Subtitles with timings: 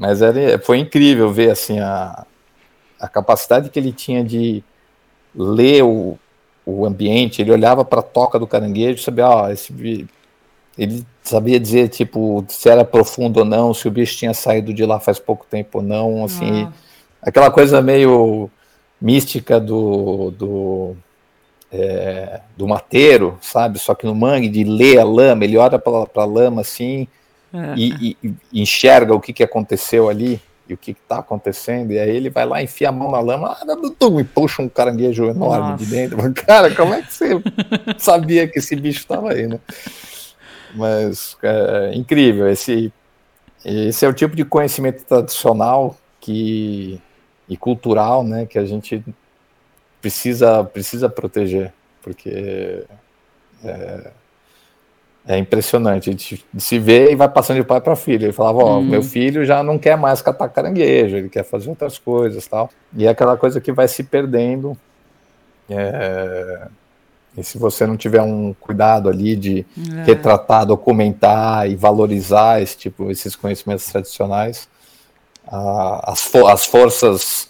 [0.00, 2.24] Mas era, foi incrível ver assim a,
[2.98, 4.64] a capacidade que ele tinha de
[5.34, 6.18] ler o,
[6.64, 10.08] o ambiente, ele olhava para a toca do caranguejo, sabia, ó, esse,
[10.78, 14.86] ele sabia dizer tipo se era profundo ou não, se o bicho tinha saído de
[14.86, 16.72] lá faz pouco tempo ou não, assim, ah.
[17.20, 18.50] aquela coisa meio
[18.98, 20.96] mística do, do
[21.70, 23.78] é, do mateiro, sabe?
[23.78, 27.06] Só que no mangue, de ler a lama, ele olha para a lama assim
[27.52, 27.74] é.
[27.76, 31.98] e, e, e, enxerga o que, que aconteceu ali e o que está acontecendo, e
[31.98, 35.70] aí ele vai lá, enfia a mão na lama ah, e puxa um caranguejo enorme
[35.70, 35.84] Nossa.
[35.84, 36.32] de dentro.
[36.34, 37.42] Cara, como é que você
[37.98, 39.58] sabia que esse bicho estava aí, né?
[40.74, 42.92] Mas é, incrível, esse,
[43.64, 47.00] esse é o tipo de conhecimento tradicional que,
[47.48, 49.02] e cultural né, que a gente
[50.00, 52.84] precisa, precisa proteger, porque
[53.64, 54.10] é,
[55.26, 56.08] é impressionante.
[56.08, 58.26] A gente se vê e vai passando de pai para filho.
[58.26, 58.82] Ele falava: Ó, hum.
[58.82, 62.70] meu filho já não quer mais catar caranguejo, ele quer fazer outras coisas tal.
[62.96, 64.76] E é aquela coisa que vai se perdendo.
[65.68, 66.66] É,
[67.36, 69.64] e se você não tiver um cuidado ali de
[69.98, 70.04] é.
[70.04, 74.68] retratar, documentar e valorizar esse tipo, esses conhecimentos tradicionais,
[75.46, 77.48] a, as, as forças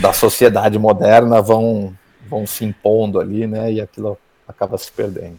[0.00, 1.94] da sociedade moderna vão,
[2.28, 3.72] vão se impondo ali, né?
[3.72, 5.38] E aquilo acaba se perdendo.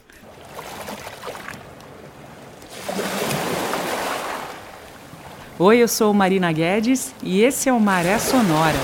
[5.61, 8.77] Oi, eu sou Marina Guedes e esse é o Maré Sonora,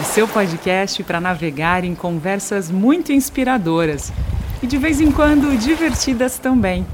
[0.00, 4.12] o seu podcast para navegar em conversas muito inspiradoras
[4.60, 6.84] e de vez em quando divertidas também.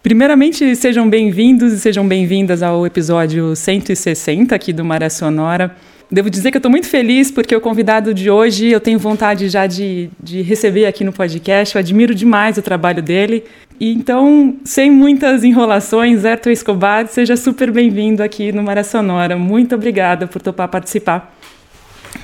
[0.00, 5.74] Primeiramente, sejam bem-vindos e sejam bem-vindas ao episódio 160 aqui do Maré Sonora.
[6.10, 9.48] Devo dizer que eu estou muito feliz porque o convidado de hoje eu tenho vontade
[9.48, 11.74] já de, de receber aqui no podcast.
[11.74, 13.44] Eu admiro demais o trabalho dele.
[13.80, 19.36] Então, sem muitas enrolações, Herto Escobar, seja super bem-vindo aqui no Maré Sonora.
[19.36, 21.36] Muito obrigada por topar participar.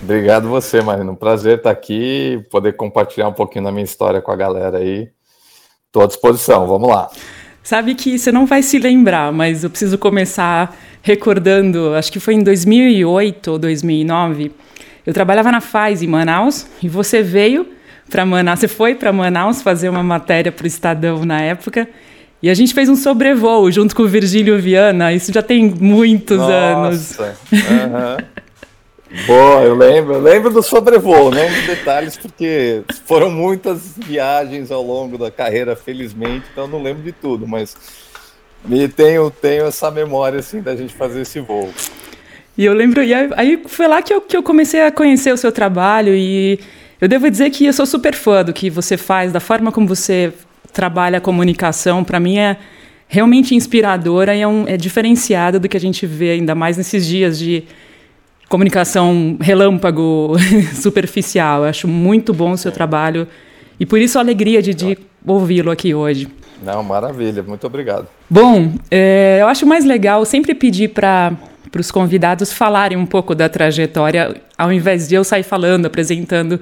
[0.01, 1.11] Obrigado você, Marina.
[1.11, 5.09] Um prazer estar aqui, poder compartilhar um pouquinho da minha história com a galera aí.
[5.87, 7.11] Estou à disposição, vamos lá.
[7.63, 12.35] Sabe que você não vai se lembrar, mas eu preciso começar recordando, acho que foi
[12.35, 14.53] em 2008 ou 2009.
[15.07, 17.67] Eu trabalhava na FAS em Manaus e você veio
[18.11, 21.89] para Manaus, você foi para Manaus fazer uma matéria para o Estadão na época.
[22.43, 26.39] E a gente fez um sobrevoo junto com o Virgílio Viana, isso já tem muitos
[26.39, 26.53] Nossa.
[26.53, 27.19] anos.
[27.19, 28.25] Uhum.
[29.27, 34.83] Boa, eu lembro, eu lembro do sobrevoo, não dos detalhes, porque foram muitas viagens ao
[34.83, 37.77] longo da carreira, felizmente, então não lembro de tudo, mas
[38.65, 41.71] me tenho, tenho essa memória assim da gente fazer esse voo.
[42.57, 45.37] E eu lembro, e aí foi lá que eu, que eu comecei a conhecer o
[45.37, 46.59] seu trabalho e
[46.99, 49.87] eu devo dizer que eu sou super fã do que você faz, da forma como
[49.87, 50.33] você
[50.73, 52.57] trabalha a comunicação, para mim é
[53.09, 57.07] realmente inspiradora e é, um, é diferenciada do que a gente vê ainda mais nesses
[57.07, 57.65] dias de
[58.53, 60.37] comunicação relâmpago,
[60.79, 61.63] superficial.
[61.63, 62.75] Eu acho muito bom o seu é.
[62.75, 63.27] trabalho
[63.81, 66.29] e por isso a alegria de, de ouvi-lo aqui hoje.
[66.63, 68.07] Não, maravilha, muito obrigado.
[68.29, 71.33] Bom, é, eu acho mais legal sempre pedir para
[71.71, 76.57] para os convidados falarem um pouco da trajetória, ao invés de eu sair falando, apresentando.
[76.57, 76.61] O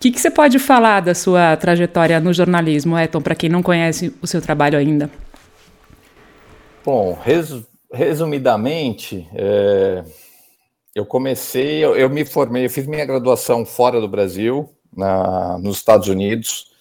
[0.00, 4.10] que, que você pode falar da sua trajetória no jornalismo, Eton, para quem não conhece
[4.22, 5.10] o seu trabalho ainda?
[6.82, 7.62] Bom, res,
[7.92, 10.02] resumidamente, é,
[10.98, 15.76] eu comecei, eu, eu, me formei, eu fiz minha graduação fora do Brasil, na, nos
[15.76, 16.72] Estados Unidos,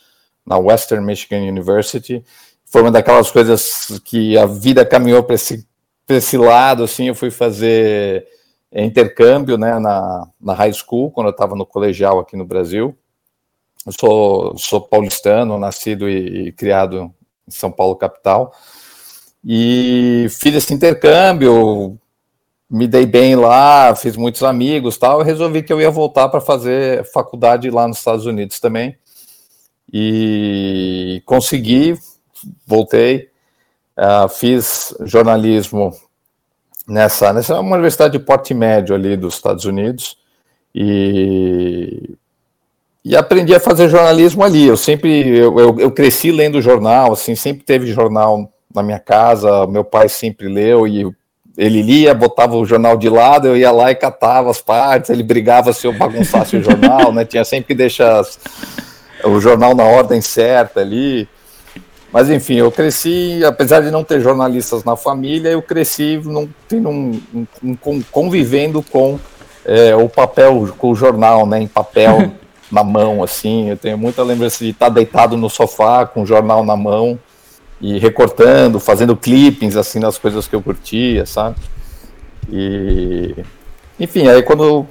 [0.44, 2.25] na Western Michigan University.
[2.66, 5.67] Foi uma daquelas coisas que a vida caminhou para esse,
[6.09, 8.27] esse lado, assim, eu fui fazer
[8.73, 12.97] intercâmbio né, na, na high school, quando eu estava no colegial aqui no Brasil.
[13.85, 17.13] Eu sou, sou paulistano, nascido e, e criado
[17.47, 18.51] em São Paulo, capital.
[19.45, 22.00] E fiz esse intercâmbio,
[22.69, 27.05] me dei bem lá, fiz muitos amigos tal, resolvi que eu ia voltar para fazer
[27.11, 28.97] faculdade lá nos Estados Unidos também.
[29.91, 31.97] E consegui,
[32.66, 33.29] voltei,
[33.97, 35.95] uh, fiz jornalismo
[36.86, 40.18] nessa, nessa uma universidade de porte médio ali dos Estados Unidos
[40.75, 42.15] e,
[43.03, 44.68] e aprendi a fazer jornalismo ali.
[44.68, 49.65] Eu sempre, eu, eu, eu cresci lendo jornal, assim, sempre teve jornal na minha casa,
[49.68, 51.09] meu pai sempre leu e
[51.57, 55.24] ele lia, botava o jornal de lado, eu ia lá e catava as partes, ele
[55.24, 57.25] brigava se eu bagunçasse o jornal, né?
[57.25, 58.39] Tinha sempre que deixar as,
[59.24, 61.27] o jornal na ordem certa ali.
[62.13, 67.21] Mas enfim, eu cresci, apesar de não ter jornalistas na família, eu cresci num, num,
[67.62, 69.19] num, convivendo com
[69.65, 71.59] é, o papel, com o jornal, né?
[71.59, 72.31] Em papel
[72.71, 73.71] na mão, assim.
[73.71, 77.19] Eu tenho muita lembrança de estar deitado no sofá com o jornal na mão
[77.79, 81.57] e recortando, fazendo clippings assim nas coisas que eu curtia, sabe?
[82.50, 83.35] E
[84.00, 84.85] enfim, aí quando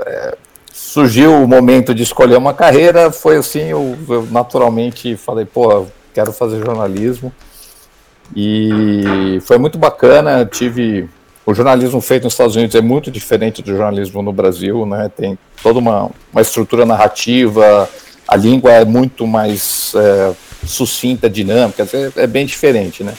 [0.00, 0.36] é,
[0.72, 6.32] surgiu o momento de escolher uma carreira, foi assim, eu, eu naturalmente falei, pô, quero
[6.32, 7.32] fazer jornalismo.
[8.34, 11.08] E foi muito bacana, tive
[11.44, 15.10] o jornalismo feito nos Estados Unidos é muito diferente do jornalismo no Brasil, né?
[15.14, 17.88] Tem toda uma, uma estrutura narrativa,
[18.26, 20.32] a língua é muito mais é,
[20.64, 23.14] sucinta, dinâmica, é, é, bem diferente, né?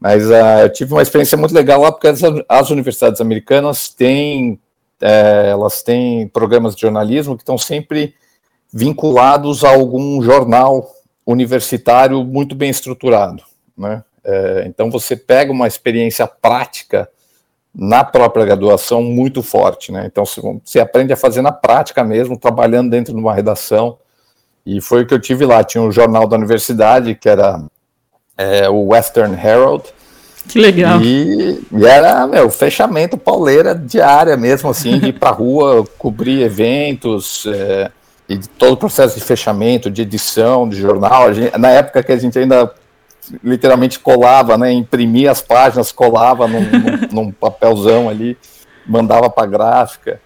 [0.00, 4.60] Mas uh, eu tive uma experiência muito legal lá porque as, as universidades americanas têm
[5.00, 8.14] é, elas têm programas de jornalismo que estão sempre
[8.72, 10.92] vinculados a algum jornal
[11.24, 13.42] universitário muito bem estruturado,
[13.76, 14.02] né?
[14.24, 17.08] É, então você pega uma experiência prática
[17.74, 20.04] na própria graduação muito forte, né?
[20.06, 23.98] Então você aprende a fazer na prática mesmo, trabalhando dentro de uma redação.
[24.68, 25.64] E foi o que eu tive lá.
[25.64, 27.58] Tinha um jornal da universidade que era
[28.36, 29.84] é, o Western Herald.
[30.46, 31.00] Que legal.
[31.00, 37.46] E, e era meu, fechamento pauleira diária mesmo, assim, de ir para rua, cobrir eventos.
[37.46, 37.90] É,
[38.28, 41.32] e todo o processo de fechamento, de edição, de jornal.
[41.32, 42.70] Gente, na época que a gente ainda
[43.42, 44.70] literalmente colava, né?
[44.70, 48.36] Imprimia as páginas, colava num, num, num papelzão ali,
[48.86, 50.20] mandava para gráfica.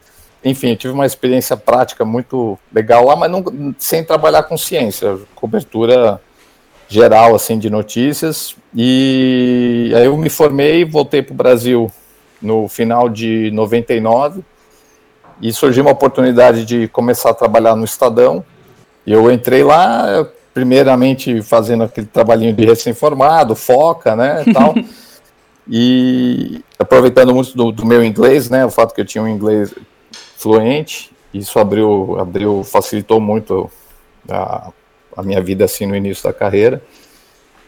[0.44, 3.44] Enfim, eu tive uma experiência prática muito legal lá, mas não,
[3.78, 6.20] sem trabalhar com ciência, cobertura
[6.88, 8.56] geral assim de notícias.
[8.74, 11.90] E aí eu me formei, voltei para o Brasil
[12.40, 14.42] no final de 99
[15.40, 18.44] e surgiu uma oportunidade de começar a trabalhar no Estadão.
[19.06, 24.74] Eu entrei lá, primeiramente fazendo aquele trabalhinho de recém-formado, foca, né, tal,
[25.68, 29.74] e aproveitando muito do, do, meu inglês, né, o fato que eu tinha um inglês
[30.42, 33.70] fluente, isso abriu, abriu, facilitou muito
[34.28, 34.70] a,
[35.16, 36.82] a minha vida assim no início da carreira.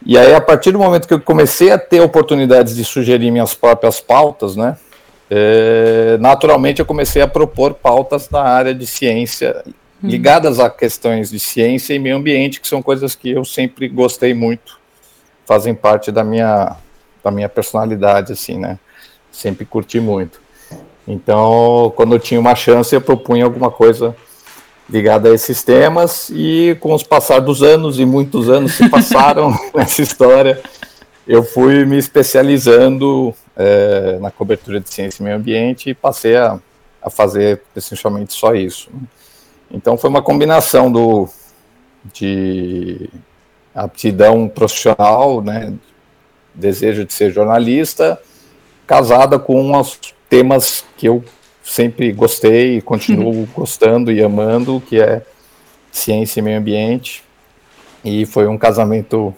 [0.05, 3.53] E aí, a partir do momento que eu comecei a ter oportunidades de sugerir minhas
[3.55, 4.77] próprias pautas, né,
[5.29, 9.63] é, naturalmente eu comecei a propor pautas na área de ciência
[10.05, 10.09] Uhum.
[10.09, 14.33] ligadas a questões de ciência e meio ambiente, que são coisas que eu sempre gostei
[14.33, 14.79] muito,
[15.45, 16.75] fazem parte da minha,
[17.23, 18.77] da minha personalidade, assim, né?
[19.31, 20.39] Sempre curti muito.
[21.07, 24.15] Então, quando eu tinha uma chance, eu propunha alguma coisa
[24.89, 29.57] ligada a esses temas, e com os passar dos anos, e muitos anos se passaram
[29.73, 30.61] nessa história,
[31.27, 36.59] eu fui me especializando é, na cobertura de ciência e meio ambiente e passei a,
[37.01, 38.89] a fazer essencialmente só isso.
[39.71, 41.27] Então foi uma combinação do
[42.13, 43.09] de
[43.73, 45.73] aptidão profissional, né,
[46.53, 48.21] desejo de ser jornalista,
[48.85, 49.99] casada com os
[50.35, 51.23] temas que eu
[51.63, 53.47] sempre gostei e continuo uhum.
[53.55, 55.21] gostando e amando, que é
[55.91, 57.23] ciência e meio ambiente.
[58.03, 59.33] E foi um casamento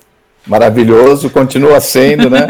[0.46, 2.48] maravilhoso, continua sendo, né?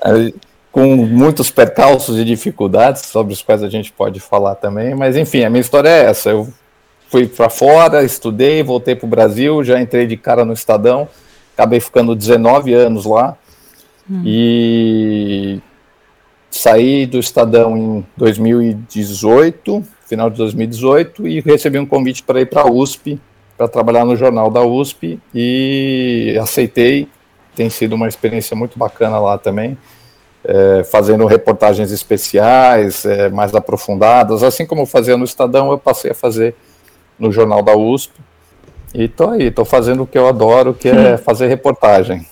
[0.72, 5.44] com muitos percalços e dificuldades, sobre os quais a gente pode falar também, mas enfim,
[5.44, 6.30] a minha história é essa.
[6.30, 6.48] Eu
[7.10, 11.06] fui para fora, estudei, voltei para o Brasil, já entrei de cara no Estadão,
[11.52, 13.36] acabei ficando 19 anos lá
[14.10, 14.22] hum.
[14.24, 15.60] e
[16.54, 22.62] saí do Estadão em 2018, final de 2018, e recebi um convite para ir para
[22.62, 23.20] a USP,
[23.56, 27.08] para trabalhar no jornal da USP e aceitei.
[27.56, 29.76] Tem sido uma experiência muito bacana lá também.
[30.44, 36.12] É, fazendo reportagens especiais, é, mais aprofundadas, assim como eu fazia no Estadão, eu passei
[36.12, 36.54] a fazer
[37.18, 38.12] no jornal da USP.
[38.94, 41.18] E tô aí, tô fazendo o que eu adoro, que é hum.
[41.18, 42.24] fazer reportagem.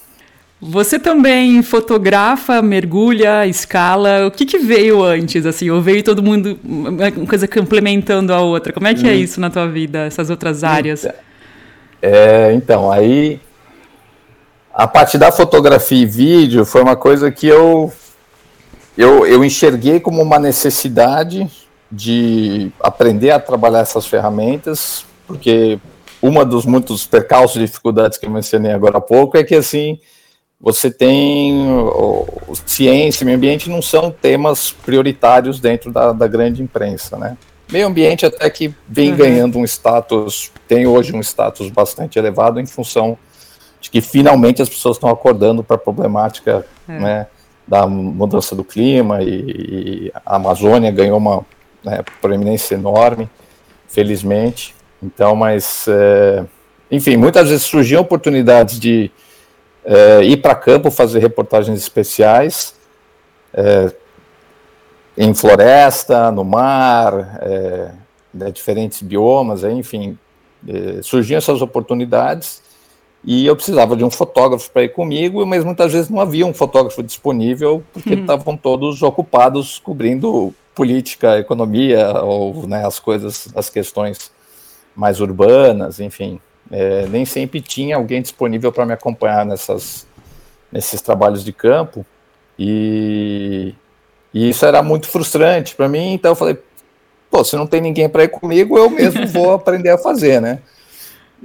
[0.64, 4.28] Você também fotografa, mergulha, escala.
[4.28, 5.68] O que, que veio antes, assim?
[5.70, 8.72] Ou veio todo mundo, uma coisa complementando a outra?
[8.72, 9.12] Como é que é hum.
[9.12, 11.04] é isso na tua vida, essas outras áreas?
[12.00, 13.40] É, então, aí
[14.72, 17.92] a parte da fotografia e vídeo foi uma coisa que eu,
[18.96, 21.50] eu, eu enxerguei como uma necessidade
[21.90, 25.80] de aprender a trabalhar essas ferramentas, porque
[26.22, 29.98] uma dos muitos percalços e dificuldades que eu mencionei agora há pouco é que assim
[30.62, 36.62] você tem o, ciência e meio ambiente não são temas prioritários dentro da, da grande
[36.62, 37.36] imprensa, né?
[37.68, 39.16] Meio ambiente até que vem uhum.
[39.16, 43.18] ganhando um status, tem hoje um status bastante elevado em função
[43.80, 46.98] de que finalmente as pessoas estão acordando para a problemática, é.
[46.98, 47.26] né,
[47.66, 51.44] da mudança do clima e, e a Amazônia ganhou uma
[51.82, 53.28] né, proeminência enorme,
[53.88, 54.74] felizmente.
[55.02, 56.44] Então, mas, é,
[56.90, 59.10] enfim, muitas vezes surgiam oportunidades de
[59.84, 62.74] é, ir para campo fazer reportagens especiais
[63.52, 63.92] é,
[65.16, 67.90] em floresta, no mar, é,
[68.32, 70.18] né, diferentes biomas, enfim,
[70.66, 72.62] é, surgiam essas oportunidades
[73.24, 76.52] e eu precisava de um fotógrafo para ir comigo, mas muitas vezes não havia um
[76.52, 78.20] fotógrafo disponível, porque hum.
[78.20, 84.32] estavam todos ocupados cobrindo política, economia, ou né, as coisas, as questões
[84.96, 86.40] mais urbanas, enfim.
[86.72, 90.06] É, nem sempre tinha alguém disponível para me acompanhar nessas,
[90.72, 92.04] nesses trabalhos de campo,
[92.58, 93.74] e,
[94.32, 96.58] e isso era muito frustrante para mim, então eu falei,
[97.30, 100.60] pô, se não tem ninguém para ir comigo, eu mesmo vou aprender a fazer, né?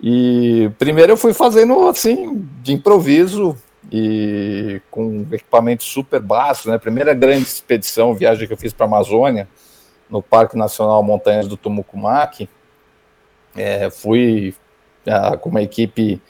[0.02, 3.58] E primeiro eu fui fazendo assim, de improviso
[3.92, 6.78] e com equipamento super básico, né?
[6.78, 9.48] Primeira grande expedição, viagem que eu fiz para a Amazônia,
[10.10, 12.48] no Parque Nacional Montanhas do Tumucumaque,
[13.56, 14.56] é, fui
[15.40, 16.22] com uma equipe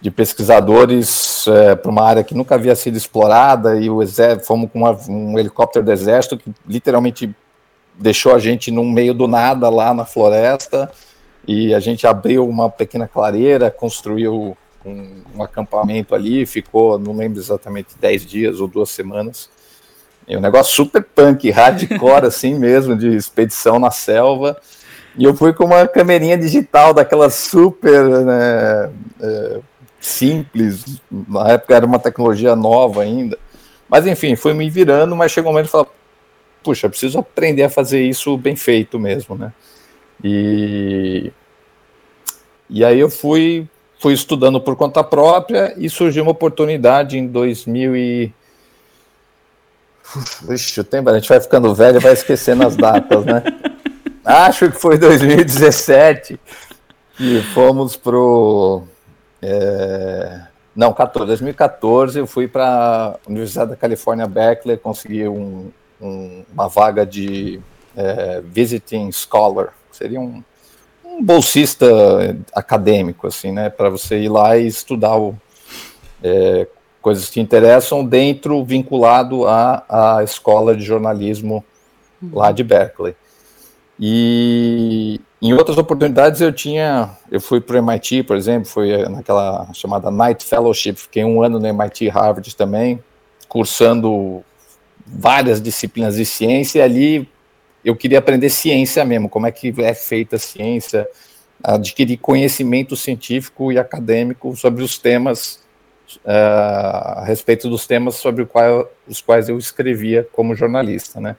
[0.00, 4.70] de pesquisadores é, para uma área que nunca havia sido explorada e o exército, fomos
[4.72, 7.34] com uma, um helicóptero do exército que literalmente
[7.94, 10.90] deixou a gente no meio do nada lá na floresta
[11.46, 17.38] e a gente abriu uma pequena clareira, construiu um, um acampamento ali, ficou, não lembro
[17.38, 19.50] exatamente, 10 dias ou duas semanas.
[20.26, 24.56] E um negócio super punk, hardcore assim mesmo, de expedição na selva.
[25.16, 28.90] E eu fui com uma camerinha digital daquela super né,
[29.20, 29.60] é,
[30.00, 33.38] simples, na época era uma tecnologia nova ainda.
[33.88, 35.86] Mas enfim, fui me virando, mas chegou um momento e falei,
[36.62, 39.52] puxa, preciso aprender a fazer isso bem feito mesmo, né?
[40.22, 41.32] E,
[42.68, 43.66] e aí eu fui,
[43.98, 48.32] fui estudando por conta própria e surgiu uma oportunidade em 2000 e...
[50.50, 53.42] Ixi, o tempo, a gente vai ficando velho vai esquecendo as datas, né?
[54.24, 56.38] Acho que foi 2017
[57.18, 58.82] e fomos pro...
[59.42, 60.42] É...
[60.76, 66.68] Não, 14, 2014 eu fui para a Universidade da Califórnia Berkeley, consegui um, um, uma
[66.68, 67.60] vaga de
[67.96, 70.42] é, visiting scholar, seria um,
[71.04, 71.86] um, bolsista
[72.54, 75.34] acadêmico, assim, né, para você ir lá e estudar o,
[76.22, 76.68] é,
[77.02, 81.64] coisas que te interessam dentro, vinculado à escola de jornalismo
[82.32, 83.16] lá de Berkeley.
[84.02, 89.70] E em outras oportunidades eu tinha, eu fui para o MIT, por exemplo, fui naquela
[89.74, 92.98] chamada Night Fellowship, fiquei um ano no MIT Harvard também,
[93.46, 94.42] cursando
[95.06, 97.28] várias disciplinas de ciência e ali
[97.84, 101.06] eu queria aprender ciência mesmo, como é que é feita a ciência,
[101.62, 105.60] adquirir conhecimento científico e acadêmico sobre os temas,
[106.24, 111.36] uh, a respeito dos temas sobre qual, os quais eu escrevia como jornalista, né.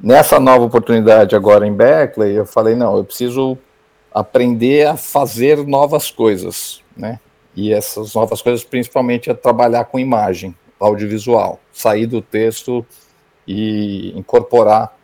[0.00, 3.58] Nessa nova oportunidade agora em Berkeley, eu falei, não, eu preciso
[4.14, 7.18] aprender a fazer novas coisas, né,
[7.54, 12.86] e essas novas coisas principalmente é trabalhar com imagem, audiovisual, sair do texto
[13.46, 14.96] e incorporar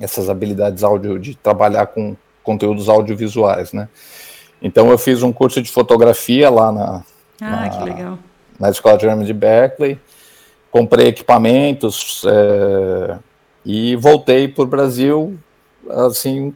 [0.00, 3.88] essas habilidades áudio de trabalhar com conteúdos audiovisuais, né?
[4.60, 7.04] Então eu fiz um curso de fotografia lá na,
[7.40, 8.18] ah, na,
[8.58, 9.98] na Escola de de Berkeley,
[10.70, 13.18] comprei equipamentos é,
[13.64, 15.38] e voltei para o Brasil
[15.88, 16.54] assim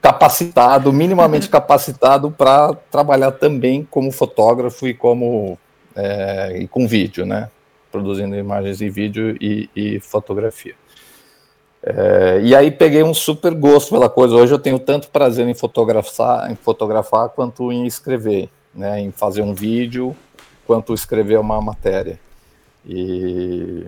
[0.00, 5.58] capacitado, minimamente capacitado para trabalhar também como fotógrafo e como
[5.94, 7.50] é, e com vídeo, né?
[7.90, 10.74] produzindo imagens e vídeo e, e fotografia.
[11.82, 14.34] É, e aí peguei um super gosto pela coisa.
[14.34, 19.42] Hoje eu tenho tanto prazer em fotografar, em fotografar quanto em escrever, né, em fazer
[19.42, 20.14] um vídeo,
[20.66, 22.20] quanto escrever uma matéria.
[22.86, 23.86] E,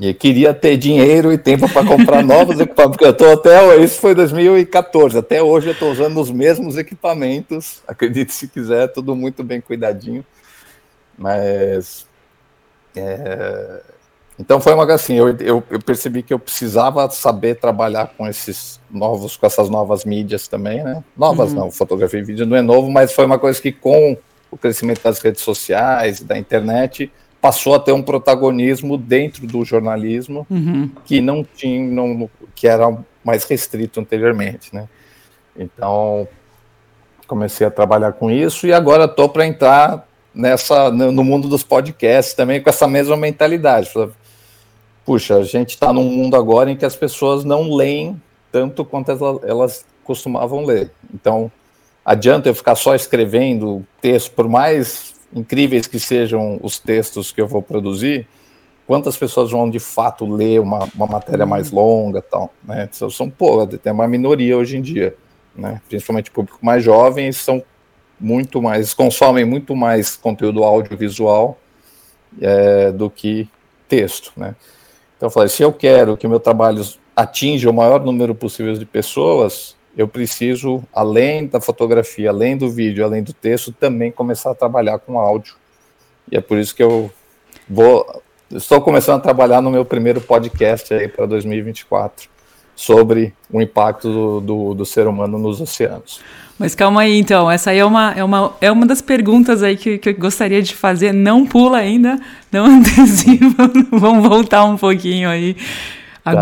[0.00, 4.00] e queria ter dinheiro e tempo para comprar novos equipamentos, porque eu estou até isso
[4.00, 7.82] foi 2014, até hoje eu estou usando os mesmos equipamentos.
[7.86, 10.24] Acredite se quiser, tudo muito bem cuidadinho.
[11.16, 12.06] Mas
[12.96, 13.82] é,
[14.38, 18.80] então foi uma assim, eu, eu, eu, percebi que eu precisava saber trabalhar com esses
[18.90, 21.04] novos, com essas novas mídias também, né?
[21.16, 21.60] Novas uhum.
[21.60, 24.16] não, fotografia e vídeo não é novo, mas foi uma coisa que com
[24.50, 27.12] o crescimento das redes sociais, da internet,
[27.44, 30.90] passou a ter um protagonismo dentro do jornalismo uhum.
[31.04, 34.88] que não tinha, não, que era mais restrito anteriormente, né?
[35.54, 36.26] Então
[37.26, 42.32] comecei a trabalhar com isso e agora estou para entrar nessa no mundo dos podcasts
[42.32, 43.90] também com essa mesma mentalidade.
[45.04, 48.18] Puxa, a gente está num mundo agora em que as pessoas não leem
[48.50, 50.90] tanto quanto elas, elas costumavam ler.
[51.12, 51.52] Então,
[52.02, 57.48] adianta eu ficar só escrevendo texto, por mais incríveis que sejam os textos que eu
[57.48, 58.26] vou produzir,
[58.86, 62.88] quantas pessoas vão de fato ler uma, uma matéria mais longa tal, né?
[62.92, 65.16] São, são pô, tem uma minoria hoje em dia,
[65.54, 65.80] né?
[65.88, 67.62] Principalmente o público mais jovem, são
[68.20, 71.58] muito mais, consomem muito mais conteúdo audiovisual
[72.40, 73.48] é, do que
[73.88, 74.54] texto, né?
[75.16, 76.82] Então eu falei, se eu quero que meu trabalho
[77.16, 83.04] atinja o maior número possível de pessoas, eu preciso, além da fotografia, além do vídeo,
[83.04, 85.54] além do texto, também começar a trabalhar com áudio.
[86.30, 87.10] E é por isso que eu
[87.68, 88.22] vou.
[88.50, 92.28] Estou começando a trabalhar no meu primeiro podcast aí para 2024
[92.74, 96.20] sobre o impacto do, do, do, ser humano nos oceanos.
[96.58, 97.50] Mas calma aí, então.
[97.50, 100.62] Essa aí é uma, é uma, é uma das perguntas aí que, que eu gostaria
[100.62, 101.12] de fazer.
[101.12, 102.18] Não pula ainda,
[102.50, 103.70] não antecipa.
[103.90, 105.56] Vamos voltar um pouquinho aí.
[106.24, 106.32] Tá.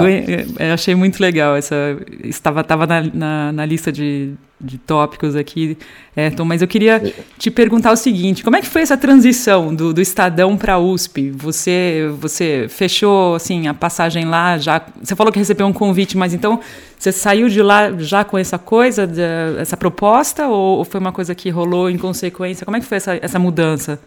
[0.64, 1.74] Eu achei muito legal essa.
[2.22, 5.76] Estava, estava na, na, na lista de, de tópicos aqui,
[6.16, 9.92] Ayrton, mas eu queria te perguntar o seguinte: como é que foi essa transição do,
[9.92, 11.32] do Estadão para a USP?
[11.32, 14.80] Você, você fechou assim a passagem lá já?
[15.02, 16.60] Você falou que recebeu um convite, mas então
[16.96, 19.20] você saiu de lá já com essa coisa, de,
[19.58, 22.64] essa proposta, ou, ou, foi uma coisa que rolou em consequência?
[22.64, 23.98] Como é que foi essa, essa mudança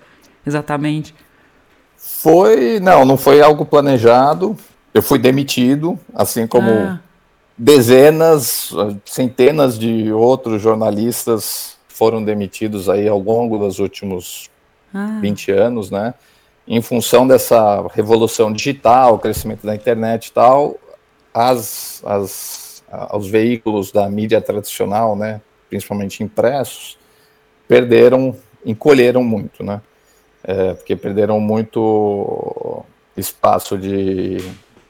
[0.47, 1.13] exatamente?
[1.97, 4.57] Foi, não, não foi algo planejado
[4.95, 7.01] eu fui demitido, assim como ah.
[7.57, 8.71] dezenas,
[9.03, 14.49] centenas de outros jornalistas foram demitidos aí ao longo dos últimos
[14.93, 15.19] ah.
[15.21, 16.13] 20 anos, né?
[16.65, 20.77] Em função dessa revolução digital, crescimento da internet e tal,
[21.33, 22.81] as, as,
[23.13, 26.97] os veículos da mídia tradicional, né, principalmente impressos,
[27.67, 28.33] perderam,
[28.65, 29.81] encolheram muito, né?
[30.41, 32.81] É, porque perderam muito
[33.17, 34.37] espaço de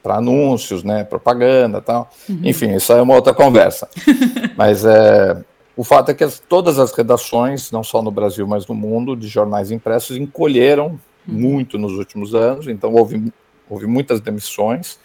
[0.06, 2.08] para anúncios, né, propaganda, tal.
[2.28, 2.40] Uhum.
[2.44, 3.88] Enfim, isso é uma outra conversa.
[4.56, 5.36] mas é,
[5.76, 9.16] o fato é que as, todas as redações, não só no Brasil, mas no mundo,
[9.16, 11.34] de jornais impressos, encolheram uhum.
[11.34, 12.68] muito nos últimos anos.
[12.68, 13.32] Então houve
[13.68, 14.96] houve muitas demissões.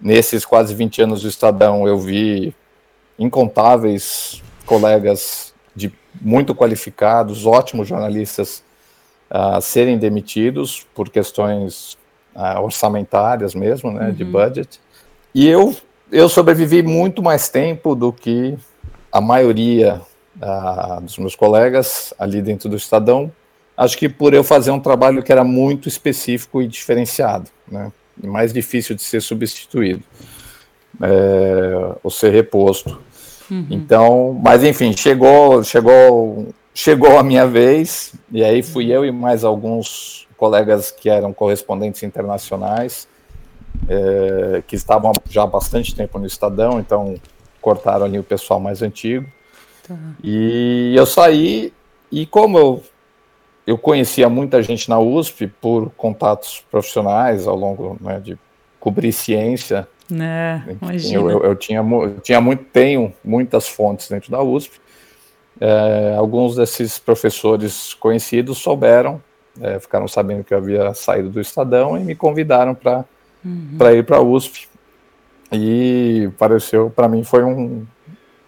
[0.00, 2.54] Nesses quase 20 anos do Estadão, eu vi
[3.18, 8.62] incontáveis colegas de muito qualificados, ótimos jornalistas,
[9.28, 11.98] uh, serem demitidos por questões
[12.34, 14.12] uh, orçamentárias mesmo, né, uhum.
[14.12, 14.80] de budget.
[15.34, 15.74] E eu,
[16.10, 18.56] eu sobrevivi muito mais tempo do que
[19.12, 20.00] a maioria
[20.36, 23.30] uh, dos meus colegas ali dentro do Estadão.
[23.76, 27.90] Acho que por eu fazer um trabalho que era muito específico e diferenciado, né,
[28.22, 30.02] e mais difícil de ser substituído
[31.00, 32.98] é, ou ser reposto.
[33.50, 33.66] Uhum.
[33.70, 39.44] Então, mas enfim, chegou, chegou, chegou a minha vez e aí fui eu e mais
[39.44, 43.06] alguns colegas que eram correspondentes internacionais,
[43.86, 47.14] é, que estavam já há bastante tempo no Estadão, então
[47.60, 49.26] cortaram ali o pessoal mais antigo.
[49.86, 49.94] Tá.
[50.24, 51.74] E eu saí,
[52.10, 52.82] e como eu,
[53.66, 58.38] eu conhecia muita gente na USP por contatos profissionais ao longo né, de
[58.80, 60.64] cobrir ciência, né,
[61.12, 64.80] eu, eu, eu, tinha, eu tinha muito, tenho muitas fontes dentro da USP.
[65.60, 69.20] É, alguns desses professores conhecidos souberam
[69.60, 73.04] é, ficaram sabendo que eu havia saído do Estadão e me convidaram para
[73.44, 73.78] uhum.
[73.94, 74.68] ir para a USP.
[75.52, 77.84] E pareceu, para mim, foi um,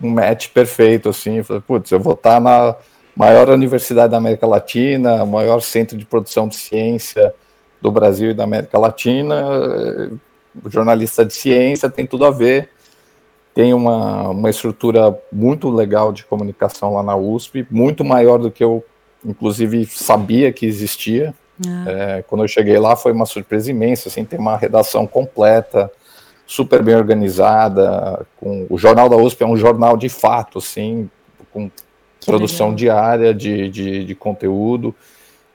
[0.01, 2.77] um match perfeito, assim, eu falei, putz, eu vou estar tá na
[3.17, 7.35] maior universidade da América Latina, maior centro de produção de ciência
[7.81, 9.43] do Brasil e da América Latina,
[10.67, 12.69] jornalista de ciência tem tudo a ver,
[13.55, 18.63] tem uma, uma estrutura muito legal de comunicação lá na USP, muito maior do que
[18.63, 18.85] eu
[19.25, 21.35] inclusive sabia que existia.
[21.67, 21.85] Ah.
[21.91, 25.91] É, quando eu cheguei lá foi uma surpresa imensa, assim, tem uma redação completa,
[26.47, 31.09] super bem organizada, com o Jornal da USP é um jornal de fato, assim,
[31.53, 32.77] com que produção legal.
[32.77, 34.95] diária de, de, de conteúdo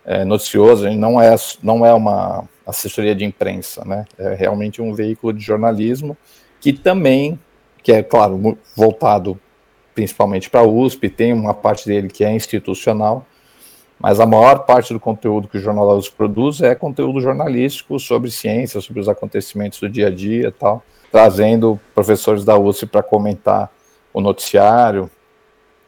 [0.06, 5.34] é, noticioso, não é, não é uma assessoria de imprensa, né, é realmente um veículo
[5.34, 6.18] de jornalismo
[6.60, 7.40] que também,
[7.84, 9.40] que é, claro, voltado
[9.94, 13.26] principalmente para a USP, tem uma parte dele que é institucional,
[14.00, 18.00] mas a maior parte do conteúdo que o Jornal da USP produz é conteúdo jornalístico
[18.00, 23.02] sobre ciência, sobre os acontecimentos do dia a dia tal, trazendo professores da USP para
[23.02, 23.72] comentar
[24.14, 25.10] o noticiário.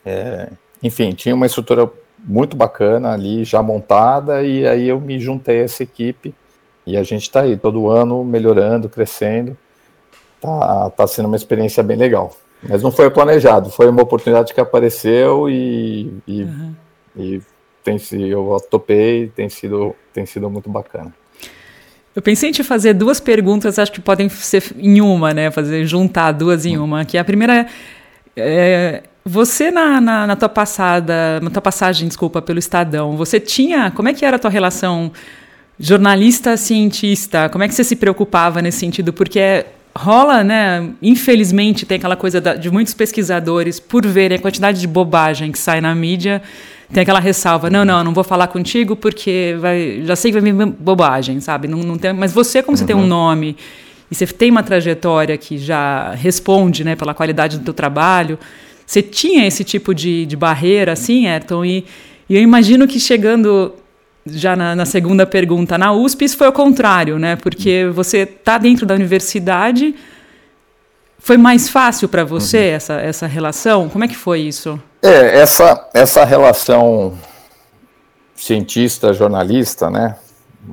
[0.04, 0.50] É,
[0.82, 5.64] enfim, tinha uma estrutura muito bacana ali, já montada, e aí eu me juntei a
[5.64, 6.34] essa equipe
[6.86, 9.56] e a gente está aí todo ano melhorando, crescendo.
[10.42, 12.32] Tá, tá sendo uma experiência bem legal.
[12.68, 16.76] Mas não foi planejado, foi uma oportunidade que apareceu e, e, uhum.
[17.16, 17.42] e
[17.84, 21.14] tem sido, eu topei, tem sido, tem sido muito bacana.
[22.16, 25.52] Eu pensei em te fazer duas perguntas, acho que podem ser em uma, né?
[25.52, 27.06] Fazer juntar duas em uma.
[27.06, 27.68] Que a primeira
[28.36, 33.40] é, é você na, na, na, tua passada, na tua passagem, desculpa, pelo Estadão, você
[33.40, 35.12] tinha, como é que era a tua relação
[35.80, 37.48] jornalista cientista?
[37.48, 39.14] Como é que você se preocupava nesse sentido?
[39.14, 39.66] Porque
[39.96, 40.90] rola, né?
[41.02, 45.60] Infelizmente tem aquela coisa da, de muitos pesquisadores por verem a quantidade de bobagem que
[45.60, 46.42] sai na mídia
[46.92, 50.52] tem aquela ressalva, não, não, não vou falar contigo porque vai, já sei que vai
[50.52, 51.68] vir bobagem, sabe?
[51.68, 52.78] Não, não tem, mas você, como uhum.
[52.78, 53.08] você tem um uhum.
[53.08, 53.56] nome
[54.10, 58.40] e você tem uma trajetória que já responde, né, pela qualidade do teu trabalho,
[58.86, 61.64] Você tinha esse tipo de, de barreira, assim, Ayrton?
[61.64, 61.86] E,
[62.28, 63.72] e eu imagino que chegando
[64.26, 67.36] já na, na, segunda pergunta, na USP, isso foi o contrário, né?
[67.36, 69.94] Porque você está dentro da universidade.
[71.20, 72.76] Foi mais fácil para você uhum.
[72.76, 73.90] essa, essa relação?
[73.90, 74.82] Como é que foi isso?
[75.02, 77.18] É, essa, essa relação
[78.36, 80.18] cientista-jornalista, né?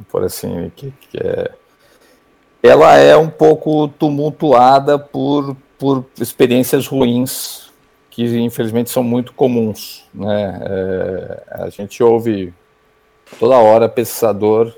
[0.08, 1.50] Por assim, que, que é,
[2.62, 7.66] ela é um pouco tumultuada por, por experiências ruins
[8.10, 10.60] que infelizmente são muito comuns, né?
[10.62, 12.52] É, a gente ouve
[13.38, 14.74] toda hora pesquisador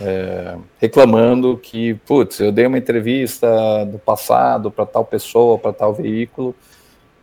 [0.00, 5.92] é, reclamando que, putz, eu dei uma entrevista no passado para tal pessoa, para tal
[5.92, 6.54] veículo,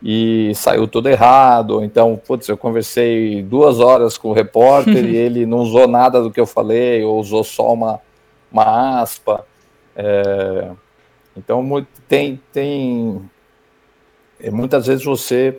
[0.02, 1.84] e saiu tudo errado.
[1.84, 6.30] Então, putz, eu conversei duas horas com o repórter e ele não usou nada do
[6.30, 8.00] que eu falei, ou usou só uma,
[8.50, 9.46] uma aspa.
[9.94, 10.70] É,
[11.36, 13.22] então, tem, tem.
[14.40, 15.58] É, muitas vezes você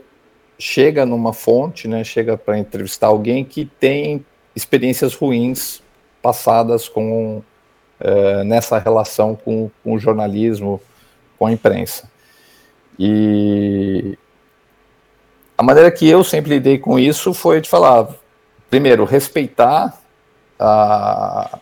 [0.60, 4.26] chega numa fonte, né, chega para entrevistar alguém que tem
[4.56, 5.82] experiências ruins
[6.22, 7.42] passadas com
[8.00, 10.82] é, nessa relação com, com o jornalismo,
[11.38, 12.12] com a imprensa.
[13.00, 14.18] E
[15.58, 18.08] a maneira que eu sempre lidei com isso foi de falar,
[18.70, 20.00] primeiro, respeitar
[20.60, 21.60] a,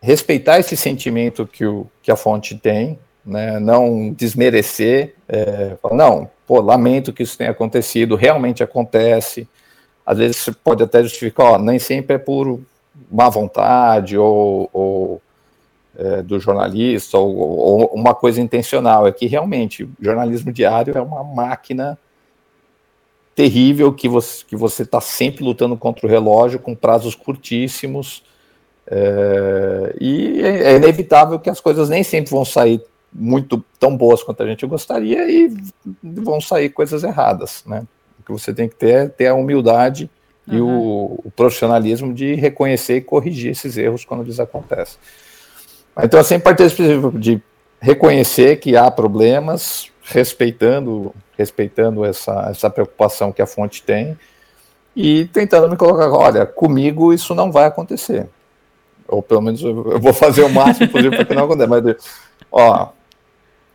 [0.00, 6.30] respeitar esse sentimento que, o, que a fonte tem, né, não desmerecer, é, falar, não,
[6.46, 9.48] pô, lamento que isso tenha acontecido, realmente acontece,
[10.04, 12.60] às vezes você pode até justificar, ó, nem sempre é por
[13.10, 15.22] má vontade ou, ou
[15.96, 21.24] é, do jornalista ou, ou, uma coisa intencional, é que realmente jornalismo diário é uma
[21.24, 21.98] máquina
[23.34, 28.22] terrível que você que você está sempre lutando contra o relógio com prazos curtíssimos
[28.86, 32.80] é, e é, é inevitável que as coisas nem sempre vão sair
[33.12, 35.52] muito tão boas quanto a gente gostaria e
[36.02, 37.84] vão sair coisas erradas, né?
[38.24, 40.10] que você tem que ter é ter a humildade
[40.48, 40.54] uhum.
[40.54, 44.98] e o, o, profissionalismo de reconhecer e corrigir esses erros quando eles acontecem.
[46.02, 46.54] Então, eu sempre
[47.18, 47.40] de
[47.80, 54.16] reconhecer que há problemas, respeitando, respeitando essa, essa preocupação que a fonte tem
[54.94, 58.28] e tentando me colocar, olha, comigo isso não vai acontecer.
[59.08, 61.68] Ou pelo menos eu vou fazer o máximo possível para que não aconteça.
[61.68, 61.96] Mas,
[62.50, 62.88] ó,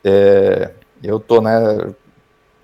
[0.03, 0.71] é,
[1.03, 1.93] eu tô, né,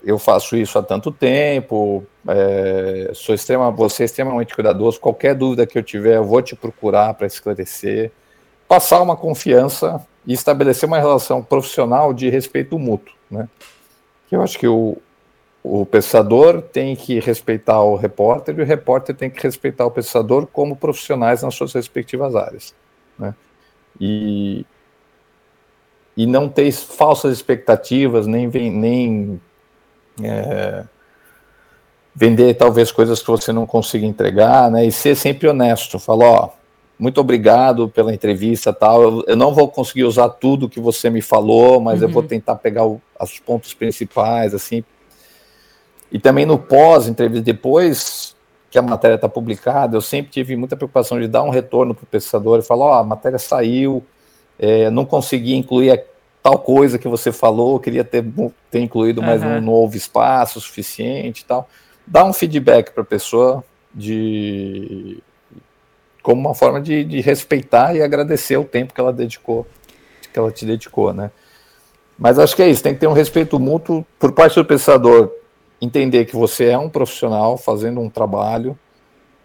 [0.03, 4.99] eu faço isso há tanto tempo, é, sou extrema, você é extremamente cuidadoso.
[4.99, 8.12] Qualquer dúvida que eu tiver, eu vou te procurar para esclarecer,
[8.67, 13.47] passar uma confiança e estabelecer uma relação profissional de respeito mútuo, né?
[14.31, 14.97] Eu acho que o,
[15.63, 20.47] o pesquisador tem que respeitar o repórter e o repórter tem que respeitar o pesquisador
[20.47, 22.73] como profissionais nas suas respectivas áreas,
[23.17, 23.33] né?
[23.99, 24.65] E
[26.17, 29.41] e não ter falsas expectativas, nem, nem
[30.23, 30.85] é,
[32.15, 34.85] vender talvez coisas que você não consiga entregar, né?
[34.85, 35.99] E ser sempre honesto.
[35.99, 36.49] Falar, ó,
[36.97, 39.01] muito obrigado pela entrevista, tal.
[39.01, 42.08] Eu, eu não vou conseguir usar tudo que você me falou, mas uhum.
[42.08, 42.27] eu vou uhum.
[42.27, 44.84] tentar pegar o, os pontos principais, assim.
[46.12, 48.36] E também no pós, entrevista depois
[48.69, 52.03] que a matéria está publicada, eu sempre tive muita preocupação de dar um retorno para
[52.03, 54.03] o pesquisador e falar, ó, a matéria saiu,
[54.58, 56.03] é, não consegui incluir
[56.41, 58.23] tal coisa que você falou, queria ter,
[58.69, 59.58] ter incluído mais uhum.
[59.58, 61.67] um novo espaço suficiente e tal.
[62.05, 65.23] Dá um feedback para a pessoa de
[66.25, 69.67] como uma forma de, de, respeitar e agradecer o tempo que ela dedicou,
[70.33, 71.29] que ela te dedicou, né?
[72.17, 75.29] Mas acho que é isso, tem que ter um respeito mútuo por parte do pensador,
[75.79, 78.75] entender que você é um profissional fazendo um trabalho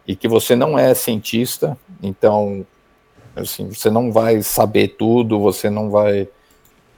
[0.08, 2.64] e que você não é cientista, então
[3.36, 6.28] assim, você não vai saber tudo, você não vai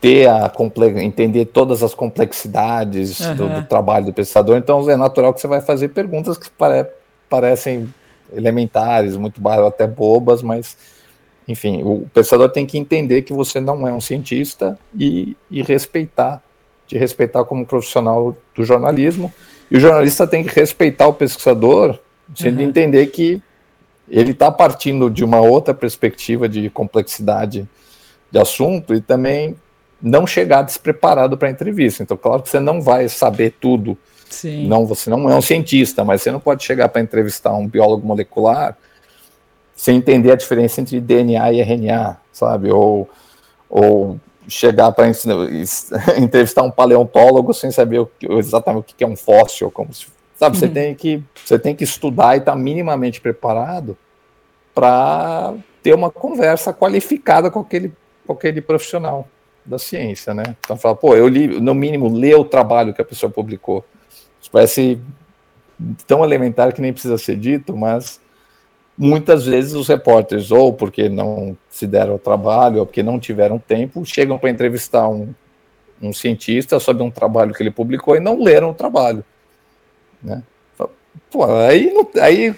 [0.01, 0.53] ter a
[1.03, 3.35] entender todas as complexidades uhum.
[3.35, 6.87] do, do, trabalho do pesquisador, então é natural que você vai fazer perguntas que pare,
[7.29, 7.93] parecem
[8.35, 10.77] elementares, muito até bobas, mas
[11.47, 16.43] enfim, o pesquisador tem que entender que você não é um cientista e, e respeitar,
[16.87, 19.33] te respeitar como profissional do jornalismo,
[19.71, 21.99] e o jornalista tem que respeitar o pesquisador,
[22.35, 22.69] sendo uhum.
[22.69, 23.43] entender que
[24.09, 27.69] ele está partindo de uma outra perspectiva de complexidade
[28.31, 29.57] de assunto e também
[30.01, 32.03] não chegar despreparado para a entrevista.
[32.03, 33.97] Então, claro que você não vai saber tudo.
[34.33, 34.67] Sim.
[34.67, 38.07] Não, você não é um cientista, mas você não pode chegar para entrevistar um biólogo
[38.07, 38.77] molecular
[39.77, 42.71] sem entender a diferença entre DNA e RNA, sabe?
[42.71, 43.09] Ou,
[43.69, 44.19] ou
[44.49, 45.09] chegar para
[46.19, 50.07] entrevistar um paleontólogo sem saber o que, exatamente o que é um fóssil, como se,
[50.37, 50.57] sabe?
[50.57, 50.61] Uhum.
[50.61, 53.97] Você tem que você tem que estudar e estar tá minimamente preparado
[54.75, 57.93] para ter uma conversa qualificada com aquele,
[58.27, 59.29] com aquele profissional
[59.65, 60.57] da ciência, né?
[60.61, 63.85] Então fala, pô, eu li, no mínimo, ler o trabalho que a pessoa publicou.
[64.53, 65.01] Parece
[66.07, 68.21] tão elementar que nem precisa ser dito, mas
[68.97, 73.59] muitas vezes os repórteres, ou porque não se deram o trabalho, ou porque não tiveram
[73.59, 75.35] tempo, chegam para entrevistar um,
[76.01, 79.25] um cientista sobre um trabalho que ele publicou e não leram o trabalho.
[80.23, 80.43] Né?
[81.31, 82.55] Pô, aí, aí,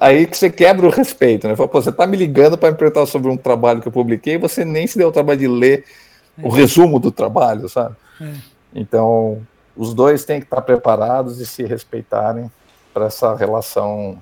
[0.00, 1.56] aí que você quebra o respeito, né?
[1.56, 4.34] Fala, Pô, você está me ligando para me perguntar sobre um trabalho que eu publiquei
[4.34, 5.84] e você nem se deu o trabalho de ler
[6.36, 6.46] é.
[6.46, 7.94] o resumo do trabalho, sabe?
[8.20, 8.32] É.
[8.74, 9.40] Então,
[9.76, 12.50] os dois têm que estar preparados e se respeitarem
[12.92, 14.18] para essa relação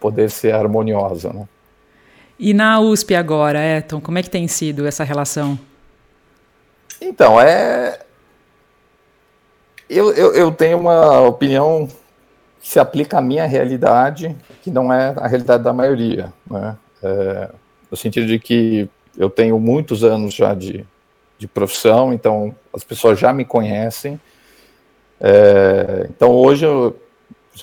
[0.00, 1.48] poder ser harmoniosa, né?
[2.38, 5.58] E na USP agora, Eton, como é que tem sido essa relação?
[7.00, 7.98] Então, é.
[9.90, 11.88] Eu, eu, eu tenho uma opinião
[12.60, 16.76] que se aplica à minha realidade, que não é a realidade da maioria, né?
[17.02, 17.50] É,
[17.90, 20.86] no sentido de que eu tenho muitos anos já de,
[21.38, 24.20] de profissão, então as pessoas já me conhecem.
[25.20, 26.96] É, então hoje eu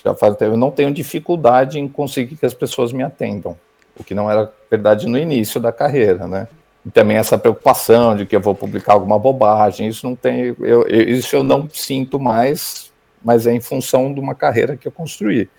[0.04, 3.58] já faz eu não tenho dificuldade em conseguir que as pessoas me atendam,
[3.98, 6.48] o que não era verdade no início da carreira, né?
[6.86, 10.84] E também essa preocupação de que eu vou publicar alguma bobagem, isso não tem, eu,
[10.88, 12.92] eu, isso eu não sinto mais,
[13.24, 15.50] mas é em função de uma carreira que eu construí.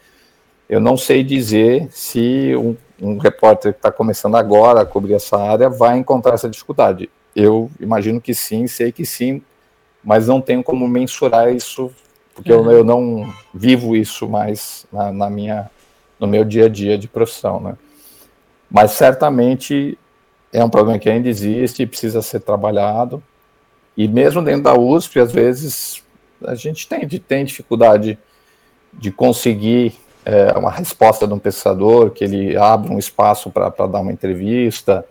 [0.69, 5.37] Eu não sei dizer se um, um repórter que está começando agora a cobrir essa
[5.37, 7.11] área vai encontrar essa dificuldade.
[7.35, 9.43] Eu imagino que sim, sei que sim,
[10.07, 11.93] mas não tenho como mensurar isso
[12.37, 12.71] porque uhum.
[12.71, 15.71] eu, eu não vivo isso mais na, na, minha,
[16.21, 17.77] no meu dia a dia de profissão, né?
[18.71, 19.99] Mas certamente
[20.53, 23.23] é um problema que ainda existe e precisa ser trabalhado.
[23.97, 26.03] E mesmo dentro da USP, às vezes,
[26.45, 28.19] a gente tem, tem dificuldade
[28.93, 34.01] de conseguir é, uma resposta de um pesquisador, que ele abra um espaço para dar
[34.01, 35.07] uma entrevista.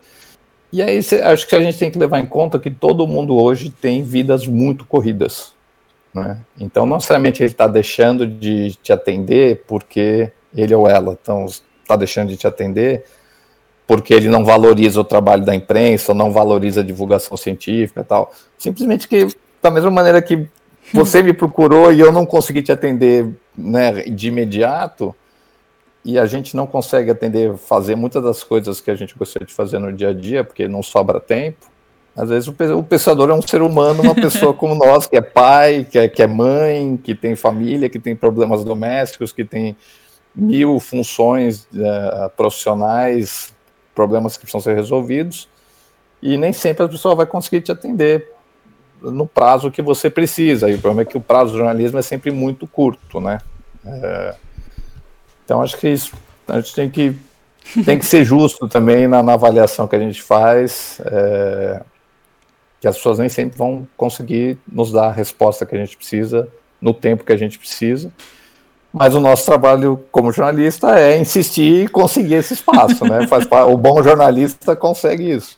[0.76, 3.70] E aí, acho que a gente tem que levar em conta que todo mundo hoje
[3.70, 5.54] tem vidas muito corridas.
[6.14, 6.38] Né?
[6.60, 12.28] Então, não necessariamente ele está deixando de te atender porque ele ou ela está deixando
[12.28, 13.06] de te atender
[13.88, 18.04] porque ele não valoriza o trabalho da imprensa, ou não valoriza a divulgação científica e
[18.04, 18.34] tal.
[18.58, 19.30] Simplesmente que,
[19.62, 20.46] da mesma maneira que
[20.94, 25.16] você me procurou e eu não consegui te atender né, de imediato,
[26.06, 29.54] e a gente não consegue atender, fazer muitas das coisas que a gente gostaria de
[29.54, 31.66] fazer no dia a dia, porque não sobra tempo,
[32.16, 35.86] às vezes o, pensador é um ser humano, uma pessoa como nós, que é pai,
[35.90, 39.76] que é, que é mãe, que tem família, que tem problemas domésticos, que tem
[40.34, 43.54] mil funções uh, profissionais,
[43.94, 45.50] problemas que precisam ser resolvidos,
[46.22, 48.32] e nem sempre a pessoa vai conseguir te atender
[49.02, 50.70] no prazo que você precisa.
[50.70, 53.40] E o problema é que o prazo do jornalismo é sempre muito curto, né?
[53.86, 54.36] É,
[55.46, 56.12] então acho que isso,
[56.48, 57.16] a gente tem que
[57.86, 61.02] tem que ser justo também na, na avaliação que a gente faz.
[61.06, 61.82] É,
[62.80, 66.48] que as pessoas nem sempre vão conseguir nos dar a resposta que a gente precisa
[66.80, 68.12] no tempo que a gente precisa.
[68.94, 73.26] Mas o nosso trabalho como jornalista é insistir e conseguir esse espaço, né?
[73.28, 75.58] Faz, o bom jornalista consegue isso.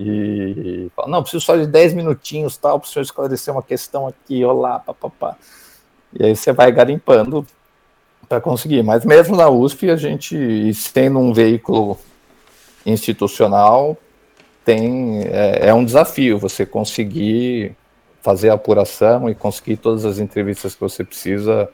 [0.00, 4.06] E fala, não, preciso só de 10 minutinhos, tal, para o senhor esclarecer uma questão
[4.06, 5.36] aqui, olá, papapá.
[6.18, 7.46] E aí você vai garimpando
[8.28, 8.82] para conseguir.
[8.82, 11.98] Mas mesmo na USP, a gente, tendo um veículo
[12.84, 13.96] institucional,
[14.64, 17.74] tem é, é um desafio você conseguir
[18.20, 21.68] fazer a apuração e conseguir todas as entrevistas que você precisa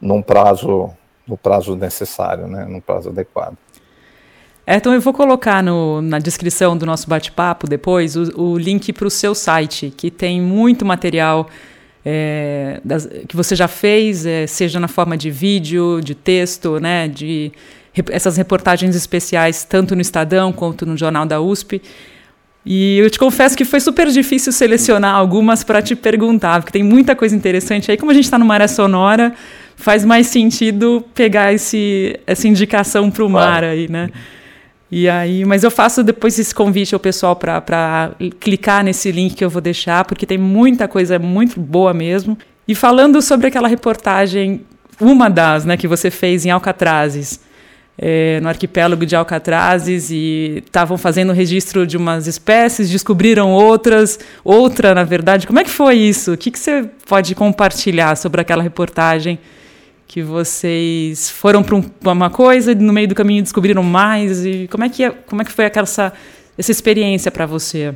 [0.00, 0.90] num prazo
[1.26, 3.56] no prazo necessário, né, num prazo adequado.
[4.66, 8.92] É, então eu vou colocar no, na descrição do nosso bate-papo depois o, o link
[8.92, 11.48] para o seu site, que tem muito material
[12.04, 17.08] é, das, que você já fez, é, seja na forma de vídeo, de texto, né,
[17.08, 17.50] de
[18.10, 21.80] essas reportagens especiais, tanto no Estadão quanto no Jornal da USP.
[22.66, 26.82] E eu te confesso que foi super difícil selecionar algumas para te perguntar, porque tem
[26.82, 27.90] muita coisa interessante.
[27.90, 29.34] Aí, como a gente está numa área sonora,
[29.76, 34.08] faz mais sentido pegar esse, essa indicação para o mar aí, né?
[34.96, 39.44] E aí, mas eu faço depois esse convite ao pessoal para clicar nesse link que
[39.44, 42.38] eu vou deixar, porque tem muita coisa muito boa mesmo.
[42.68, 44.60] E falando sobre aquela reportagem,
[45.00, 47.40] uma das, né, que você fez em Alcatrazes,
[47.98, 54.94] é, no arquipélago de Alcatrazes e estavam fazendo registro de umas espécies, descobriram outras, outra,
[54.94, 55.44] na verdade.
[55.44, 56.34] Como é que foi isso?
[56.34, 59.40] O que, que você pode compartilhar sobre aquela reportagem
[60.06, 64.44] que vocês foram para um, uma coisa e no meio do caminho descobriram mais?
[64.44, 66.12] E como é que, é, como é que foi aquela, essa,
[66.56, 67.94] essa experiência para você?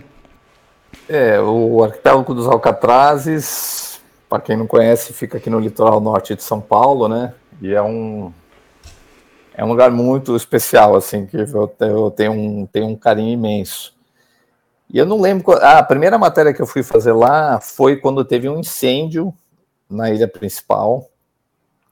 [1.09, 6.42] É, o arquipélago dos Alcatrazes, para quem não conhece, fica aqui no litoral norte de
[6.42, 7.35] São Paulo, né?
[7.61, 8.33] E é um
[9.59, 13.92] é um lugar muito especial, assim, que eu, eu tenho, um, tenho um carinho imenso.
[14.88, 15.53] E eu não lembro.
[15.61, 19.35] Ah, a primeira matéria que eu fui fazer lá foi quando teve um incêndio
[19.90, 21.09] na ilha principal,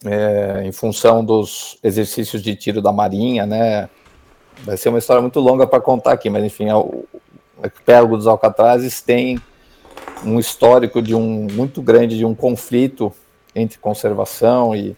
[0.04, 3.88] é, em função dos exercícios de tiro da Marinha, né?
[4.64, 7.04] Vai ser uma história muito longa para contar aqui, mas enfim, o,
[7.62, 9.40] arquipélago dos Alcatrazes tem
[10.24, 13.12] um histórico de um muito grande de um conflito
[13.54, 14.96] entre conservação e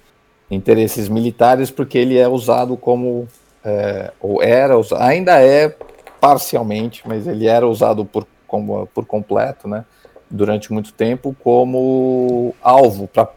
[0.51, 3.29] interesses militares, porque ele é usado como
[3.65, 5.75] é, ou era ainda é
[6.21, 9.85] parcialmente, mas ele era usado por como, por completo, né?
[10.31, 13.29] Durante muito tempo como alvo para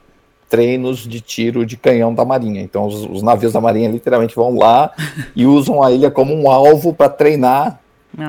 [0.51, 2.61] treinos de tiro de canhão da Marinha.
[2.61, 4.91] Então, os, os, navios da Marinha literalmente vão lá
[5.33, 7.79] e usam a ilha como um alvo para treinar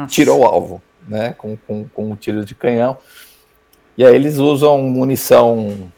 [0.07, 1.35] tiro ao alvo, né?
[1.37, 2.97] Com, com, com tiro de canhão.
[3.99, 5.91] E aí eles usam munição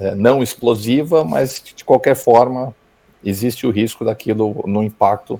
[0.00, 2.74] é, não explosiva, mas de qualquer forma
[3.22, 5.38] existe o risco daquilo no impacto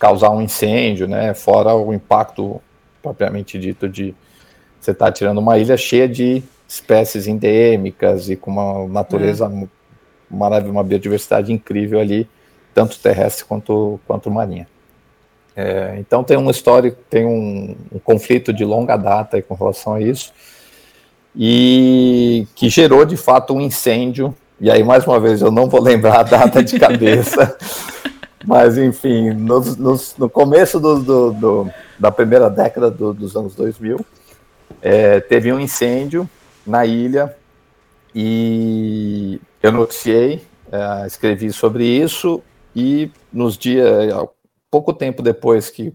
[0.00, 1.32] causar um incêndio, né?
[1.32, 2.60] Fora o impacto
[3.00, 4.12] propriamente dito de
[4.80, 9.66] você estar tá tirando uma ilha cheia de espécies endêmicas e com uma natureza é.
[10.30, 12.28] maravilhosa, uma biodiversidade incrível ali,
[12.74, 14.68] tanto terrestre quanto, quanto marinha.
[15.56, 20.00] É, então tem uma história, tem um, um, conflito de longa data com relação a
[20.00, 20.32] isso,
[21.34, 24.34] e que gerou de fato um incêndio.
[24.60, 27.56] E aí, mais uma vez, eu não vou lembrar a data de cabeça,
[28.44, 33.98] mas enfim, no, no, no começo do, do, do, da primeira década dos anos 2000,
[34.82, 36.28] é, teve um incêndio
[36.68, 37.34] na ilha
[38.14, 42.42] e eu noticiei, uh, escrevi sobre isso
[42.74, 44.12] e nos dias,
[44.70, 45.94] pouco tempo depois que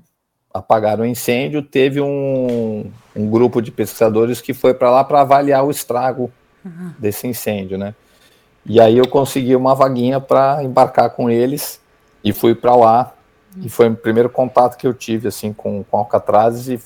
[0.54, 5.64] apagaram o incêndio, teve um, um grupo de pesquisadores que foi para lá para avaliar
[5.66, 6.32] o estrago
[6.64, 6.92] uhum.
[7.00, 7.96] desse incêndio, né?
[8.66, 11.82] E aí eu consegui uma vaguinha para embarcar com eles
[12.24, 13.14] e fui para lá
[13.62, 16.78] e foi o primeiro contato que eu tive assim com, com Alcatraz e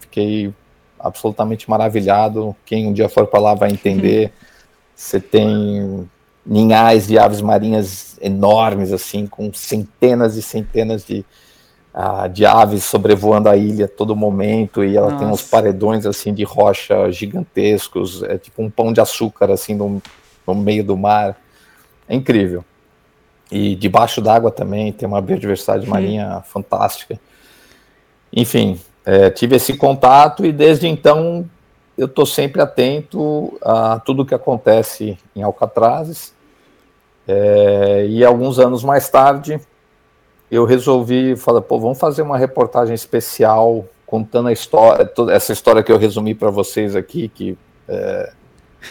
[0.00, 0.52] fiquei
[1.02, 2.54] absolutamente maravilhado.
[2.64, 4.32] Quem um dia for para lá vai entender.
[4.94, 6.08] Você tem
[6.44, 11.24] ninhais de aves marinhas enormes, assim, com centenas e centenas de,
[11.94, 15.24] uh, de aves sobrevoando a ilha a todo momento, e ela Nossa.
[15.24, 20.02] tem uns paredões, assim, de rocha gigantescos, é tipo um pão de açúcar, assim, no,
[20.46, 21.36] no meio do mar.
[22.08, 22.64] É incrível.
[23.50, 27.18] E debaixo d'água também tem uma biodiversidade marinha fantástica.
[28.32, 28.78] Enfim,
[29.10, 31.44] é, tive esse contato e desde então
[31.98, 36.32] eu estou sempre atento a tudo que acontece em Alcatrazes.
[37.26, 39.60] É, e alguns anos mais tarde
[40.48, 45.82] eu resolvi falar, pô, vamos fazer uma reportagem especial contando a história, toda essa história
[45.82, 48.32] que eu resumi para vocês aqui, que é,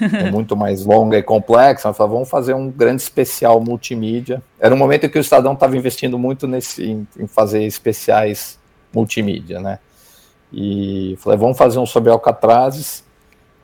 [0.02, 1.94] é, muito mais longa e complexa.
[1.94, 4.44] Falei, vamos fazer um grande especial multimídia.
[4.60, 8.60] Era um momento em que o Estadão estava investindo muito nesse, em, em fazer especiais
[8.94, 9.80] multimídia, né?
[10.52, 13.04] E falei, vamos fazer um sobre Alcatrazes.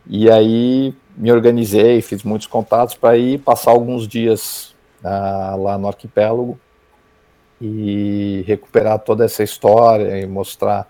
[0.08, 5.88] E aí me organizei, fiz muitos contatos para ir passar alguns dias uh, lá no
[5.88, 6.60] arquipélago
[7.60, 10.88] e recuperar toda essa história e mostrar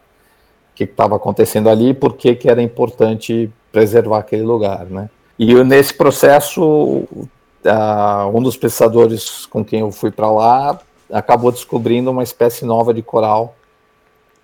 [0.71, 5.10] o que estava acontecendo ali e por que, que era importante preservar aquele lugar, né?
[5.38, 10.79] E eu, nesse processo, uh, um dos pesquisadores com quem eu fui para lá
[11.12, 13.55] acabou descobrindo uma espécie nova de coral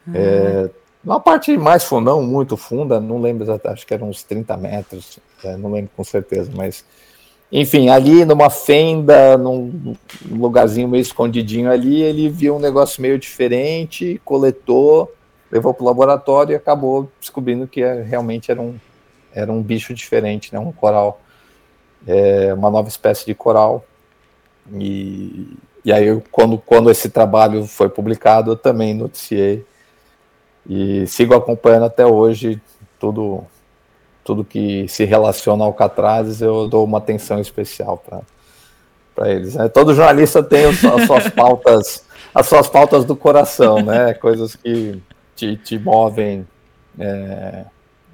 [0.08, 0.14] uhum.
[0.16, 0.70] é,
[1.04, 4.56] uma parte mais funda, não muito funda, não lembro exatamente, acho que eram uns 30
[4.58, 6.86] metros, é, não lembro com certeza, mas
[7.52, 9.96] enfim, ali numa fenda, num
[10.30, 15.12] lugarzinho meio escondidinho ali, ele viu um negócio meio diferente, coletou,
[15.52, 18.76] levou para o laboratório e acabou descobrindo que é, realmente era um,
[19.34, 21.20] era um bicho diferente, né, um coral,
[22.08, 23.84] é, uma nova espécie de coral.
[24.74, 29.66] E, e aí, quando, quando esse trabalho foi publicado, eu também noticiei
[30.68, 32.62] e sigo acompanhando até hoje
[33.00, 33.44] tudo
[34.24, 38.02] tudo que se relaciona ao Alcatrazes, eu dou uma atenção especial
[39.16, 39.56] para eles.
[39.56, 39.68] Né?
[39.68, 44.14] Todo jornalista tem as suas pautas, as suas pautas do coração, né?
[44.14, 45.02] Coisas que
[45.36, 46.48] te, te movem
[47.00, 47.66] é,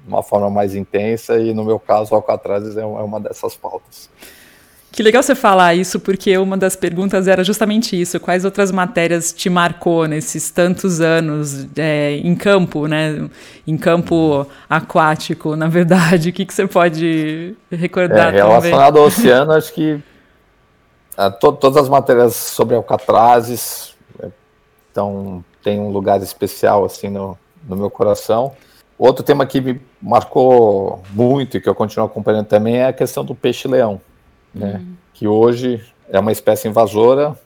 [0.02, 3.54] de uma forma mais intensa, e no meu caso, o Alcatrazes é, é uma dessas
[3.54, 4.08] pautas.
[4.90, 8.18] Que legal você falar isso, porque uma das perguntas era justamente isso.
[8.18, 13.28] Quais outras matérias te marcou nesses tantos anos é, em campo, né?
[13.66, 16.30] Em campo aquático, na verdade.
[16.30, 19.02] O que, que você pode recordar é, Relacionado também?
[19.02, 20.00] ao oceano, acho que
[21.16, 23.96] a, to, todas as matérias sobre alcatrazes
[24.90, 27.38] então, tem um lugar especial assim no,
[27.68, 28.52] no meu coração.
[28.98, 33.24] Outro tema que me marcou muito e que eu continuo acompanhando também é a questão
[33.24, 34.00] do peixe-leão
[34.54, 34.74] né?
[34.74, 34.94] Uhum.
[35.14, 37.38] Que hoje é uma espécie invasora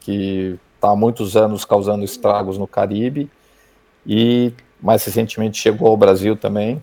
[0.00, 3.30] que está há muitos anos causando estragos no Caribe
[4.06, 6.82] e mais recentemente chegou ao Brasil também.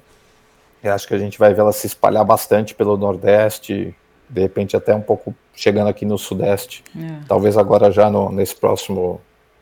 [0.82, 3.94] Eu acho que a gente vai ver ela se espalhar bastante pelo Nordeste
[4.30, 7.26] de repente até um pouco chegando aqui no Sudeste, é.
[7.28, 9.20] talvez agora já no, nesse próximo,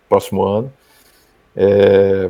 [0.09, 0.71] próximo ano.
[1.55, 2.29] É,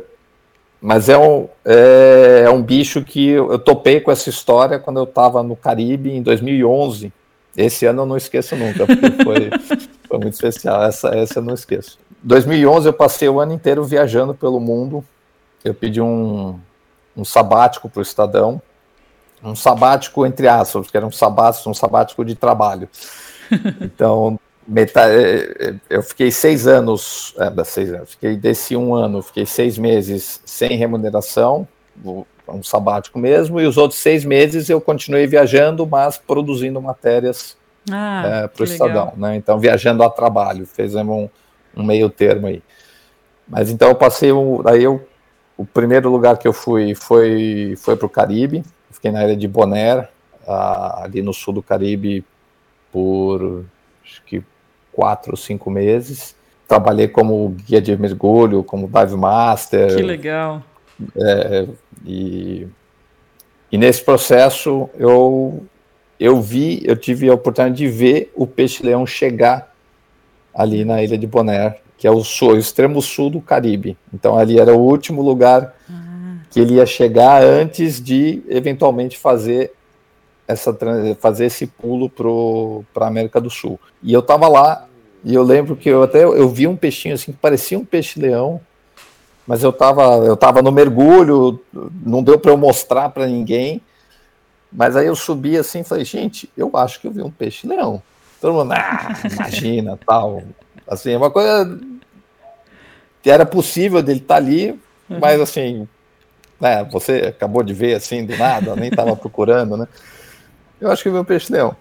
[0.80, 5.04] mas é um, é, é, um bicho que eu topei com essa história quando eu
[5.04, 7.12] estava no Caribe em 2011.
[7.58, 9.50] Esse ano eu não esqueço nunca, porque foi,
[10.06, 10.80] foi muito especial.
[10.84, 11.98] Essa, essa eu não esqueço.
[12.22, 15.04] 2011 eu passei o ano inteiro viajando pelo mundo.
[15.64, 16.56] Eu pedi um,
[17.16, 18.62] um sabático para o Estadão,
[19.42, 22.88] um sabático entre aspas, porque era um sabático, um sabático de trabalho.
[23.80, 29.20] Então, metade, é, é, eu fiquei seis anos, é, seis anos, fiquei desse um ano,
[29.20, 31.66] fiquei seis meses sem remuneração,
[32.48, 37.56] um sabático mesmo, e os outros seis meses eu continuei viajando, mas produzindo matérias
[37.90, 39.36] ah, é, para o Estadão, né?
[39.36, 41.28] Então, viajando a trabalho, fizemos um,
[41.80, 42.62] um, meio termo aí.
[43.46, 45.06] Mas então eu passei, um, aí eu,
[45.56, 49.48] o primeiro lugar que eu fui foi, foi para o Caribe, fiquei na ilha de
[49.48, 50.08] Bonaire,
[50.46, 52.24] ali no sul do Caribe,
[52.90, 53.64] por
[54.02, 54.42] acho que
[54.92, 56.34] quatro ou cinco meses.
[56.66, 59.96] Trabalhei como guia de mergulho, como dive master.
[59.96, 60.62] Que legal.
[61.16, 61.66] É,
[62.04, 62.66] e,
[63.70, 65.66] e nesse processo eu
[66.18, 69.72] eu vi, eu tive a oportunidade de ver o peixe-leão chegar
[70.52, 73.96] ali na ilha de Bonaire, que é o, sul, o extremo sul do Caribe.
[74.12, 76.38] Então ali era o último lugar ah.
[76.50, 79.72] que ele ia chegar antes de eventualmente fazer
[80.48, 80.76] essa
[81.20, 82.10] fazer esse pulo
[82.92, 83.78] para a América do Sul.
[84.02, 84.88] E eu estava lá
[85.22, 88.60] e eu lembro que eu até eu vi um peixinho assim que parecia um peixe-leão,
[89.48, 91.58] mas eu estava eu tava no mergulho,
[92.04, 93.80] não deu para eu mostrar para ninguém.
[94.70, 98.02] Mas aí eu subi assim e falei, gente, eu acho que eu vi um peixe-leão.
[98.42, 100.42] Todo mundo, ah, imagina, tal.
[100.86, 101.80] Assim, é uma coisa
[103.22, 104.72] que era possível dele estar tá ali,
[105.08, 105.18] uhum.
[105.18, 105.88] mas assim,
[106.60, 109.88] né, você acabou de ver assim do nada, nem estava procurando, né?
[110.78, 111.74] Eu acho que vi um peixe-leão.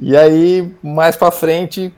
[0.00, 1.92] E aí, mais para frente,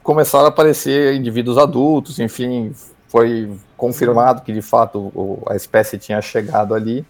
[0.00, 2.72] começaram a aparecer indivíduos adultos, enfim,
[3.08, 7.06] foi confirmado que de fato a espécie tinha chegado ali.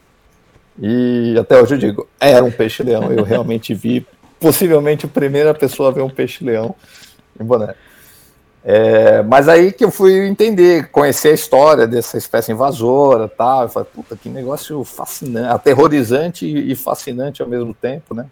[0.80, 4.06] E até hoje eu digo, era um peixe-leão, eu realmente vi,
[4.38, 6.76] possivelmente a primeira pessoa a ver um peixe-leão
[7.40, 7.74] em Boné.
[8.64, 13.68] É, mas aí que eu fui entender, conhecer a história dessa espécie invasora tal, eu
[13.68, 18.26] falei, puta, que negócio fascinante, aterrorizante e fascinante ao mesmo tempo, né?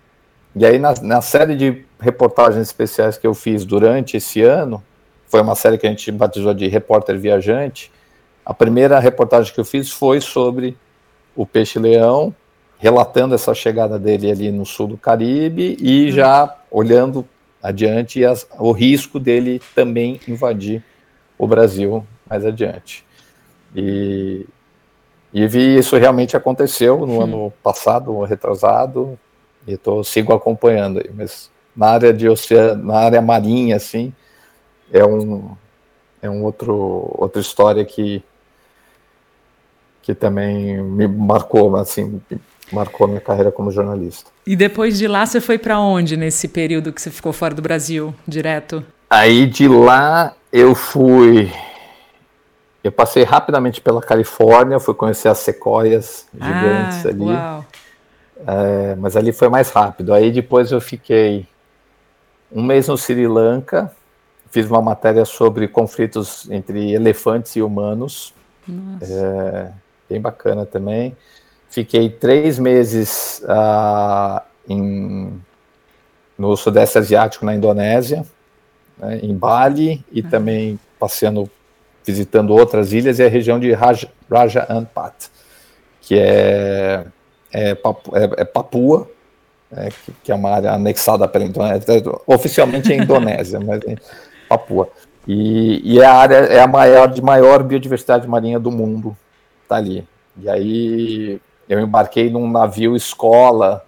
[0.54, 4.82] E aí, na, na, série de reportagens especiais que eu fiz durante esse ano,
[5.28, 7.92] foi uma série que a gente batizou de Repórter Viajante.
[8.46, 10.78] A primeira reportagem que eu fiz foi sobre
[11.34, 12.32] o peixe-leão,
[12.78, 16.12] relatando essa chegada dele ali no sul do Caribe e uhum.
[16.12, 17.26] já olhando
[17.60, 20.84] adiante as, o risco dele também invadir
[21.36, 23.04] o Brasil mais adiante.
[23.74, 24.46] E,
[25.32, 29.18] e vi isso realmente aconteceu no ano passado, retrasado,
[29.66, 34.12] e tô, sigo acompanhando aí, mas na área de oceano, na área marinha, assim,
[34.92, 35.56] é um,
[36.22, 38.22] é um outro, outra história que,
[40.06, 42.22] que também me marcou, assim,
[42.72, 44.30] marcou minha carreira como jornalista.
[44.46, 47.60] E depois de lá, você foi para onde nesse período que você ficou fora do
[47.60, 48.84] Brasil, direto?
[49.10, 51.52] Aí de lá eu fui.
[52.84, 57.64] Eu passei rapidamente pela Califórnia, fui conhecer as sequoias gigantes ah, ali.
[58.46, 60.14] É, mas ali foi mais rápido.
[60.14, 61.48] Aí depois eu fiquei
[62.52, 63.90] um mês no Sri Lanka,
[64.52, 68.32] fiz uma matéria sobre conflitos entre elefantes e humanos.
[69.00, 69.72] É,
[70.08, 71.16] bem bacana também.
[71.68, 75.40] Fiquei três meses uh, em,
[76.38, 78.24] no Sudeste Asiático, na Indonésia,
[78.98, 80.30] né, em Bali, e uhum.
[80.30, 81.50] também passeando,
[82.04, 85.30] visitando outras ilhas e a região de Raja, Raja Ampat,
[86.00, 87.06] que é
[87.52, 87.76] é, é,
[88.38, 89.08] é Papua,
[89.74, 93.96] é, que, que, é uma área anexada pela Indonésia, oficialmente é Indonésia, mas é
[94.48, 94.88] Papua.
[95.26, 99.16] E, e, é a área é a maior de maior biodiversidade marinha do mundo,
[99.66, 100.06] tá ali.
[100.38, 103.84] E aí eu embarquei num navio escola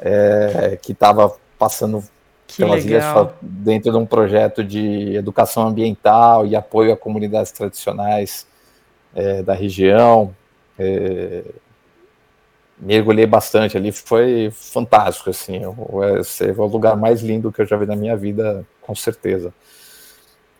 [0.00, 2.02] é, que estava passando
[2.46, 3.22] que pelas legal.
[3.22, 8.46] ilhas dentro de um projeto de educação ambiental e apoio a comunidades tradicionais
[9.14, 10.34] é, da região.
[10.78, 11.42] É,
[12.78, 15.60] mergulhei bastante ali, foi fantástico, assim,
[16.18, 19.54] esse é o lugar mais lindo que eu já vi na minha vida, com certeza.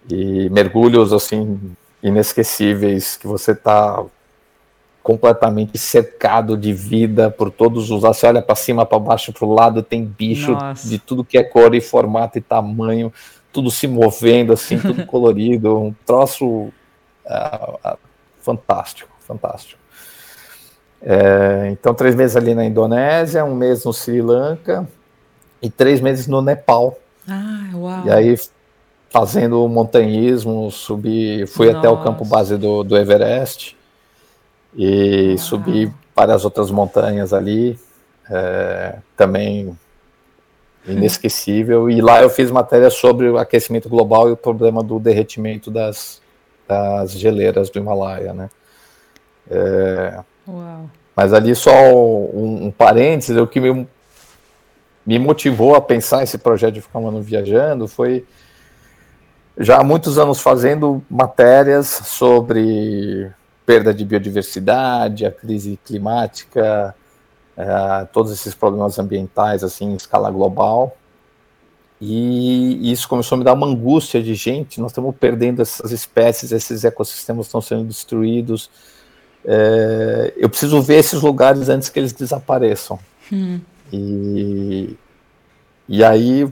[0.08, 4.04] E mergulhos, assim, inesquecíveis, que você está
[5.02, 9.44] completamente cercado de vida por todos os lados, você olha para cima, para baixo, para
[9.44, 10.88] o lado, tem bicho Nossa.
[10.88, 13.12] de tudo que é cor e formato e tamanho,
[13.52, 16.72] tudo se movendo, assim, tudo colorido, um troço uh,
[17.26, 17.98] uh,
[18.40, 19.80] fantástico, fantástico.
[21.04, 24.88] É, então, três meses ali na Indonésia, um mês no Sri Lanka,
[25.60, 26.96] e três meses no Nepal.
[27.28, 28.06] Ah, uau.
[28.06, 28.36] E aí
[29.10, 31.78] fazendo montanhismo, subi, fui Nossa.
[31.78, 33.76] até o campo base do, do Everest
[34.74, 35.38] e uau.
[35.38, 37.78] subi várias outras montanhas ali,
[38.30, 39.76] é, também
[40.86, 41.90] inesquecível.
[41.90, 46.20] E lá eu fiz matéria sobre o aquecimento global e o problema do derretimento das,
[46.66, 48.50] das geleiras do Himalaia, né?
[49.50, 50.20] É,
[51.14, 53.86] mas ali só um, um parênteses, o que me,
[55.04, 58.24] me motivou a pensar esse projeto de ficar um ano viajando foi
[59.58, 63.30] já há muitos anos fazendo matérias sobre
[63.64, 66.94] perda de biodiversidade, a crise climática,
[67.56, 70.96] é, todos esses problemas ambientais assim em escala global.
[72.00, 76.50] E isso começou a me dar uma angústia de gente, nós estamos perdendo essas espécies,
[76.50, 78.68] esses ecossistemas estão sendo destruídos.
[79.44, 82.98] É, eu preciso ver esses lugares antes que eles desapareçam.
[83.32, 83.60] Hum.
[83.92, 84.96] E,
[85.88, 86.50] e aí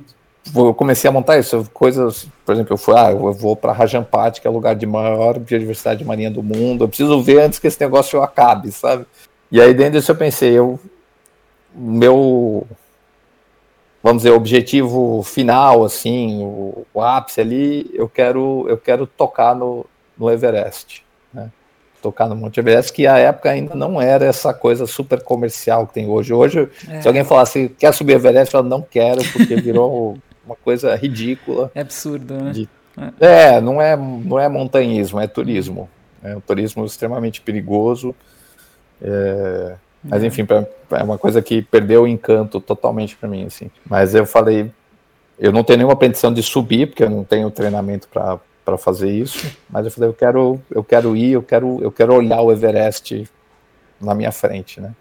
[0.54, 4.40] eu comecei a montar isso, coisas, por exemplo, eu fui, ah, eu vou para Rajampati,
[4.40, 6.84] que é o lugar de maior biodiversidade marinha do mundo.
[6.84, 9.06] Eu preciso ver antes que esse negócio acabe, sabe?
[9.50, 10.78] E aí dentro disso eu pensei, eu
[11.74, 12.66] meu
[14.02, 19.84] vamos dizer, objetivo final, assim, o, o, ápice ali, eu quero, eu quero tocar no,
[20.16, 21.50] no Everest, né?
[22.00, 25.92] Tocar no Monte Everest, que a época ainda não era essa coisa super comercial que
[25.92, 26.32] tem hoje.
[26.32, 27.02] Hoje, é.
[27.02, 30.16] se alguém falasse, quer subir Everest, eu não quero, porque virou
[30.50, 31.70] uma coisa ridícula.
[31.74, 32.50] É absurdo, né?
[32.50, 32.68] De...
[33.20, 33.54] É.
[33.54, 35.88] é, não é, não é montanhismo, é turismo.
[36.22, 38.14] É um turismo extremamente perigoso.
[39.00, 39.76] É...
[40.02, 40.46] Mas enfim,
[40.90, 43.70] é uma coisa que perdeu o encanto totalmente para mim, assim.
[43.84, 44.72] Mas eu falei,
[45.38, 49.54] eu não tenho nenhuma pretensão de subir, porque eu não tenho treinamento para fazer isso.
[49.68, 53.28] Mas eu falei, eu quero, eu quero ir, eu quero, eu quero olhar o Everest
[54.00, 54.94] na minha frente, né?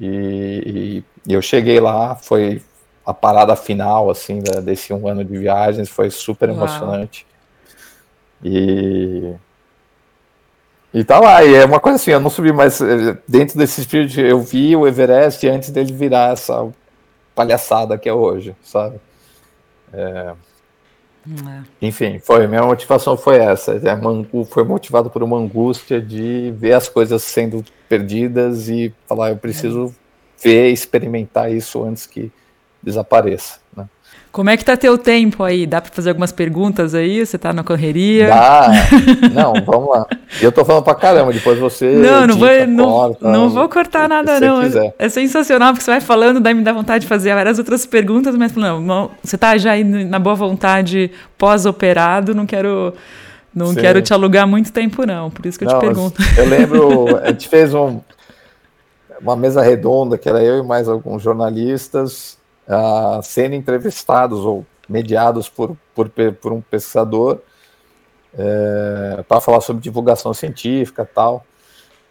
[0.00, 2.62] E, e, e eu cheguei lá, foi
[3.04, 6.58] a parada final, assim, da, desse um ano de viagens, foi super Uau.
[6.58, 7.26] emocionante.
[8.42, 9.34] E.
[10.92, 13.80] E tá lá, e é uma coisa assim, eu não subi, mas eh, dentro desse
[13.80, 16.68] espírito eu vi o Everest antes dele virar essa
[17.34, 19.00] palhaçada que é hoje, sabe?
[19.92, 20.34] É...
[21.26, 21.62] É.
[21.80, 23.72] Enfim, foi, minha motivação foi essa.
[23.72, 29.36] É, foi motivado por uma angústia de ver as coisas sendo perdidas e falar, eu
[29.36, 30.42] preciso é.
[30.42, 32.30] ver, experimentar isso antes que
[32.84, 33.58] desapareça.
[33.76, 33.86] Né?
[34.34, 35.64] Como é que tá teu tempo aí?
[35.64, 37.24] Dá para fazer algumas perguntas aí?
[37.24, 38.26] Você tá na correria?
[38.26, 38.68] Dá.
[39.32, 40.06] Não, vamos lá.
[40.42, 41.94] Eu tô falando pra caramba, depois você.
[41.94, 44.62] Não, não, vou, não, corta, não vou cortar nada, não.
[44.62, 44.92] Quiser.
[44.98, 48.34] É sensacional, porque você vai falando, daí me dá vontade de fazer várias outras perguntas,
[48.34, 52.92] mas não, você tá já aí na boa vontade pós-operado, não quero.
[53.54, 53.76] Não Sim.
[53.76, 55.30] quero te alugar muito tempo, não.
[55.30, 56.20] Por isso que eu não, te pergunto.
[56.36, 58.00] Eu lembro, a gente fez um,
[59.20, 62.36] uma mesa redonda, que era eu e mais alguns jornalistas,
[62.68, 67.38] uh, sendo entrevistados ou mediados por, por, por um pesquisador
[68.36, 71.44] é, para falar sobre divulgação científica tal.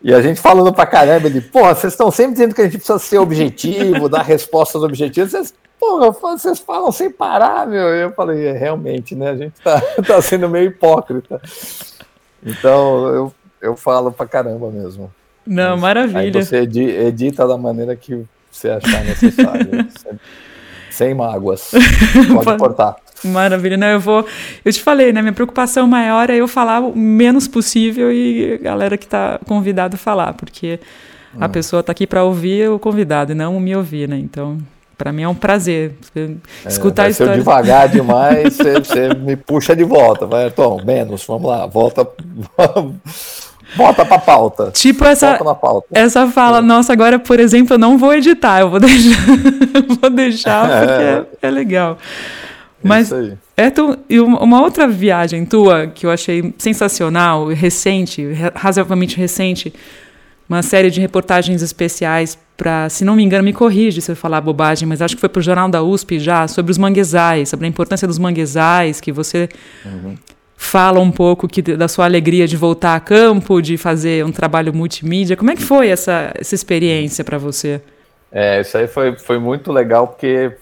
[0.01, 2.77] E a gente falando pra caramba, ele, porra, vocês estão sempre dizendo que a gente
[2.77, 7.87] precisa ser objetivo, dar respostas objetivas, vocês, porra, vocês falam sem parar, meu.
[7.87, 11.41] Eu falei, é, realmente, né, a gente tá, tá sendo meio hipócrita.
[12.45, 15.13] Então, eu, eu falo pra caramba mesmo.
[15.45, 16.19] Não, Mas, maravilha.
[16.19, 19.69] Aí você edita da maneira que você achar necessário.
[20.89, 21.71] Sem mágoas.
[22.31, 22.95] Pode cortar.
[23.23, 23.77] Maravilha.
[23.77, 24.25] Não, eu vou.
[24.63, 25.21] Eu te falei, né?
[25.21, 29.97] Minha preocupação maior é eu falar o menos possível e a galera que está convidado
[29.97, 30.79] falar, porque
[31.33, 31.39] hum.
[31.41, 34.17] a pessoa está aqui para ouvir o convidado e não me ouvir, né?
[34.17, 34.59] Então,
[34.97, 36.29] para mim é um prazer é,
[36.67, 37.33] escutar é, a história.
[37.33, 40.25] Se eu devagar demais, você, você me puxa de volta.
[40.25, 42.07] Vai, Tom, menos, vamos lá, volta.
[43.75, 44.71] Bota pra pauta.
[44.71, 45.39] Tipo essa,
[45.91, 49.25] essa fala, nossa, agora, por exemplo, eu não vou editar, eu vou deixar,
[50.01, 51.97] vou deixar porque é, é legal.
[52.83, 53.11] Mas
[53.55, 59.73] é tu, e uma outra viagem tua que eu achei sensacional, recente, razoavelmente recente,
[60.49, 64.41] uma série de reportagens especiais para, se não me engano, me corrige se eu falar
[64.41, 67.65] bobagem, mas acho que foi para o Jornal da USP já, sobre os manguezais, sobre
[67.65, 69.49] a importância dos manguezais, que você
[69.85, 70.15] uhum
[70.65, 74.73] fala um pouco que, da sua alegria de voltar a campo, de fazer um trabalho
[74.73, 75.35] multimídia.
[75.35, 77.81] Como é que foi essa, essa experiência para você?
[78.31, 80.55] É, isso aí foi, foi muito legal, porque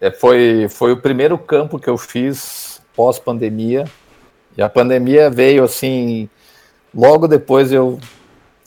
[0.00, 3.84] é, foi, foi o primeiro campo que eu fiz pós-pandemia.
[4.56, 6.28] E a pandemia veio assim,
[6.94, 7.98] logo depois eu,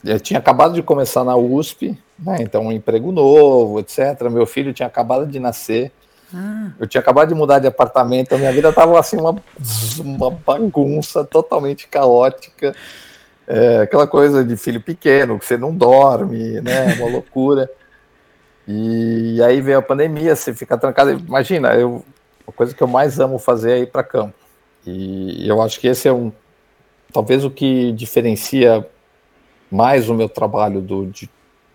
[0.04, 4.22] eu tinha acabado de começar na USP, né, então um emprego novo, etc.
[4.30, 5.92] Meu filho tinha acabado de nascer.
[6.34, 6.70] Ah.
[6.78, 9.36] Eu tinha acabado de mudar de apartamento, a minha vida estava assim, uma,
[9.98, 12.74] uma bagunça totalmente caótica.
[13.46, 16.94] É, aquela coisa de filho pequeno, que você não dorme, né?
[16.94, 17.70] Uma loucura.
[18.66, 21.10] E aí veio a pandemia, você fica trancado.
[21.10, 22.04] Imagina, eu,
[22.46, 24.34] a coisa que eu mais amo fazer é ir para campo.
[24.86, 26.32] E eu acho que esse é um,
[27.12, 28.86] talvez o que diferencia
[29.70, 31.28] mais o meu trabalho do, de,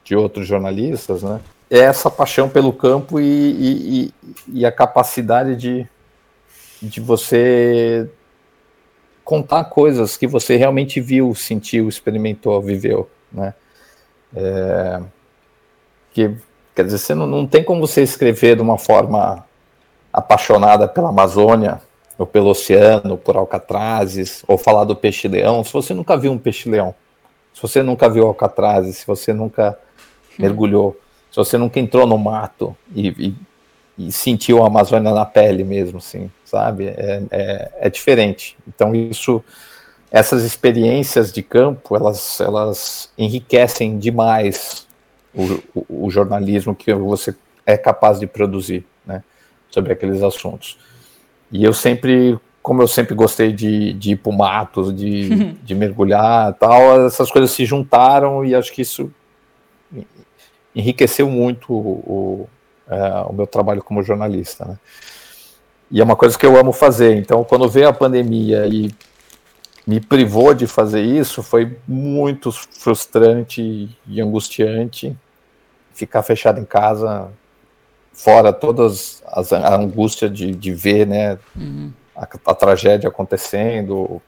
[0.03, 1.39] de outros jornalistas, né?
[1.70, 4.13] É essa paixão pelo campo e, e,
[4.47, 5.88] e, a capacidade de,
[6.82, 8.09] de você
[9.24, 13.53] contar coisas que você realmente viu, sentiu, experimentou, viveu, né?
[14.34, 15.01] É,
[16.13, 16.36] que
[16.74, 19.45] quer dizer, você não, não tem como você escrever de uma forma
[20.13, 21.82] apaixonada pela Amazônia
[22.18, 26.95] ou pelo oceano, por alcatrazes, ou falar do peixe-leão, se você nunca viu um peixe-leão,
[27.53, 29.78] se você nunca viu alcatrazes, se você nunca
[30.39, 30.99] mergulhou,
[31.44, 33.36] se você nunca entrou no mato e, e,
[34.08, 36.88] e sentiu a Amazônia na pele mesmo, assim, sabe?
[36.88, 38.58] É, é, é, diferente.
[38.68, 39.44] Então isso,
[40.12, 44.88] essas experiências de campo, elas, elas enriquecem demais
[45.34, 47.36] o, o, o jornalismo que você
[47.66, 49.24] é capaz de produzir, né?
[49.70, 50.80] Sobre aqueles assuntos.
[51.52, 55.76] E eu sempre, como eu sempre gostei de, de ir para o mato, de, de
[55.76, 59.12] mergulhar tal, essas coisas se juntaram e acho que isso
[60.78, 62.49] enriqueceu muito o, o,
[62.88, 64.65] é, o meu trabalho como jornalista.
[64.65, 64.78] Né?
[65.89, 67.15] E é uma coisa que eu amo fazer.
[67.15, 68.93] Então, quando veio a pandemia e
[69.86, 75.17] me privou de fazer isso, foi muito frustrante e angustiante
[75.93, 77.32] ficar fechado em casa
[78.13, 81.91] fora todas as a angústia de, de ver né uhum.
[82.15, 84.19] a, a, tragédia acontecendo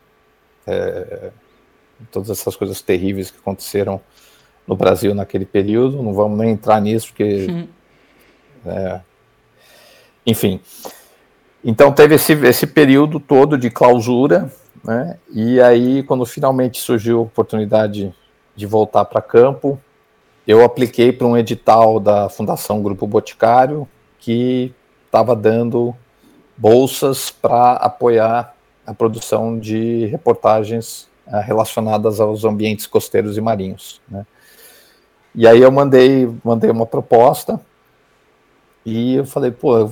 [0.66, 1.32] é,
[2.12, 4.00] todas essas coisas terríveis que aconteceram
[4.70, 7.66] no Brasil naquele período não vamos nem entrar nisso porque
[8.64, 9.00] é,
[10.24, 10.62] enfim
[11.66, 14.52] então teve esse, esse período todo de clausura
[14.84, 18.14] né e aí quando finalmente surgiu a oportunidade
[18.56, 19.82] de voltar para campo
[20.48, 23.88] eu apliquei para um edital da Fundação Grupo Boticário
[24.20, 24.72] que
[25.06, 25.96] estava dando
[26.56, 28.56] bolsas para apoiar
[28.86, 34.02] a produção de reportagens uh, relacionadas aos ambientes costeiros e marinhos.
[34.08, 34.26] Né?
[35.34, 37.60] E aí eu mandei, mandei uma proposta
[38.86, 39.90] e eu falei, pô,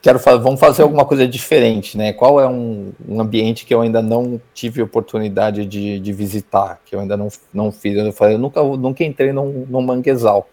[0.00, 2.12] quero fazer, vamos fazer alguma coisa diferente, né?
[2.12, 6.94] Qual é um, um ambiente que eu ainda não tive oportunidade de, de, visitar, que
[6.94, 7.96] eu ainda não, não fiz?
[7.96, 10.48] Eu falei, eu nunca, nunca entrei num, num manguezal,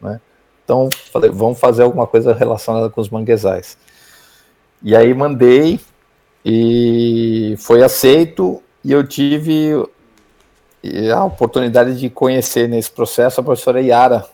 [0.00, 0.20] né?
[0.64, 3.76] Então, falei, vamos fazer alguma coisa relacionada com os manguezais.
[4.82, 5.78] E aí mandei
[6.44, 9.72] e foi aceito e eu tive
[11.14, 14.26] a oportunidade de conhecer nesse processo a professora Yara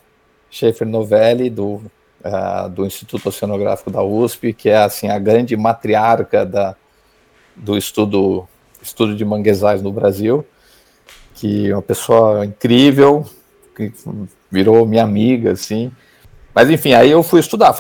[0.51, 1.81] Schaefer Novelli, do
[2.25, 6.77] uh, do Instituto Oceanográfico da USP, que é assim a grande matriarca da,
[7.57, 8.49] do estudo,
[8.83, 10.45] estudo de manguezais no Brasil,
[11.35, 13.25] que é uma pessoa incrível,
[13.75, 13.93] que
[14.51, 15.91] virou minha amiga, assim.
[16.55, 17.75] Mas enfim, aí eu fui estudar.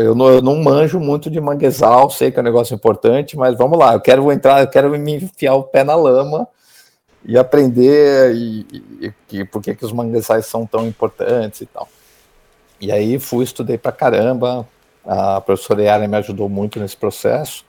[0.00, 3.56] Eu não, eu não manjo muito de manguezal, sei que é um negócio importante, mas
[3.56, 6.46] vamos lá, eu quero entrar, eu quero me enfiar o pé na lama
[7.24, 8.66] e aprender e,
[9.30, 11.88] e, por que, que os manguezais são tão importantes e tal.
[12.80, 14.66] E aí fui, estudei pra caramba.
[15.04, 17.64] A professora Yara me ajudou muito nesse processo,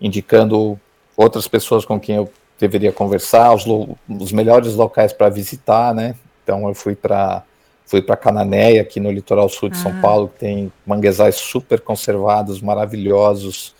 [0.00, 0.78] indicando
[1.16, 3.64] outras pessoas com quem eu deveria conversar, os,
[4.08, 6.14] os melhores locais para visitar, né?
[6.42, 7.42] Então eu fui para
[7.84, 9.82] fui para Cananéia, aqui no litoral sul de ah.
[9.82, 13.74] São Paulo, que tem manguezais super conservados, maravilhosos,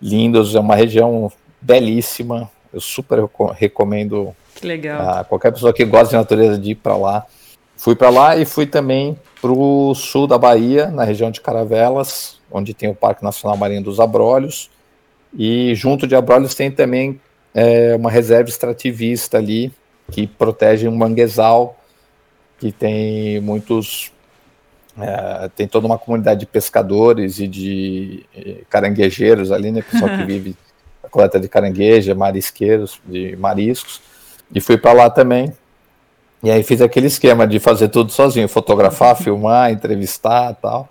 [0.00, 0.54] lindos.
[0.54, 1.30] É uma região
[1.60, 2.50] belíssima.
[2.72, 3.18] Eu super
[3.54, 4.34] recomendo
[4.98, 7.26] a qualquer pessoa que gosta de natureza de ir para lá.
[7.76, 12.40] Fui para lá e fui também para o sul da Bahia, na região de Caravelas,
[12.50, 14.68] onde tem o Parque Nacional Marinho dos Abrolhos.
[15.36, 17.20] E junto de Abrolhos tem também
[17.54, 19.72] é, uma reserva extrativista ali,
[20.10, 21.78] que protege um manguezal,
[22.58, 24.10] que tem muitos.
[25.00, 28.24] É, tem toda uma comunidade de pescadores e de
[28.68, 29.82] caranguejeiros ali, né?
[29.82, 30.56] Pessoal que vive
[31.08, 34.00] a coleta de carangueja, marisqueiros, de mariscos.
[34.54, 35.52] E fui para lá também
[36.42, 40.88] e aí fiz aquele esquema de fazer tudo sozinho, fotografar, filmar, entrevistar tal.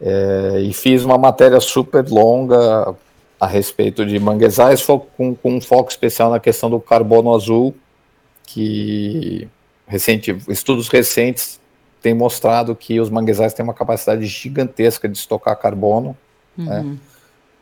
[0.00, 2.94] É, e fiz uma matéria super longa
[3.40, 7.74] a respeito de manguezais, com, com um foco especial na questão do carbono azul,
[8.44, 9.48] que
[9.86, 11.60] recente, estudos recentes
[12.00, 16.16] têm mostrado que os manguezais têm uma capacidade gigantesca de estocar carbono,
[16.56, 16.90] né, uhum.
[16.90, 16.98] né,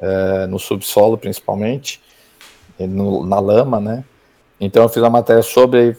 [0.01, 2.01] é, no subsolo principalmente,
[2.79, 4.05] no, na lama, né?
[4.61, 5.97] Então eu fiz uma matéria sobre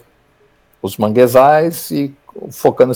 [0.80, 2.12] os manguezais e
[2.50, 2.92] focando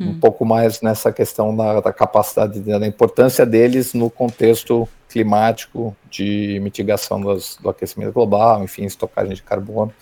[0.00, 0.18] um hum.
[0.20, 7.20] pouco mais nessa questão da, da, capacidade, da importância deles no contexto climático de mitigação
[7.20, 9.92] das, do aquecimento global, enfim, estocagem de carbono.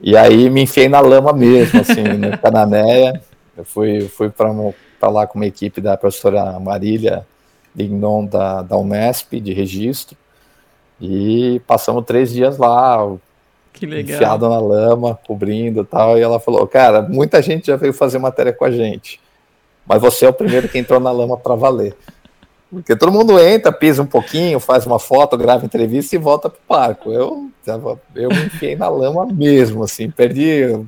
[0.00, 3.22] E aí me enfiei na lama mesmo, assim, no Cananéia.
[3.56, 7.24] Eu fui, fui para lá com uma equipe da professora Marília
[7.74, 10.16] Lignon da, da Unesp, de registro,
[11.00, 12.98] e passamos três dias lá,
[13.72, 14.16] que legal.
[14.16, 18.18] enfiado na lama, cobrindo e tal, e ela falou, cara, muita gente já veio fazer
[18.18, 19.20] matéria com a gente,
[19.86, 21.96] mas você é o primeiro que entrou na lama para valer.
[22.70, 26.60] Porque todo mundo entra, pisa um pouquinho, faz uma foto, grava entrevista e volta pro
[26.68, 27.10] parco.
[27.10, 27.50] Eu,
[28.14, 30.78] eu me enfiei na lama mesmo, assim, perdi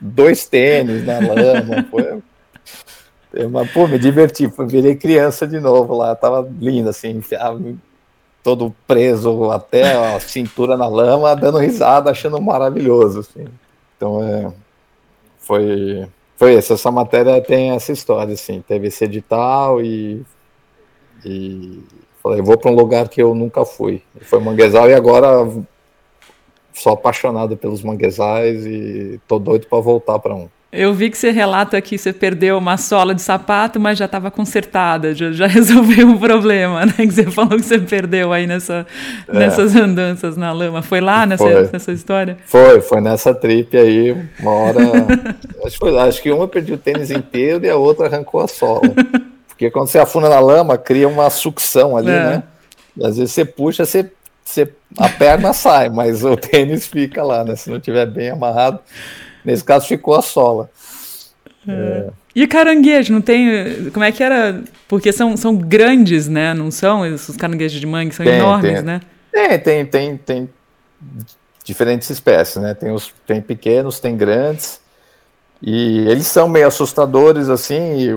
[0.00, 1.84] dois tênis na lama.
[1.90, 2.22] Foi,
[3.50, 7.22] mas, pô, me diverti, virei criança de novo lá, tava lindo, assim,
[8.42, 13.46] todo preso até a cintura na lama, dando risada, achando maravilhoso, assim.
[13.96, 14.52] Então, é,
[15.38, 16.06] foi,
[16.36, 20.22] foi isso, essa matéria tem essa história, assim, teve esse edital e
[21.24, 21.84] e
[22.20, 24.02] falei, vou para um lugar que eu nunca fui.
[24.22, 25.48] Foi Manguezal e agora
[26.72, 30.48] sou apaixonado pelos manguezais e tô doido para voltar para um.
[30.72, 34.30] Eu vi que você relata que você perdeu uma sola de sapato, mas já estava
[34.30, 36.94] consertada, já, já, resolveu o problema, né?
[36.96, 38.86] Que você falou que você perdeu aí nessa,
[39.28, 39.38] é.
[39.38, 40.80] nessas andanças na lama.
[40.80, 41.68] Foi lá nessa, foi.
[41.70, 42.38] nessa história?
[42.46, 44.78] Foi, foi nessa trip aí, uma hora.
[45.66, 48.80] acho, que, acho que uma perdeu o tênis inteiro e a outra arrancou a sola.
[49.48, 52.24] Porque quando você afunda na lama, cria uma sucção ali, é.
[52.24, 52.42] né?
[52.96, 54.10] E às vezes você puxa, você,
[54.42, 57.56] você, a perna sai, mas o tênis fica lá, né?
[57.56, 58.80] Se não tiver bem amarrado.
[59.44, 60.70] Nesse caso, ficou a sola.
[61.66, 61.72] É.
[61.72, 62.10] É.
[62.34, 63.90] E caranguejo, não tem.
[63.90, 64.62] Como é que era?
[64.88, 66.54] Porque são, são grandes, né?
[66.54, 67.02] Não são?
[67.02, 68.82] Os caranguejos de mangue são tem, enormes, tem.
[68.82, 69.00] né?
[69.30, 70.50] Tem, tem, tem, tem
[71.64, 72.74] diferentes espécies, né?
[72.74, 74.80] Tem os tem pequenos, tem grandes.
[75.60, 78.08] E eles são meio assustadores, assim,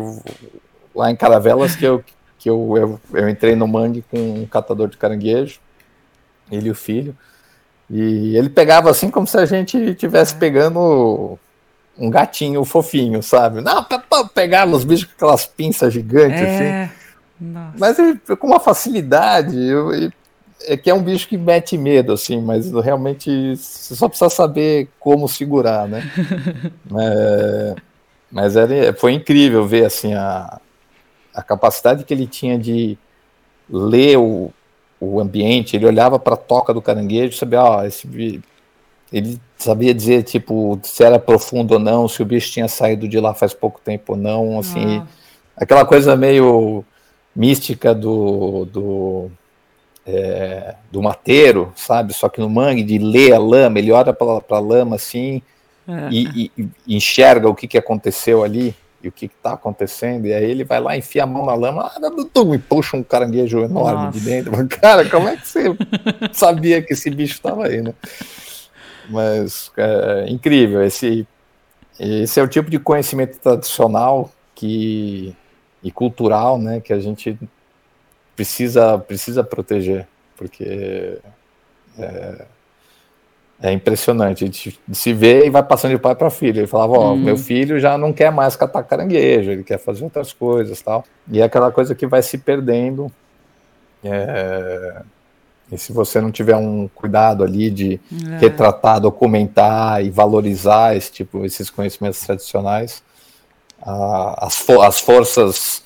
[0.95, 2.03] lá em Caravelas que eu,
[2.39, 5.59] que eu, eu, eu entrei no mangue com um catador de caranguejo,
[6.51, 7.15] ele e o filho,
[7.89, 11.37] e ele pegava assim como se a gente estivesse pegando
[11.97, 13.61] um gatinho fofinho, sabe?
[13.61, 13.85] Não,
[14.33, 16.83] pegava os bichos com aquelas pinças gigantes, é...
[16.83, 16.93] assim.
[17.39, 17.75] Nossa.
[17.77, 19.91] Mas ele, com uma facilidade, eu,
[20.63, 24.89] é que é um bicho que mete medo, assim, mas realmente você só precisa saber
[24.99, 26.03] como segurar, né?
[26.97, 27.75] é,
[28.31, 30.59] mas era, foi incrível ver, assim, a,
[31.33, 32.97] a capacidade que ele tinha de
[33.69, 34.51] ler o,
[35.13, 38.41] o ambiente, ele olhava para a toca do caranguejo, sabia, ó, esse,
[39.11, 43.19] ele sabia dizer tipo se era profundo ou não, se o bicho tinha saído de
[43.19, 45.07] lá faz pouco tempo ou não, assim, ah.
[45.55, 46.83] aquela coisa meio
[47.35, 49.31] mística do, do
[50.05, 52.13] é, do mateiro, sabe?
[52.13, 55.41] Só que no mangue, de ler a lama, ele olha para a lama assim
[55.87, 56.09] é.
[56.11, 58.75] e, e, e, enxerga o que, que aconteceu ali
[59.05, 61.91] e o que está acontecendo, e aí ele vai lá, enfia a mão na lama,
[61.95, 64.19] ah, e puxa um caranguejo enorme Nossa.
[64.19, 64.67] de dentro.
[64.67, 65.63] Cara, como é que você
[66.33, 67.93] sabia que esse bicho estava aí, né?
[69.07, 71.27] Mas é incrível, esse,
[71.99, 75.35] esse é o tipo de conhecimento tradicional que,
[75.83, 77.37] e cultural né, que a gente
[78.35, 81.19] precisa, precisa proteger, porque
[81.99, 82.45] é,
[83.61, 84.47] é impressionante.
[84.49, 86.59] De se vê e vai passando de pai para filho.
[86.59, 87.17] Ele falava: Ó, hum.
[87.17, 91.03] meu filho já não quer mais catar caranguejo, ele quer fazer outras coisas tal.
[91.31, 93.11] E é aquela coisa que vai se perdendo.
[94.03, 95.01] É...
[95.71, 97.99] E se você não tiver um cuidado ali de
[98.29, 98.37] é.
[98.37, 103.01] retratar, documentar e valorizar esse tipo, esses conhecimentos tradicionais,
[103.81, 105.81] a, as, as forças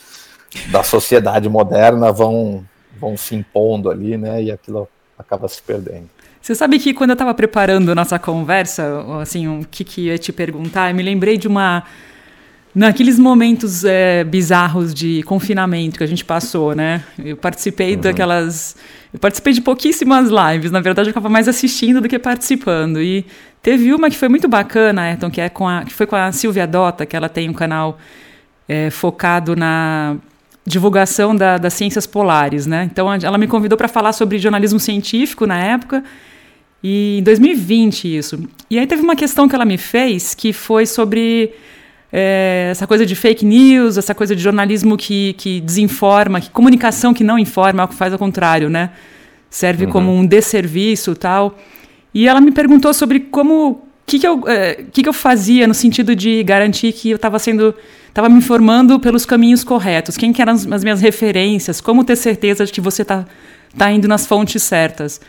[0.69, 2.65] da sociedade moderna vão,
[2.99, 4.43] vão se impondo ali, né?
[4.43, 4.85] E aquilo
[5.17, 6.09] acaba se perdendo.
[6.49, 10.33] Você sabe que quando eu estava preparando nossa conversa, assim, o que, que ia te
[10.33, 11.83] perguntar, eu me lembrei de uma.
[12.73, 17.03] Naqueles momentos é, bizarros de confinamento que a gente passou, né?
[17.23, 18.01] Eu participei uhum.
[18.01, 18.75] daquelas.
[19.13, 22.99] Eu participei de pouquíssimas lives, na verdade eu ficava mais assistindo do que participando.
[22.99, 23.27] E
[23.61, 26.31] teve uma que foi muito bacana, Ayrton, que, é com a, que foi com a
[26.31, 27.99] Silvia Dota, que ela tem um canal
[28.67, 30.17] é, focado na
[30.65, 32.89] divulgação da, das ciências polares, né?
[32.91, 36.03] Então ela me convidou para falar sobre jornalismo científico na época
[36.83, 38.39] e em 2020 isso.
[38.69, 41.53] E aí teve uma questão que ela me fez que foi sobre
[42.11, 47.13] é, essa coisa de fake news, essa coisa de jornalismo que, que desinforma, que comunicação
[47.13, 48.91] que não informa, que faz ao contrário, né?
[49.49, 49.91] Serve uhum.
[49.91, 51.57] como um desserviço tal.
[52.13, 55.67] E ela me perguntou sobre como o que, que, eu, é, que, que eu fazia
[55.67, 57.75] no sentido de garantir que eu estava sendo
[58.07, 62.15] estava me informando pelos caminhos corretos, quem que eram as, as minhas referências, como ter
[62.15, 63.25] certeza de que você está
[63.77, 65.21] tá indo nas fontes certas.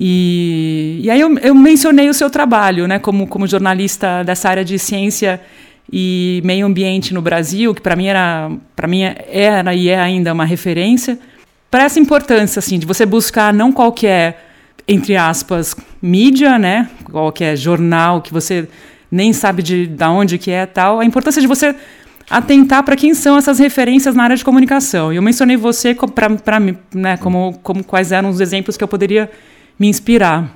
[0.00, 4.64] E, e aí eu, eu, mencionei o seu trabalho, né, como, como jornalista dessa área
[4.64, 5.40] de ciência
[5.92, 10.32] e meio ambiente no Brasil, que para mim era, para mim era e é ainda
[10.32, 11.18] uma referência,
[11.68, 14.46] para essa importância assim de você buscar não qualquer
[14.86, 18.68] entre aspas mídia, né, qualquer jornal que você
[19.10, 21.74] nem sabe de, de onde que é tal, a importância de você
[22.30, 25.12] atentar para quem são essas referências na área de comunicação.
[25.12, 26.60] Eu mencionei você para
[26.94, 29.28] né, como, como quais eram os exemplos que eu poderia
[29.78, 30.54] me inspirar.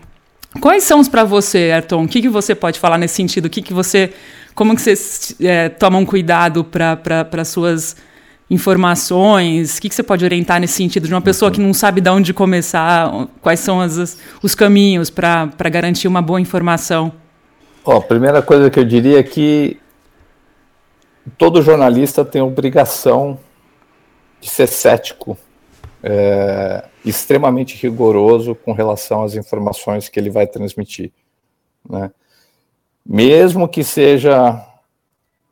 [0.61, 2.05] Quais são os para você, Ayrton?
[2.05, 3.47] O que, que você pode falar nesse sentido?
[3.47, 4.13] O que, que você,
[4.55, 4.95] como que você
[5.41, 7.97] é, toma um cuidado para suas
[8.51, 9.79] informações?
[9.79, 12.11] O que, que você pode orientar nesse sentido de uma pessoa que não sabe de
[12.11, 13.29] onde começar?
[13.41, 17.13] Quais são as, os caminhos para garantir uma boa informação?
[17.85, 19.79] Ó, a primeira coisa que eu diria é que
[21.39, 23.39] todo jornalista tem obrigação
[24.41, 25.39] de ser cético,
[26.03, 31.13] é, extremamente rigoroso com relação às informações que ele vai transmitir.
[31.89, 32.11] Né?
[33.05, 34.65] Mesmo que seja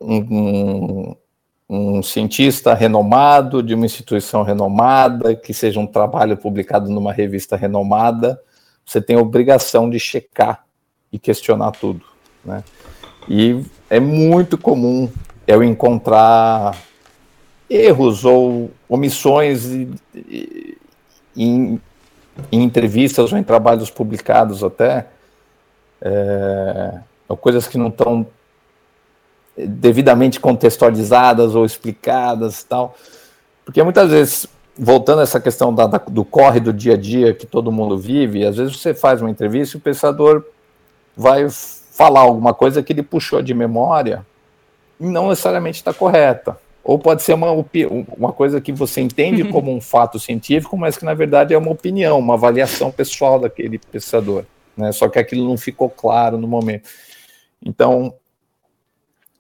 [0.01, 1.17] um, um,
[1.69, 8.41] um cientista renomado, de uma instituição renomada, que seja um trabalho publicado numa revista renomada,
[8.85, 10.65] você tem a obrigação de checar
[11.13, 12.05] e questionar tudo.
[12.45, 12.63] Né?
[13.29, 15.11] E é muito comum
[15.47, 16.77] eu encontrar
[17.69, 19.69] erros ou omissões
[21.37, 21.81] em,
[22.51, 25.07] em, entrevistas ou em trabalhos publicados até,
[26.01, 28.27] é, ou coisas que não estão
[29.57, 32.95] devidamente contextualizadas ou explicadas tal.
[33.65, 37.35] Porque muitas vezes, voltando a essa questão da, da, do corre do dia a dia
[37.35, 40.45] que todo mundo vive, às vezes você faz uma entrevista e o pensador
[41.17, 44.25] vai falar alguma coisa que ele puxou de memória
[44.99, 46.57] e não necessariamente está correta.
[46.83, 47.49] Ou pode ser uma,
[48.17, 51.71] uma coisa que você entende como um fato científico, mas que na verdade é uma
[51.71, 54.45] opinião, uma avaliação pessoal daquele pensador.
[54.77, 54.91] Né?
[54.93, 56.89] Só que aquilo não ficou claro no momento.
[57.63, 58.15] Então,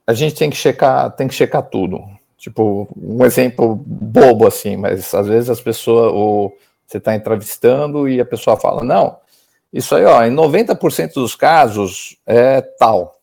[0.07, 2.03] a gente tem que checar, tem que checar tudo.
[2.37, 8.21] Tipo, um exemplo bobo assim, mas às vezes as pessoas, ou você está entrevistando e
[8.21, 9.17] a pessoa fala, não,
[9.73, 13.21] isso aí, ó, em 90% dos casos é tal,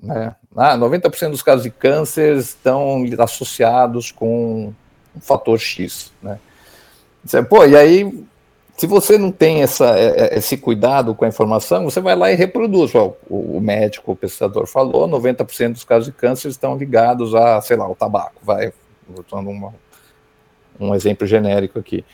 [0.00, 0.36] né?
[0.58, 4.72] Ah, 90% dos casos de câncer estão associados com
[5.16, 6.38] um fator X, né?
[7.48, 8.26] Pô, e aí
[8.78, 12.30] se você não tem essa, é, é, esse cuidado com a informação, você vai lá
[12.30, 12.94] e reproduz.
[12.94, 17.76] O, o médico, o pesquisador falou, 90% dos casos de câncer estão ligados a, sei
[17.76, 18.36] lá, ao tabaco.
[18.40, 18.72] Vai,
[19.32, 19.74] uma,
[20.78, 22.04] um exemplo genérico aqui.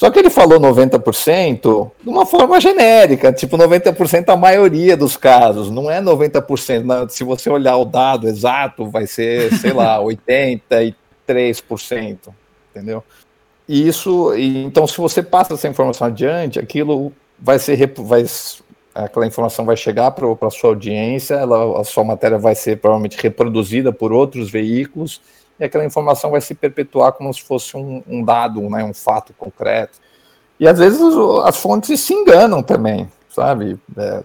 [0.00, 5.70] Só que ele falou 90% de uma forma genérica, tipo 90% a maioria dos casos,
[5.70, 7.10] não é 90%.
[7.10, 9.98] Se você olhar o dado exato, vai ser, sei lá,
[11.28, 12.32] 83%,
[12.70, 13.04] entendeu?
[13.68, 18.24] E isso, e, então, se você passa essa informação adiante, aquilo vai ser, vai,
[18.94, 23.18] aquela informação vai chegar para a sua audiência, ela, a sua matéria vai ser provavelmente
[23.20, 25.20] reproduzida por outros veículos,
[25.60, 29.34] e aquela informação vai se perpetuar como se fosse um, um dado, né, um fato
[29.34, 29.98] concreto.
[30.58, 31.00] E às vezes
[31.44, 33.78] as fontes se enganam também, sabe?
[33.96, 34.22] É,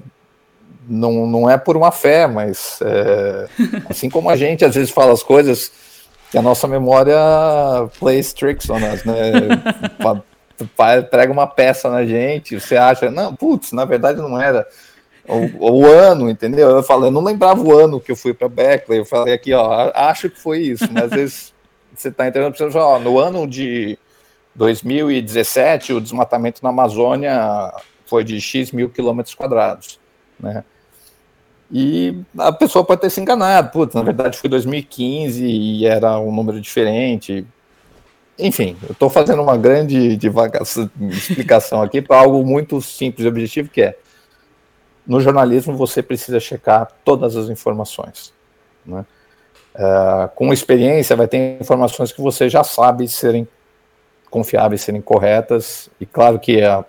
[0.87, 3.47] não, não é por uma fé, mas é,
[3.89, 5.71] assim como a gente às vezes fala as coisas
[6.31, 7.17] que a nossa memória
[7.99, 9.15] plays tricks on us, né?
[11.11, 14.65] Prega uma peça na gente, você acha, não, putz, na verdade não era.
[15.27, 16.69] O, o, ano, entendeu?
[16.69, 18.99] Eu não lembrava o ano que eu fui para Berkeley.
[18.99, 21.53] Eu falei aqui, ó, acho que foi isso, mas às vezes
[21.95, 23.97] você está entendendo, você ó, no ano de
[24.53, 27.73] 2017, o desmatamento na Amazônia
[28.05, 29.99] foi de X mil quilômetros quadrados,
[30.39, 30.63] né?
[31.71, 36.31] E a pessoa pode ter se enganado, putz, na verdade foi 2015 e era um
[36.31, 37.45] número diferente.
[38.37, 43.69] Enfim, eu estou fazendo uma grande divagação, explicação aqui para algo muito simples e objetivo,
[43.69, 43.97] que é,
[45.05, 48.33] no jornalismo você precisa checar todas as informações.
[48.85, 49.05] Né?
[49.75, 53.47] Uh, com experiência vai ter informações que você já sabe serem
[54.29, 56.85] confiáveis, serem corretas, e claro que a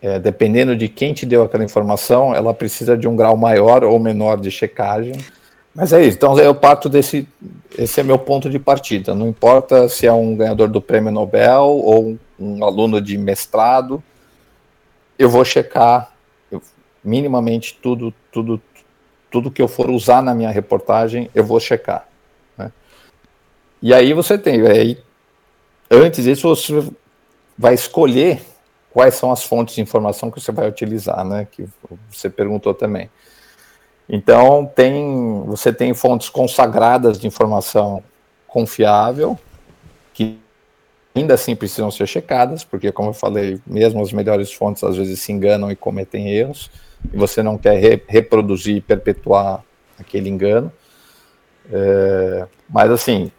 [0.00, 3.98] é, dependendo de quem te deu aquela informação, ela precisa de um grau maior ou
[3.98, 5.14] menor de checagem.
[5.74, 6.16] Mas é isso.
[6.16, 7.26] Então eu parto desse.
[7.76, 9.14] Esse é meu ponto de partida.
[9.14, 14.02] Não importa se é um ganhador do prêmio Nobel ou um aluno de mestrado,
[15.18, 16.12] eu vou checar
[17.06, 18.60] minimamente tudo, tudo,
[19.30, 22.08] tudo que eu for usar na minha reportagem, eu vou checar.
[22.58, 22.72] Né?
[23.80, 24.66] E aí você tem.
[24.66, 24.98] Aí,
[25.88, 26.90] antes disso, você
[27.56, 28.42] vai escolher
[28.92, 31.46] quais são as fontes de informação que você vai utilizar, né?
[31.50, 31.68] Que
[32.10, 33.08] você perguntou também.
[34.08, 38.02] Então, tem, você tem fontes consagradas de informação
[38.46, 39.38] confiável,
[40.12, 40.38] que
[41.14, 45.20] ainda assim precisam ser checadas, porque, como eu falei, mesmo as melhores fontes às vezes
[45.20, 46.70] se enganam e cometem erros,
[47.12, 49.64] e você não quer re reproduzir e perpetuar
[49.98, 50.72] aquele engano.
[51.70, 53.30] É, mas, assim,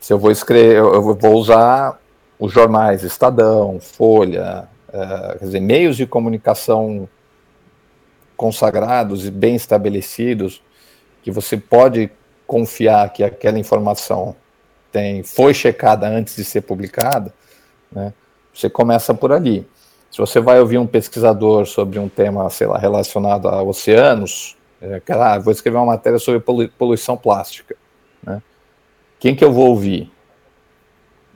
[0.00, 1.98] se eu vou escrever, eu vou usar
[2.38, 7.08] os jornais Estadão, Folha, é, quer dizer, meios de comunicação
[8.36, 10.62] consagrados e bem estabelecidos,
[11.22, 12.10] que você pode
[12.46, 14.36] confiar que aquela informação
[14.92, 17.32] tem, foi checada antes de ser publicada,
[17.90, 18.12] né,
[18.54, 19.66] você começa por ali.
[20.16, 25.02] Se você vai ouvir um pesquisador sobre um tema, sei lá, relacionado a oceanos, é,
[25.10, 26.40] ah, vou escrever uma matéria sobre
[26.70, 27.76] poluição plástica.
[28.22, 28.40] Né?
[29.20, 30.10] Quem que eu vou ouvir?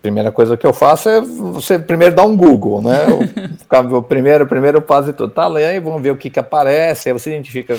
[0.00, 3.04] Primeira coisa que eu faço é você primeiro dar um Google, né?
[3.06, 5.30] O, o primeiro, primeiro passo e tudo.
[5.30, 7.76] Tá lendo, aí vamos ver o que, que aparece, aí você identifica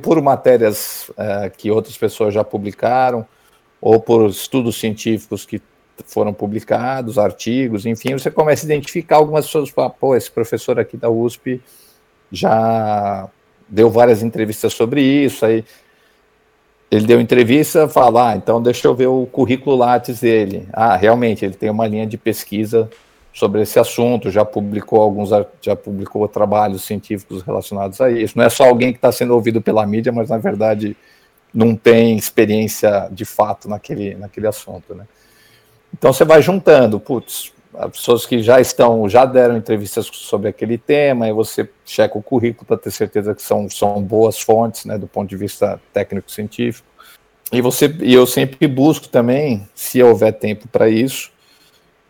[0.00, 3.26] por matérias é, que outras pessoas já publicaram,
[3.78, 5.60] ou por estudos científicos que
[6.06, 10.96] foram publicados, artigos, enfim, você começa a identificar algumas pessoas, fala, pô, esse professor aqui
[10.96, 11.60] da USP
[12.30, 13.28] já
[13.68, 15.64] deu várias entrevistas sobre isso, aí
[16.90, 20.68] ele deu entrevista, fala, ah, então deixa eu ver o currículo Lattes dele.
[20.72, 22.90] Ah, realmente, ele tem uma linha de pesquisa
[23.32, 25.30] sobre esse assunto, já publicou alguns,
[25.62, 28.36] já publicou trabalhos científicos relacionados a isso.
[28.36, 30.94] Não é só alguém que está sendo ouvido pela mídia, mas na verdade
[31.52, 35.06] não tem experiência de fato naquele, naquele assunto, né?
[35.92, 40.76] Então você vai juntando, putz, as pessoas que já estão, já deram entrevistas sobre aquele
[40.76, 44.98] tema, e você checa o currículo para ter certeza que são, são boas fontes, né,
[44.98, 46.86] do ponto de vista técnico-científico.
[47.50, 51.30] E você, e eu sempre busco também, se houver tempo para isso,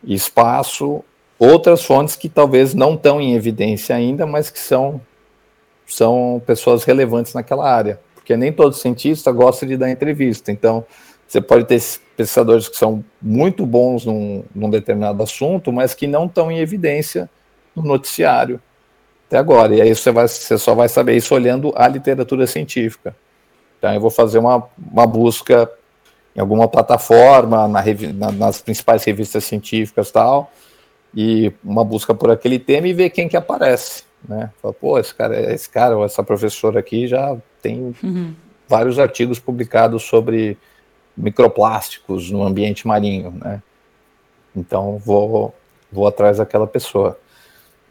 [0.05, 1.05] espaço,
[1.39, 5.01] outras fontes que talvez não estão em evidência ainda, mas que são,
[5.87, 8.01] são pessoas relevantes naquela área.
[8.15, 10.53] Porque nem todo cientista gosta de dar entrevista.
[10.53, 10.85] Então,
[11.27, 11.81] você pode ter
[12.23, 17.29] pesquisadores que são muito bons num, num determinado assunto, mas que não estão em evidência
[17.75, 18.61] no noticiário
[19.27, 19.75] até agora.
[19.75, 23.17] E aí você, vai, você só vai saber isso olhando a literatura científica.
[23.79, 25.71] Então, eu vou fazer uma, uma busca
[26.37, 27.83] em alguma plataforma, na,
[28.15, 30.51] na, nas principais revistas científicas tal,
[31.15, 34.51] e uma busca por aquele tema e ver quem que aparece, né?
[34.63, 38.35] Fala, pô, esse cara, esse cara ou essa professora aqui já tem uhum.
[38.67, 40.57] vários artigos publicados sobre
[41.17, 43.63] microplásticos no ambiente marinho, né?
[44.55, 45.55] Então vou
[45.91, 47.19] vou atrás daquela pessoa.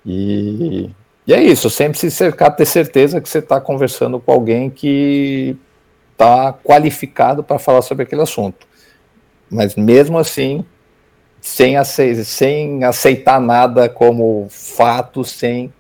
[0.06, 0.90] E,
[1.28, 5.56] e é isso, sempre se cercar, ter certeza que você está conversando com alguém que
[6.12, 8.68] está qualificado para falar sobre aquele assunto.
[9.50, 10.66] Mas mesmo assim,
[11.40, 15.72] sem aceitar, sem aceitar nada como fato, sem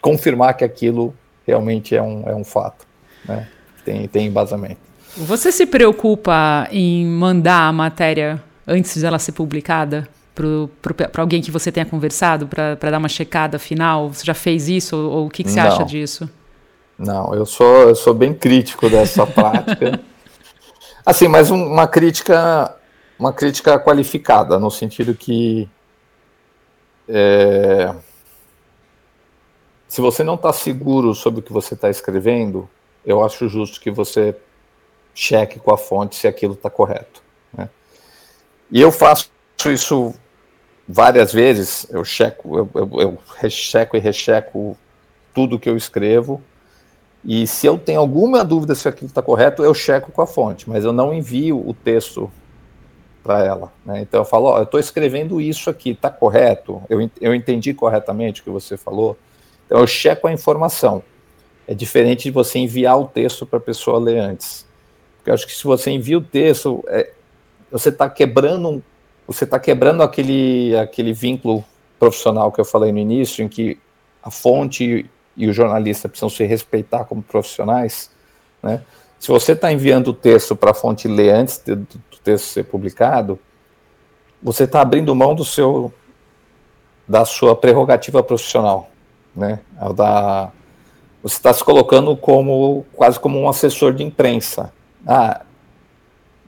[0.00, 1.14] confirmar que aquilo
[1.46, 2.86] realmente é um, é um fato,
[3.24, 3.48] né?
[3.84, 4.91] tem, tem embasamento.
[5.16, 11.70] Você se preocupa em mandar a matéria antes dela ser publicada para alguém que você
[11.70, 14.12] tenha conversado, para dar uma checada final?
[14.12, 15.68] Você já fez isso ou, o que, que você Não.
[15.68, 16.30] acha disso?
[16.98, 20.00] Não, eu sou, eu sou bem crítico dessa prática.
[21.04, 22.74] Assim, mas um, uma crítica
[23.18, 25.68] uma crítica qualificada, no sentido que
[27.08, 27.94] é,
[29.86, 32.68] se você não está seguro sobre o que você está escrevendo,
[33.06, 34.34] eu acho justo que você
[35.14, 37.22] cheque com a fonte se aquilo está correto.
[37.52, 37.68] Né?
[38.70, 39.30] E eu faço
[39.66, 40.14] isso
[40.88, 44.76] várias vezes, eu checo, eu, eu, eu recheco e recheco
[45.34, 46.42] tudo que eu escrevo,
[47.24, 50.68] e se eu tenho alguma dúvida se aquilo está correto, eu checo com a fonte,
[50.68, 52.30] mas eu não envio o texto
[53.22, 53.72] para ela.
[53.86, 54.00] Né?
[54.00, 56.82] Então eu falo, eu estou escrevendo isso aqui, está correto?
[56.88, 59.16] Eu, eu entendi corretamente o que você falou?
[59.66, 61.02] Então eu checo a informação.
[61.66, 64.66] É diferente de você enviar o texto para a pessoa ler antes.
[65.22, 67.12] Porque eu acho que se você envia o texto, é,
[67.70, 68.82] você está quebrando,
[69.24, 71.64] você está quebrando aquele, aquele vínculo
[71.96, 73.78] profissional que eu falei no início, em que
[74.20, 78.10] a fonte e o jornalista precisam se respeitar como profissionais,
[78.60, 78.82] né?
[79.16, 82.64] Se você está enviando o texto para a fonte ler antes do, do texto ser
[82.64, 83.38] publicado,
[84.42, 85.94] você está abrindo mão do seu
[87.06, 88.90] da sua prerrogativa profissional,
[89.34, 89.60] né?
[89.94, 90.50] Da,
[91.22, 94.72] você está se colocando como quase como um assessor de imprensa.
[95.06, 95.42] Ah,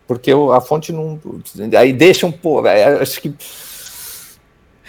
[0.07, 1.19] porque a fonte não.
[1.79, 2.69] Aí deixa um pouco.
[2.69, 3.35] Acho que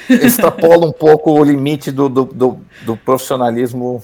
[0.09, 4.03] extrapola um pouco o limite do, do, do, do profissionalismo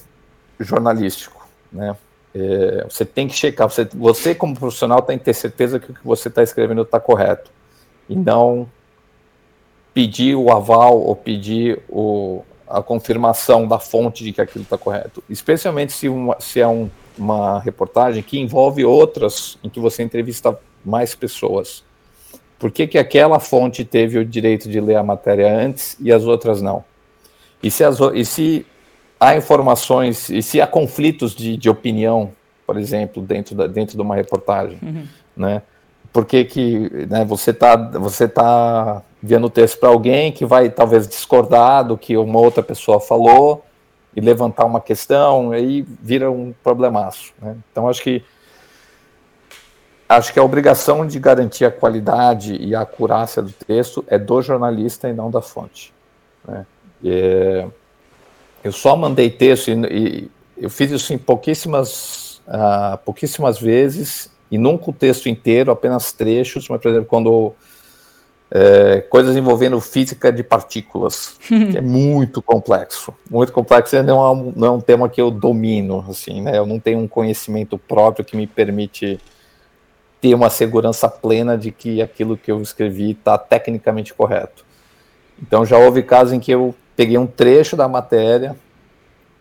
[0.59, 1.95] jornalístico, né?
[2.33, 5.93] É, você tem que checar, você, você como profissional tem que ter certeza que o
[5.93, 7.51] que você está escrevendo está correto.
[8.07, 8.69] E não
[9.93, 15.21] pedir o aval ou pedir o, a confirmação da fonte de que aquilo está correto.
[15.29, 16.89] Especialmente se, uma, se é um,
[17.21, 21.83] uma reportagem que envolve outras, em que você entrevista mais pessoas.
[22.57, 26.23] Por que, que aquela fonte teve o direito de ler a matéria antes e as
[26.25, 26.83] outras não?
[27.61, 28.65] E se, as, e se
[29.19, 32.31] há informações, e se há conflitos de, de opinião,
[32.65, 35.03] por exemplo, dentro, da, dentro de uma reportagem, uhum.
[35.35, 35.61] né?
[36.11, 40.69] Por que, que né, você está você tá enviando o texto para alguém que vai
[40.69, 43.63] talvez discordar do que uma outra pessoa falou
[44.15, 47.33] e levantar uma questão, aí vira um problemaço.
[47.41, 47.55] Né?
[47.71, 48.23] Então, acho que
[50.07, 54.41] acho que a obrigação de garantir a qualidade e a acurácia do texto é do
[54.41, 55.93] jornalista e não da fonte.
[56.45, 56.65] Né?
[57.05, 57.67] É,
[58.63, 64.57] eu só mandei texto e, e, eu fiz isso em pouquíssimas, uh, pouquíssimas vezes e
[64.57, 67.53] nunca o texto inteiro, apenas trechos, mas, por exemplo, quando
[68.53, 74.31] é, coisas envolvendo física de partículas, que é muito complexo, muito complexo, e não é,
[74.31, 77.77] um, não é um tema que eu domino, assim, né, eu não tenho um conhecimento
[77.77, 79.19] próprio que me permite
[80.19, 84.63] ter uma segurança plena de que aquilo que eu escrevi está tecnicamente correto.
[85.41, 88.55] Então já houve casos em que eu peguei um trecho da matéria,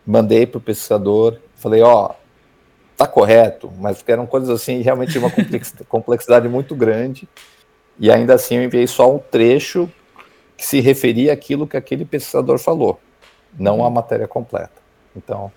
[0.07, 2.15] mandei para o pesquisador, falei, ó, oh,
[2.97, 5.31] tá correto, mas eram coisas assim, realmente uma
[5.89, 7.29] complexidade muito grande,
[8.01, 9.89] e ainda assim eu enviei só um trecho
[10.57, 12.99] que se referia àquilo que aquele pesquisador falou,
[13.59, 14.81] não a matéria completa.
[15.15, 15.53] Então,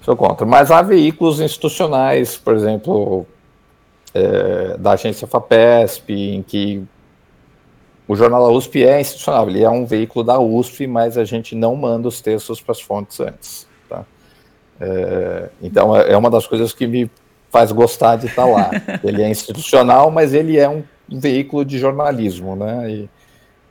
[0.00, 0.46] sou contra.
[0.46, 3.26] Mas há veículos institucionais, por exemplo,
[4.14, 6.82] é, da agência FAPESP, em que
[8.06, 11.54] o jornal da USP é institucional, ele é um veículo da USP, mas a gente
[11.54, 13.66] não manda os textos para as fontes antes.
[13.88, 14.04] Tá?
[14.80, 17.10] É, então é, é uma das coisas que me
[17.50, 18.70] faz gostar de estar lá.
[19.04, 22.90] Ele é institucional, mas ele é um veículo de jornalismo, né?
[22.90, 23.10] E,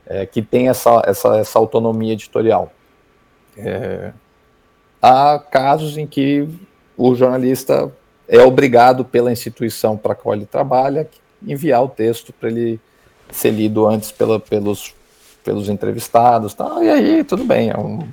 [0.06, 2.72] é, que tem essa, essa, essa autonomia editorial.
[3.58, 4.12] É,
[5.02, 6.48] há casos em que
[6.98, 7.92] o jornalista
[8.28, 11.08] é obrigado pela instituição para a qual ele trabalha
[11.46, 12.80] enviar o texto para ele
[13.32, 14.94] ser lido antes pela, pelos,
[15.44, 16.78] pelos entrevistados, tá?
[16.82, 18.08] e aí tudo bem, é, um,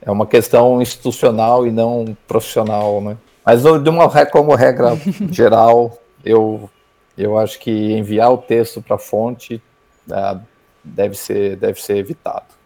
[0.00, 3.16] é uma questão institucional e não profissional, né?
[3.44, 4.98] Mas de uma como regra
[5.30, 6.68] geral, eu
[7.16, 9.60] eu acho que enviar o texto para a fonte
[10.10, 10.36] é,
[10.84, 12.56] deve, ser, deve ser evitado.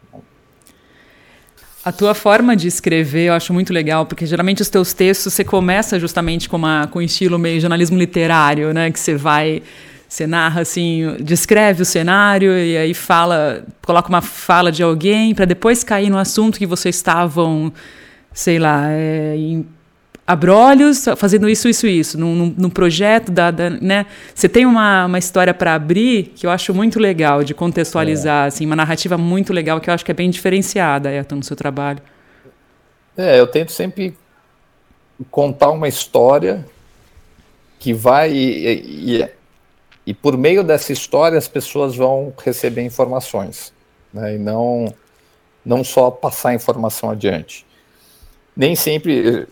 [1.82, 5.42] A tua forma de escrever eu acho muito legal, porque geralmente os teus textos você
[5.42, 8.90] começa justamente com, uma, com um estilo meio jornalismo literário, né?
[8.90, 9.62] Que você vai,
[10.07, 15.46] você narra assim, descreve o cenário e aí fala, coloca uma fala de alguém para
[15.46, 17.72] depois cair no assunto que vocês estavam,
[18.30, 19.66] sei lá, é, em
[20.31, 24.07] Abrolhos fazendo isso, isso, isso, num, num projeto da, da, né?
[24.33, 28.49] Você tem uma, uma história para abrir que eu acho muito legal de contextualizar, é.
[28.49, 31.57] assim, uma narrativa muito legal que eu acho que é bem diferenciada, Ayrton, no seu
[31.57, 32.01] trabalho.
[33.16, 34.16] É, eu tento sempre
[35.33, 36.64] contar uma história
[37.81, 39.28] que vai e, e,
[40.07, 43.72] e por meio dessa história as pessoas vão receber informações,
[44.14, 44.37] né?
[44.37, 44.95] E não
[45.64, 47.66] não só passar informação adiante.
[48.57, 49.47] Nem sempre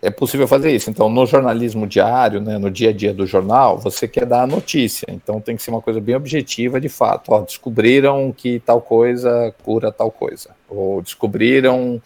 [0.00, 0.90] é possível fazer isso.
[0.90, 4.46] Então, no jornalismo diário, né, no dia a dia do jornal, você quer dar a
[4.46, 5.06] notícia.
[5.08, 7.32] Então, tem que ser uma coisa bem objetiva, de fato.
[7.32, 10.50] Ó, descobriram que tal coisa cura tal coisa.
[10.68, 12.00] Ou descobriram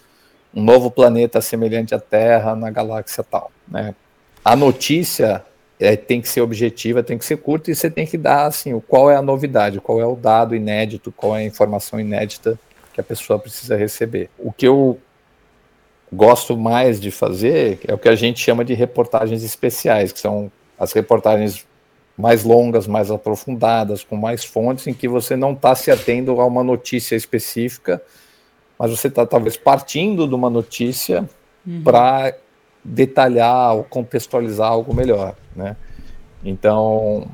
[0.54, 3.50] um novo planeta semelhante à Terra na galáxia tal.
[3.68, 3.94] Né?
[4.44, 5.44] A notícia
[5.78, 8.78] é, tem que ser objetiva, tem que ser curta e você tem que dar assim,
[8.86, 12.58] qual é a novidade, qual é o dado inédito, qual é a informação inédita
[12.92, 14.30] que a pessoa precisa receber.
[14.38, 14.98] O que eu
[16.12, 20.52] gosto mais de fazer é o que a gente chama de reportagens especiais, que são
[20.78, 21.66] as reportagens
[22.16, 26.46] mais longas, mais aprofundadas, com mais fontes, em que você não está se atendo a
[26.46, 28.02] uma notícia específica,
[28.78, 31.28] mas você está talvez partindo de uma notícia
[31.66, 31.82] uhum.
[31.82, 32.34] para
[32.84, 35.76] detalhar ou contextualizar algo melhor, né?
[36.44, 37.28] Então,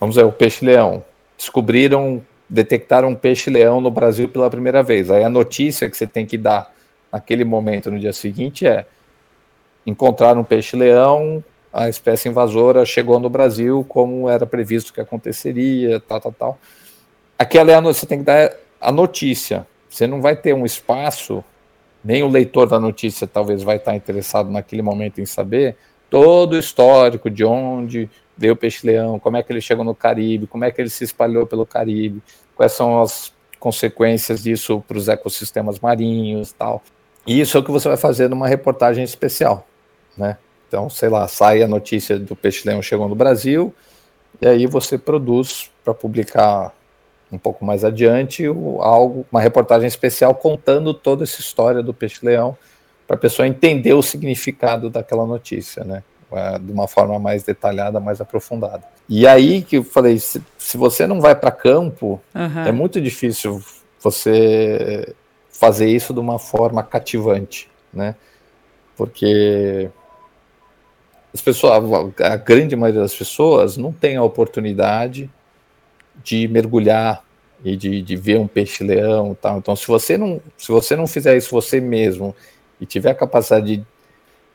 [0.00, 1.04] vamos ver, o peixe-leão.
[1.36, 5.10] Descobriram, detectaram um peixe-leão no Brasil pela primeira vez.
[5.10, 6.72] Aí a notícia que você tem que dar
[7.12, 8.86] naquele momento, no dia seguinte, é
[9.86, 16.20] encontrar um peixe-leão, a espécie invasora chegou no Brasil como era previsto que aconteceria, tal,
[16.20, 16.58] tal, tal.
[17.38, 19.66] Aquela é a, você tem que dar a notícia.
[19.88, 21.44] Você não vai ter um espaço,
[22.04, 25.76] nem o leitor da notícia talvez vai estar interessado naquele momento em saber
[26.10, 30.46] todo o histórico de onde veio o peixe-leão, como é que ele chegou no Caribe,
[30.46, 32.22] como é que ele se espalhou pelo Caribe,
[32.54, 36.82] quais são as consequências disso para os ecossistemas marinhos, tal.
[37.26, 39.66] E isso é o que você vai fazer numa reportagem especial,
[40.16, 40.36] né?
[40.68, 43.74] Então, sei lá, sai a notícia do peixe-leão chegou no Brasil,
[44.40, 46.72] e aí você produz para publicar
[47.30, 48.44] um pouco mais adiante
[48.80, 52.56] algo, uma reportagem especial contando toda essa história do peixe-leão
[53.06, 56.02] para a pessoa entender o significado daquela notícia, né?
[56.34, 58.82] É, de uma forma mais detalhada, mais aprofundada.
[59.06, 62.66] E aí que eu falei, se, se você não vai para campo, uhum.
[62.66, 63.62] é muito difícil
[64.00, 65.14] você
[65.52, 68.16] fazer isso de uma forma cativante, né?
[68.96, 69.90] Porque
[71.32, 75.30] as pessoas, a grande maioria das pessoas não tem a oportunidade
[76.22, 77.24] de mergulhar
[77.64, 79.58] e de, de ver um peixe-leão, tal.
[79.58, 82.34] Então, se você não, se você não fizer isso você mesmo
[82.80, 83.86] e tiver a capacidade de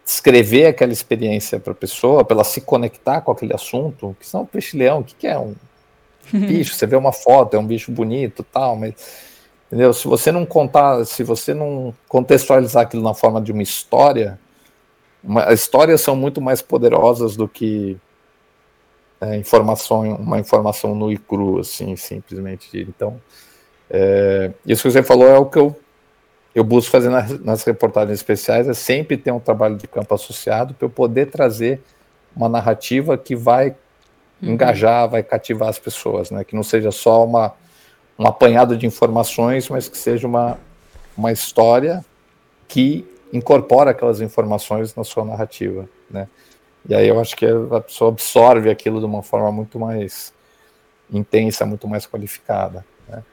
[0.03, 4.45] descrever aquela experiência para a pessoa, para ela se conectar com aquele assunto, que são
[4.45, 5.55] peixe-leão, o que, que é um
[6.31, 6.73] bicho?
[6.73, 8.93] Você vê uma foto, é um bicho bonito tal, mas
[9.67, 9.93] entendeu?
[9.93, 14.39] Se você não contar, se você não contextualizar aquilo na forma de uma história,
[15.23, 17.97] uma, histórias são muito mais poderosas do que
[19.19, 22.79] é, informação, uma informação no e cru, assim, simplesmente.
[22.79, 23.19] Então,
[23.89, 25.75] é, isso que você falou é o que eu,
[26.53, 30.73] eu busco fazer nas, nas reportagens especiais, é sempre ter um trabalho de campo associado
[30.73, 31.81] para eu poder trazer
[32.35, 33.75] uma narrativa que vai
[34.41, 34.51] uhum.
[34.51, 36.43] engajar, vai cativar as pessoas, né?
[36.43, 37.53] Que não seja só uma,
[38.17, 40.59] um apanhado de informações, mas que seja uma,
[41.15, 42.03] uma história
[42.67, 46.27] que incorpora aquelas informações na sua narrativa, né?
[46.87, 50.33] E aí eu acho que a pessoa absorve aquilo de uma forma muito mais
[51.11, 52.85] intensa, muito mais qualificada.
[53.09, 53.23] Né?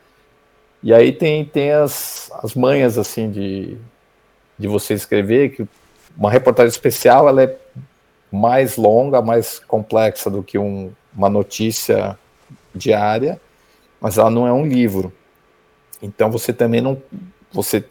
[0.82, 3.78] E aí tem, tem as, as manhas assim de,
[4.58, 5.68] de você escrever, que
[6.16, 7.56] uma reportagem especial ela é
[8.30, 12.18] mais longa, mais complexa do que um, uma notícia
[12.74, 13.40] diária,
[14.00, 15.12] mas ela não é um livro.
[16.02, 17.00] Então você também não
[17.52, 17.84] você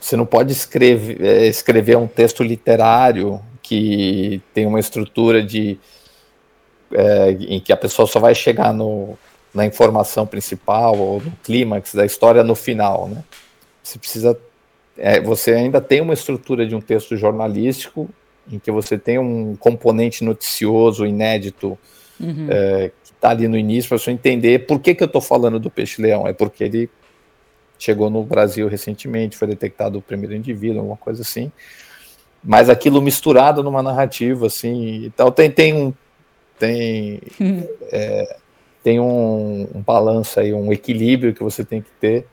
[0.00, 5.78] você não pode escrever, é, escrever um texto literário que tem uma estrutura de
[6.92, 9.16] é, em que a pessoa só vai chegar no,
[9.54, 13.24] na informação principal ou no clímax da história no final, né?
[13.82, 14.38] Você precisa,
[14.98, 18.08] é, você ainda tem uma estrutura de um texto jornalístico
[18.50, 21.78] em que você tem um componente noticioso, inédito,
[22.20, 22.46] uhum.
[22.50, 22.90] é,
[23.24, 26.26] está ali no início para você entender por que, que eu estou falando do peixe-leão.
[26.26, 26.90] É porque ele
[27.78, 31.50] chegou no Brasil recentemente, foi detectado o primeiro indivíduo, alguma coisa assim
[32.44, 35.94] mas aquilo misturado numa narrativa, assim, então tem, tem um
[36.58, 37.20] tem,
[37.90, 38.36] é,
[38.82, 42.26] tem um, um balanço aí, um equilíbrio que você tem que ter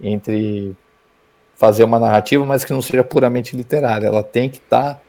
[0.00, 0.76] entre
[1.56, 5.00] fazer uma narrativa, mas que não seja puramente literária, ela tem que estar tá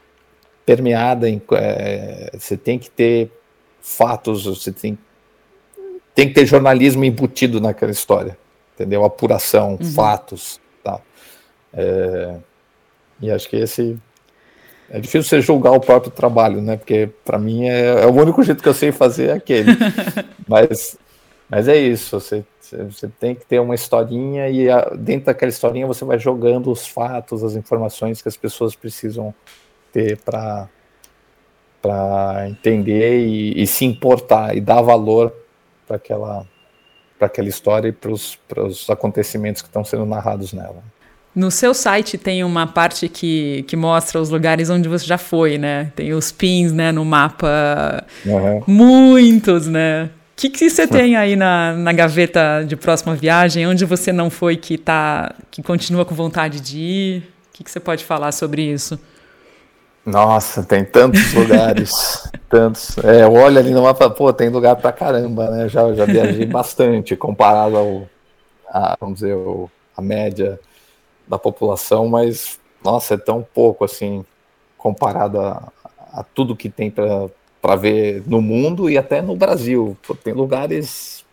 [0.64, 3.30] permeada em, é, você tem que ter
[3.82, 4.96] fatos, você tem,
[6.14, 8.38] tem que ter jornalismo embutido naquela história,
[8.74, 9.04] entendeu?
[9.04, 9.92] Apuração, uhum.
[9.92, 11.02] fatos, tal.
[11.74, 12.36] É,
[13.20, 13.98] e acho que esse
[14.88, 16.76] é difícil você julgar o próprio trabalho, né?
[16.76, 19.72] Porque para mim é, é, o único jeito que eu sei fazer é aquele.
[20.46, 20.98] mas,
[21.48, 22.20] mas é isso.
[22.20, 26.70] Você, você tem que ter uma historinha e a, dentro daquela historinha você vai jogando
[26.70, 29.34] os fatos, as informações que as pessoas precisam
[29.90, 30.68] ter para
[31.82, 35.34] para entender e, e, se importar e dar valor
[35.86, 36.46] para aquela
[37.18, 40.82] para aquela história e para os acontecimentos que estão sendo narrados nela.
[41.34, 45.56] No seu site tem uma parte que, que mostra os lugares onde você já foi,
[45.56, 45.92] né?
[45.96, 48.04] Tem os pins, né, no mapa.
[48.26, 48.62] Uhum.
[48.66, 50.06] Muitos, né?
[50.06, 53.66] O que, que você tem aí na, na gaveta de próxima viagem?
[53.66, 57.18] Onde você não foi que tá que continua com vontade de ir?
[57.20, 58.98] O que, que você pode falar sobre isso?
[60.04, 62.98] Nossa, tem tantos lugares, tantos.
[62.98, 65.68] É, eu olho ali no mapa, pô, tem lugar pra caramba, né?
[65.68, 68.08] Já, já viajei bastante comparado ao,
[68.68, 69.36] a, vamos dizer,
[69.96, 70.58] a média
[71.26, 74.24] da população, mas nossa, é tão pouco assim
[74.76, 75.72] comparado a,
[76.12, 79.96] a tudo que tem para ver no mundo e até no Brasil.
[80.24, 81.24] Tem lugares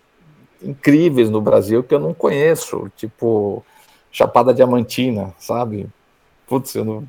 [0.62, 3.66] incríveis no Brasil que eu não conheço, tipo
[4.12, 5.88] Chapada Diamantina, sabe?
[6.48, 7.08] Putz, eu não,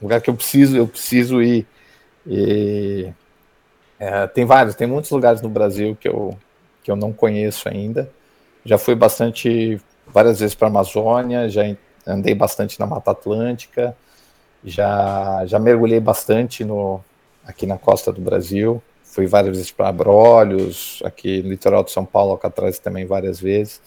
[0.00, 1.66] um lugar que eu preciso, eu preciso ir.
[2.26, 3.12] E,
[3.98, 6.36] é, tem vários, tem muitos lugares no Brasil que eu,
[6.82, 8.10] que eu não conheço ainda.
[8.64, 11.62] Já fui bastante várias vezes para a Amazônia, já
[12.06, 13.96] andei bastante na Mata Atlântica,
[14.64, 17.00] já, já mergulhei bastante no,
[17.44, 22.04] aqui na costa do Brasil, fui várias vezes para Abrolhos, aqui no litoral de São
[22.04, 23.80] Paulo, Alcatraz também várias vezes.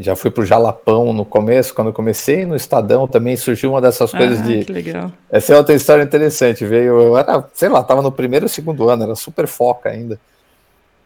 [0.00, 3.82] Já fui para o Jalapão no começo, quando eu comecei no Estadão também surgiu uma
[3.82, 4.64] dessas coisas ah, de.
[4.64, 5.12] Que legal.
[5.30, 6.64] Essa é outra história interessante.
[6.64, 10.18] Veio, eu era, sei lá, estava no primeiro ou segundo ano, era super foca ainda.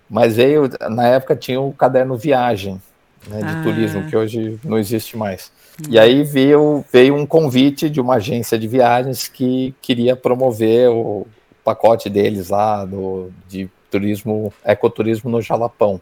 [0.09, 2.81] Mas veio, na época tinha o caderno Viagem,
[3.27, 3.63] né, de ah.
[3.65, 5.51] turismo, que hoje não existe mais.
[5.81, 5.87] Hum.
[5.91, 11.27] E aí veio, veio um convite de uma agência de viagens que queria promover o
[11.65, 16.01] pacote deles lá do, de turismo, ecoturismo no Jalapão.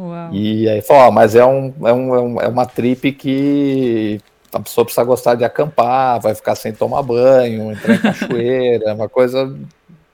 [0.00, 0.32] Uau.
[0.32, 4.18] E aí falou, mas é, um, é, um, é uma trip que
[4.52, 8.92] a pessoa precisa gostar de acampar, vai ficar sem tomar banho, entrar em cachoeira, é
[8.94, 9.54] uma coisa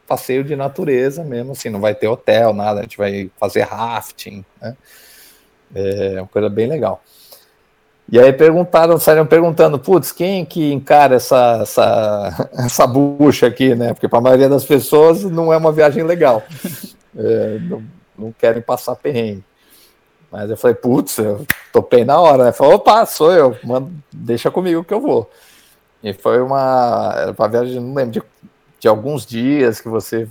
[0.07, 4.45] passeio de natureza mesmo, assim, não vai ter hotel, nada, a gente vai fazer rafting,
[4.61, 4.77] né?
[5.75, 7.03] É uma coisa bem legal.
[8.11, 13.93] E aí perguntaram, saíram perguntando, putz, quem que encara essa, essa, essa bucha aqui, né?
[13.93, 16.43] Porque para a maioria das pessoas não é uma viagem legal.
[17.17, 17.83] É, não,
[18.17, 19.43] não, querem passar perrengue.
[20.37, 22.53] Mas eu falei, putz, eu topei na hora, né?
[22.53, 25.31] Falei, opa, sou eu, mano, deixa comigo que eu vou.
[26.03, 28.23] E foi uma, uma viagem, não lembro, de,
[28.79, 30.29] de alguns dias que você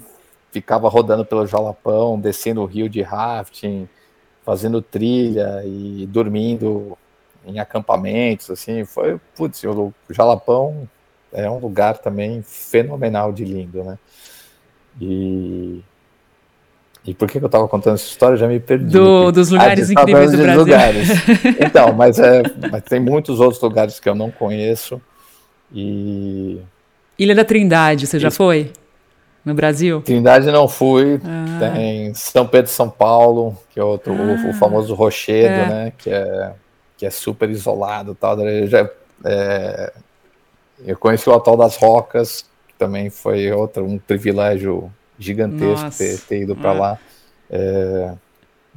[0.52, 3.90] ficava rodando pelo Jalapão, descendo o rio de rafting,
[4.46, 6.96] fazendo trilha e dormindo
[7.44, 10.88] em acampamentos, assim, foi, putz, o Jalapão
[11.34, 13.98] é um lugar também fenomenal de lindo, né?
[15.02, 15.84] E
[17.08, 18.36] e por que, eu estava contando essa história?
[18.36, 18.86] Já me perdi.
[18.86, 20.60] Do, dos lugares ah, incríveis do Brasil.
[20.60, 21.10] Lugares.
[21.60, 22.42] Então, mas, é,
[22.72, 25.00] mas tem muitos outros lugares que eu não conheço.
[25.74, 26.60] E.
[27.18, 28.72] Ilha da Trindade, você já foi?
[29.44, 30.02] No Brasil?
[30.02, 31.20] Trindade não fui.
[31.24, 31.60] Ah.
[31.60, 34.16] Tem São Pedro São Paulo, que é outro, ah.
[34.16, 34.54] o, o, ah.
[34.56, 35.68] famoso Rochedo, é.
[35.68, 35.94] né?
[35.96, 36.54] Que é,
[36.98, 38.40] que é super isolado tal.
[38.40, 38.90] Eu, já,
[39.24, 39.94] é,
[40.84, 46.42] eu conheci o Atol das Rocas, que também foi outro, um privilégio gigantesco ter, ter,
[46.42, 46.80] ido para é.
[46.80, 47.00] lá.
[47.50, 48.14] É,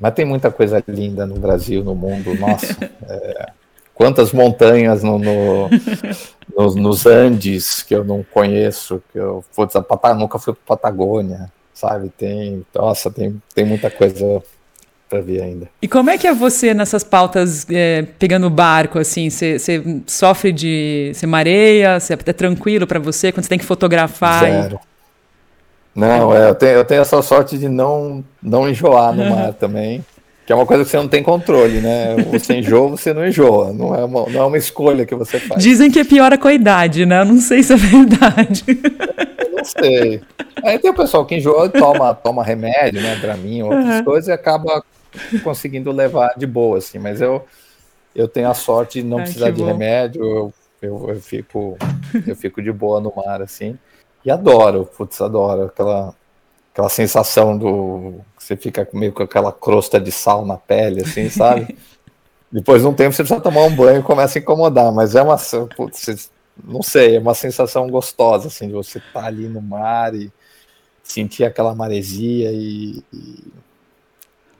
[0.00, 2.34] mas tem muita coisa linda no Brasil, no mundo.
[2.38, 2.76] Nossa,
[3.08, 3.50] é,
[3.94, 5.68] quantas montanhas no, no,
[6.56, 11.50] nos, nos, Andes que eu não conheço, que eu putz, a nunca fui para Patagônia,
[11.74, 12.10] sabe?
[12.16, 14.42] Tem, nossa, tem, tem muita coisa
[15.08, 15.68] para ver ainda.
[15.80, 19.30] E como é que é você nessas pautas é, pegando barco assim?
[19.30, 19.58] Você
[20.06, 21.98] sofre de, você mareia?
[21.98, 24.40] Você é tranquilo para você quando você tem que fotografar?
[24.44, 24.80] Zero.
[24.84, 24.87] E...
[25.98, 30.04] Não, é, eu, tenho, eu tenho essa sorte de não, não enjoar no mar também.
[30.46, 32.16] Que é uma coisa que você não tem controle, né?
[32.32, 33.70] Você enjoa, você não enjoa.
[33.72, 35.62] Não é uma, não é uma escolha que você faz.
[35.62, 37.20] Dizem que piora com a idade, né?
[37.20, 38.64] Eu não sei se é verdade.
[39.44, 40.22] Eu não sei.
[40.64, 43.16] Aí tem o pessoal que enjoa e toma, toma remédio, né?
[43.16, 44.04] Dramin, outras uhum.
[44.04, 44.82] coisas, e acaba
[45.42, 46.98] conseguindo levar de boa, assim.
[46.98, 47.44] Mas eu,
[48.14, 50.22] eu tenho a sorte de não Ai, precisar de remédio.
[50.24, 51.76] Eu, eu, eu, fico,
[52.26, 53.76] eu fico de boa no mar, assim.
[54.28, 56.14] E adoro, putz, adoro aquela,
[56.70, 58.20] aquela sensação do.
[58.38, 61.78] Você fica meio com aquela crosta de sal na pele, assim, sabe?
[62.52, 65.22] Depois de um tempo você precisa tomar um banho e começa a incomodar, mas é
[65.22, 65.38] uma.
[65.74, 66.30] Putz,
[66.62, 70.30] não sei, é uma sensação gostosa, assim, de você estar tá ali no mar e
[71.02, 73.02] sentir aquela maresia e.
[73.10, 73.44] e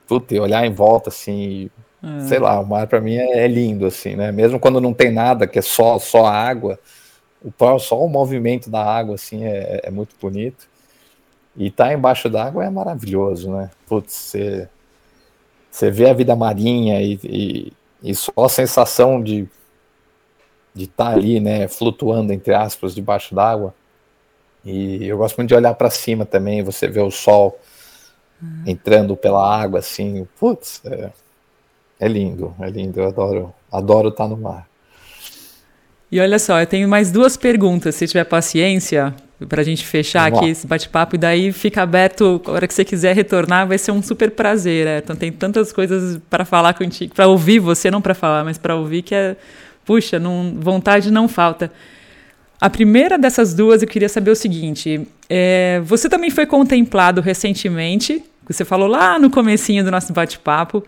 [0.07, 1.69] putz, e olhar em volta, assim.
[2.01, 4.31] E, Sei lá, o mar para mim é, é lindo, assim, né?
[4.31, 6.79] Mesmo quando não tem nada, que é só, só água
[7.43, 10.67] o só o movimento da água assim é, é muito bonito.
[11.55, 13.69] E estar tá embaixo d'água é maravilhoso, né?
[13.87, 14.69] Putz, você,
[15.69, 19.47] você vê a vida marinha e, e, e só a sensação de
[20.73, 23.73] de estar tá ali, né, flutuando entre aspas debaixo d'água.
[24.63, 27.59] E eu gosto muito de olhar para cima também, você vê o sol
[28.41, 28.63] uhum.
[28.65, 31.11] entrando pela água assim, putz, é,
[31.99, 34.68] é lindo, é lindo, eu adoro, adoro estar tá no mar.
[36.11, 39.13] E olha só, eu tenho mais duas perguntas, se tiver paciência,
[39.47, 40.51] para a gente fechar Vamos aqui lá.
[40.51, 41.15] esse bate-papo.
[41.15, 44.87] E daí fica aberto, a hora que você quiser retornar, vai ser um super prazer.
[44.87, 44.97] É.
[44.97, 48.75] Então tem tantas coisas para falar contigo, para ouvir você, não para falar, mas para
[48.75, 49.37] ouvir, que é,
[49.85, 51.71] puxa, não, vontade não falta.
[52.59, 58.21] A primeira dessas duas eu queria saber o seguinte: é, você também foi contemplado recentemente,
[58.45, 60.83] você falou lá no comecinho do nosso bate-papo,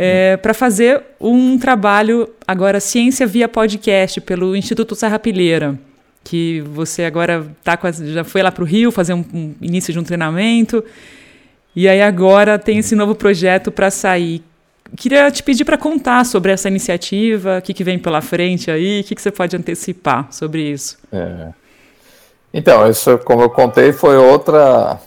[0.00, 5.76] é, para fazer um trabalho agora ciência via podcast pelo Instituto Serra Pilheira,
[6.22, 9.98] que você agora tá já foi lá para o Rio fazer um, um, início de
[9.98, 10.84] um treinamento
[11.74, 14.40] e aí agora tem esse novo projeto para sair.
[14.96, 19.00] Queria te pedir para contar sobre essa iniciativa, o que, que vem pela frente aí,
[19.00, 20.96] o que, que você pode antecipar sobre isso.
[21.12, 21.48] É.
[22.54, 24.98] Então, isso, como eu contei, foi outra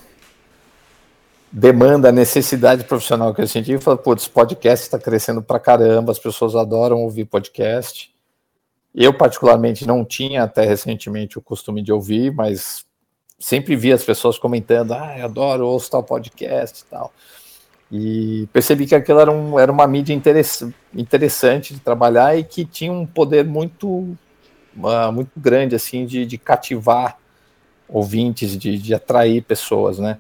[1.52, 6.20] demanda, necessidade profissional que eu senti, eu falei, putz, podcast está crescendo pra caramba, as
[6.20, 8.10] pessoas adoram ouvir podcast.
[8.96, 12.86] Eu, particularmente, não tinha até recentemente o costume de ouvir, mas
[13.40, 17.14] sempre vi as pessoas comentando, ah, eu adoro, ouço tal podcast e tal.
[17.92, 22.92] E percebi que aquilo era, um, era uma mídia interessante de trabalhar e que tinha
[22.92, 27.18] um poder muito, uh, muito grande, assim, de, de cativar
[27.90, 30.18] ouvintes, de, de atrair pessoas, né?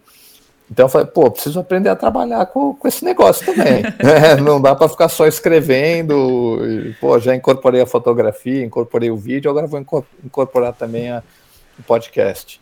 [0.72, 3.84] Então eu falei, pô, preciso aprender a trabalhar com, com esse negócio também.
[3.84, 4.36] né?
[4.42, 6.60] Não dá para ficar só escrevendo.
[6.66, 9.84] E, pô, já incorporei a fotografia, incorporei o vídeo, agora vou
[10.24, 11.22] incorporar também a,
[11.78, 12.62] o podcast.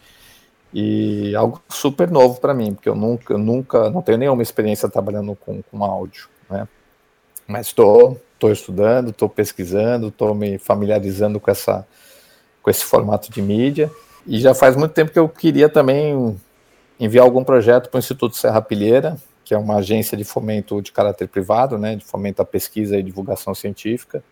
[0.73, 5.35] E algo super novo para mim, porque eu nunca, nunca, não tenho nenhuma experiência trabalhando
[5.35, 6.67] com, com áudio, né?
[7.47, 11.85] Mas estou tô estudando, estou pesquisando, estou me familiarizando com, essa,
[12.63, 13.91] com esse formato de mídia.
[14.25, 16.39] E já faz muito tempo que eu queria também
[16.99, 20.91] enviar algum projeto para o Instituto Serra Pilheira, que é uma agência de fomento de
[20.91, 24.23] caráter privado, né, de fomento à pesquisa e divulgação científica,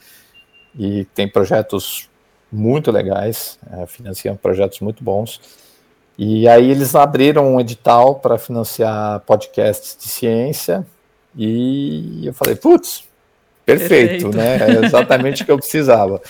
[0.77, 2.09] e tem projetos
[2.51, 5.41] muito legais, é, financiam projetos muito bons.
[6.17, 10.85] E aí eles abriram um edital para financiar podcasts de ciência,
[11.35, 13.03] e eu falei, putz,
[13.65, 14.37] perfeito, perfeito.
[14.37, 14.57] né?
[14.57, 16.21] É exatamente o que eu precisava.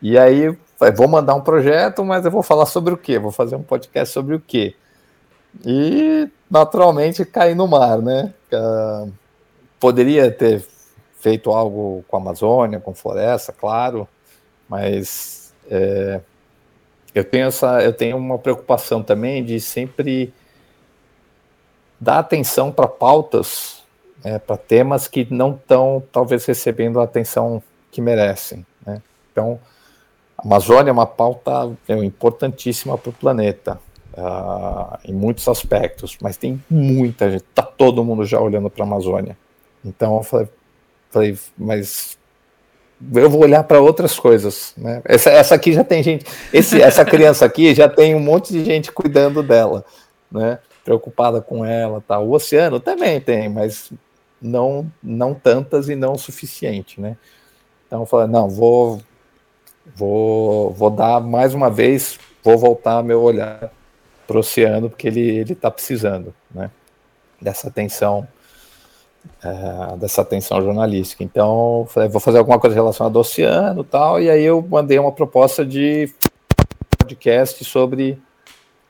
[0.00, 3.18] E aí falei, vou mandar um projeto, mas eu vou falar sobre o quê?
[3.18, 4.74] Vou fazer um podcast sobre o quê?
[5.64, 8.32] E naturalmente caí no mar, né?
[8.52, 9.12] Uh,
[9.78, 10.64] poderia ter
[11.18, 14.06] feito algo com a Amazônia, com floresta, claro,
[14.68, 16.20] mas é,
[17.14, 20.32] eu tenho essa, eu tenho uma preocupação também de sempre
[21.98, 23.82] dar atenção para pautas,
[24.22, 28.66] né, para temas que não estão talvez recebendo a atenção que merecem.
[28.84, 29.00] Né?
[29.32, 29.58] Então,
[30.36, 33.80] a Amazônia é uma pauta é, importantíssima para o planeta.
[34.16, 38.86] Uh, em muitos aspectos, mas tem muita gente, tá todo mundo já olhando para a
[38.86, 39.36] Amazônia.
[39.84, 40.48] Então eu falei,
[41.10, 42.16] falei, mas
[43.12, 45.02] eu vou olhar para outras coisas, né?
[45.04, 48.64] Essa, essa aqui já tem gente, esse, essa criança aqui já tem um monte de
[48.64, 49.84] gente cuidando dela,
[50.30, 50.60] né?
[50.84, 52.18] Preocupada com ela, tá?
[52.20, 53.92] O oceano também tem, mas
[54.40, 57.16] não não tantas e não o suficiente, né?
[57.86, 59.00] Então eu falei, não, vou
[59.94, 63.72] vou vou dar mais uma vez, vou voltar meu olhar
[64.26, 66.70] para o oceano, porque ele ele está precisando, né?
[67.40, 68.26] Dessa atenção,
[69.42, 71.22] é, dessa atenção jornalística.
[71.22, 74.20] Então, falei, vou fazer alguma coisa relacionada ao oceano, tal.
[74.20, 76.12] E aí eu mandei uma proposta de
[76.98, 78.18] podcast sobre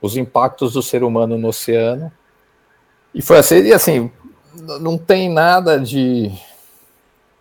[0.01, 2.13] os impactos do ser humano no oceano.
[3.15, 4.11] E foi assim, e assim,
[4.81, 6.31] não tem nada de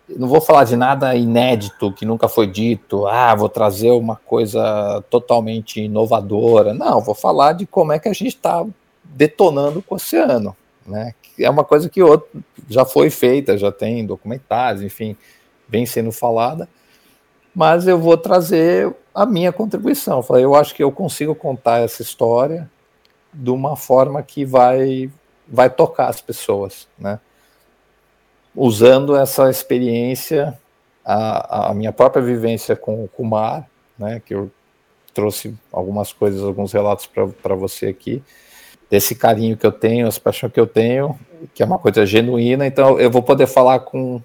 [0.08, 5.02] não vou falar de nada inédito que nunca foi dito, ah, vou trazer uma coisa
[5.08, 6.74] totalmente inovadora.
[6.74, 8.64] Não, vou falar de como é que a gente está
[9.02, 10.56] detonando o oceano,
[10.86, 11.14] né?
[11.38, 15.16] É uma coisa que outro, já foi feita, já tem documentários, enfim,
[15.68, 16.68] vem sendo falada,
[17.54, 20.24] mas eu vou trazer a minha contribuição.
[20.30, 22.70] Eu acho que eu consigo contar essa história
[23.32, 25.10] de uma forma que vai
[25.46, 27.20] vai tocar as pessoas, né?
[28.54, 30.58] Usando essa experiência,
[31.04, 33.68] a, a minha própria vivência com, com o mar,
[33.98, 34.50] né, que eu
[35.12, 38.22] trouxe algumas coisas, alguns relatos para você aqui,
[38.90, 41.18] desse carinho que eu tenho, essa paixão que eu tenho,
[41.54, 44.20] que é uma coisa genuína, então eu vou poder falar com,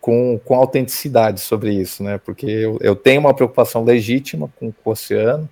[0.00, 4.90] com, com autenticidade sobre isso, né, porque eu, eu tenho uma preocupação legítima com, com
[4.90, 5.48] o oceano,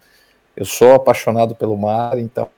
[0.56, 2.48] eu sou apaixonado pelo mar, então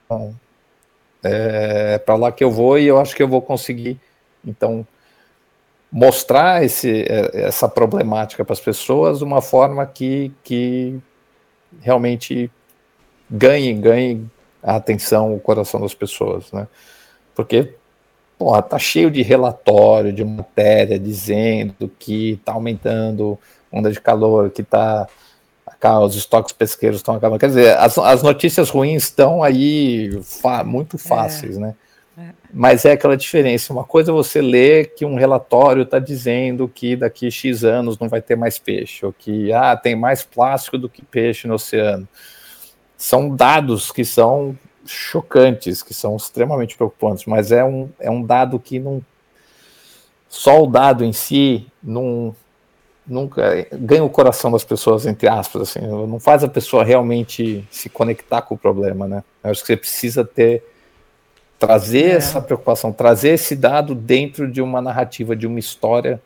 [1.23, 3.99] é, é para lá que eu vou e eu acho que eu vou conseguir,
[4.45, 4.85] então,
[5.95, 10.99] mostrar esse, é, essa problemática para as pessoas de uma forma que, que
[11.79, 12.51] realmente
[13.31, 14.25] ganhe, ganhe
[14.61, 16.67] a atenção, o coração das pessoas, né?
[17.33, 17.75] Porque,
[18.37, 23.39] porra, tá cheio de relatório, de matéria dizendo que está aumentando
[23.71, 25.07] onda de calor, que tá
[26.03, 27.39] os estoques pesqueiros estão acabando.
[27.39, 30.09] Quer dizer, as, as notícias ruins estão aí
[30.65, 31.59] muito fáceis, é.
[31.59, 31.75] né?
[32.53, 33.73] Mas é aquela diferença.
[33.73, 38.07] Uma coisa é você ler que um relatório está dizendo que daqui X anos não
[38.07, 42.07] vai ter mais peixe, ou que ah, tem mais plástico do que peixe no oceano.
[42.97, 48.59] São dados que são chocantes, que são extremamente preocupantes, mas é um, é um dado
[48.59, 49.03] que não.
[50.29, 52.35] Só o dado em si não,
[53.05, 57.89] nunca ganha o coração das pessoas, entre aspas, assim, não faz a pessoa realmente se
[57.89, 59.23] conectar com o problema, né?
[59.43, 60.63] Eu acho que você precisa ter
[61.59, 62.15] trazer é.
[62.15, 66.21] essa preocupação, trazer esse dado dentro de uma narrativa, de uma história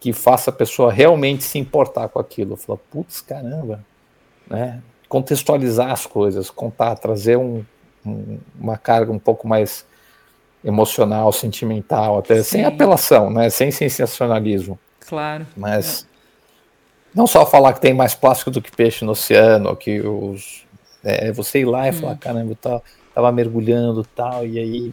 [0.00, 2.56] que faça a pessoa realmente se importar com aquilo.
[2.56, 3.84] Falar, putz, caramba,
[4.48, 4.80] né?
[5.08, 7.64] Contextualizar as coisas, contar, trazer um,
[8.04, 9.84] um, uma carga um pouco mais
[10.62, 12.42] emocional, sentimental, até Sim.
[12.42, 13.48] sem apelação, né?
[13.50, 14.78] Sem sensacionalismo.
[15.00, 15.46] Claro.
[15.56, 16.06] Mas é.
[17.14, 20.66] não só falar que tem mais plástico do que peixe no oceano, que os
[21.02, 21.94] é, você ir lá e hum.
[21.94, 22.82] falar, caramba, tá
[23.18, 24.92] estava mergulhando tal, e aí,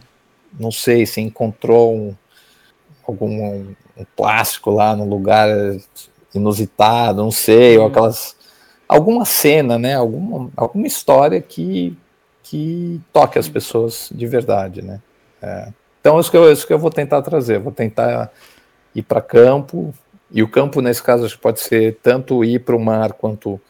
[0.58, 2.14] não sei, se encontrou um,
[3.06, 5.48] algum um, um plástico lá num lugar
[6.34, 7.90] inusitado, não sei, ou uhum.
[7.90, 8.36] aquelas.
[8.88, 9.94] Alguma cena, né?
[9.94, 11.96] Alguma, alguma história que,
[12.42, 15.00] que toque as pessoas de verdade, né?
[15.40, 15.68] É.
[16.00, 18.30] Então, isso que, eu, isso que eu vou tentar trazer, vou tentar
[18.94, 19.92] ir para campo,
[20.30, 23.60] e o campo, nesse caso, acho que pode ser tanto ir para o mar quanto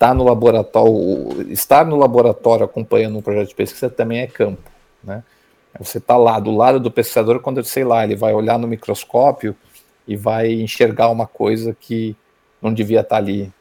[0.00, 4.62] tá no laboratório, estar no laboratório acompanhando um projeto de pesquisa também é campo,
[5.04, 5.22] né?
[5.78, 9.54] Você está lá do lado do pesquisador quando, sei lá, ele vai olhar no microscópio
[10.08, 12.16] e vai enxergar uma coisa que
[12.62, 13.52] não devia estar tá ali.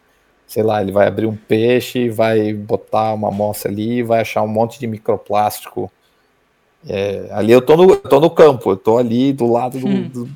[0.47, 4.47] Sei lá, ele vai abrir um peixe, vai botar uma amostra ali, vai achar um
[4.47, 5.91] monte de microplástico.
[6.87, 9.87] É, ali eu tô no, eu tô no campo, eu tô ali do lado do,
[9.87, 10.07] hum.
[10.07, 10.29] do,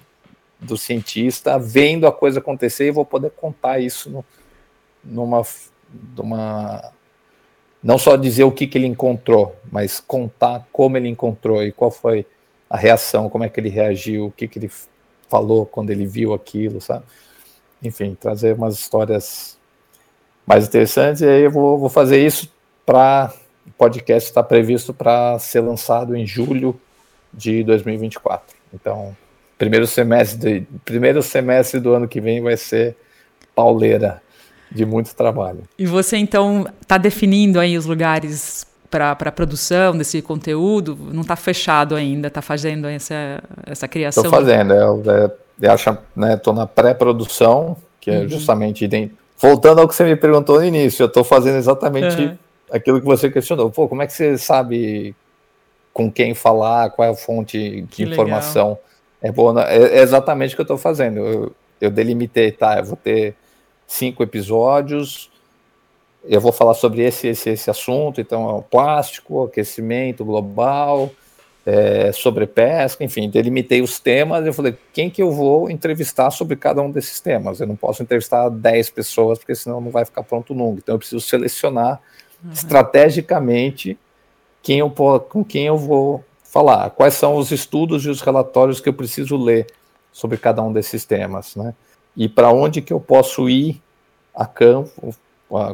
[0.59, 4.25] do, cientista, vendo a coisa acontecer e vou poder contar isso no,
[5.01, 5.43] numa
[5.93, 6.91] de uma
[7.83, 11.91] não só dizer o que, que ele encontrou, mas contar como ele encontrou e qual
[11.91, 12.25] foi
[12.69, 14.71] a reação, como é que ele reagiu, o que, que ele
[15.29, 17.03] falou quando ele viu aquilo, sabe?
[17.83, 19.57] Enfim, trazer umas histórias
[20.47, 22.51] mais interessantes, e aí eu vou, vou fazer isso
[22.85, 23.33] para
[23.67, 26.79] o podcast está previsto para ser lançado em julho
[27.33, 28.55] de 2024.
[28.73, 29.15] Então,
[29.57, 32.95] primeiro semestre, primeiro semestre do ano que vem vai ser
[33.55, 34.21] pauleira
[34.73, 35.63] de muito trabalho.
[35.77, 40.97] E você então está definindo aí os lugares para a produção desse conteúdo?
[41.11, 42.27] Não está fechado ainda?
[42.27, 44.23] Está fazendo essa, essa criação?
[44.23, 44.73] Estou fazendo.
[44.73, 45.03] Eu,
[45.61, 46.35] eu acho, né?
[46.35, 48.29] Estou na pré-produção, que é uhum.
[48.29, 51.03] justamente voltando ao que você me perguntou no início.
[51.03, 52.37] Eu estou fazendo exatamente uhum.
[52.71, 53.69] aquilo que você questionou.
[53.71, 55.15] Pô, como é que você sabe
[55.91, 56.89] com quem falar?
[56.91, 58.69] Qual é a fonte de que informação?
[58.69, 58.83] Legal.
[59.21, 59.53] É boa.
[59.53, 59.63] Né?
[59.69, 61.19] É, é exatamente o que eu estou fazendo.
[61.19, 62.77] Eu, eu delimitei, tá?
[62.77, 63.35] Eu vou ter
[63.87, 65.29] cinco episódios.
[66.23, 71.11] Eu vou falar sobre esse, esse, esse assunto, então é o plástico, aquecimento global,
[71.65, 74.45] é, sobre pesca, enfim, delimitei os temas.
[74.45, 77.59] Eu falei, quem que eu vou entrevistar sobre cada um desses temas?
[77.59, 80.79] Eu não posso entrevistar 10 pessoas, porque senão não vai ficar pronto nunca.
[80.79, 82.01] Então eu preciso selecionar
[82.43, 82.51] uhum.
[82.51, 83.97] estrategicamente
[84.61, 88.87] quem eu, com quem eu vou falar, quais são os estudos e os relatórios que
[88.87, 89.67] eu preciso ler
[90.11, 91.73] sobre cada um desses temas, né?
[92.15, 93.81] E para onde que eu posso ir
[94.33, 95.15] a campo,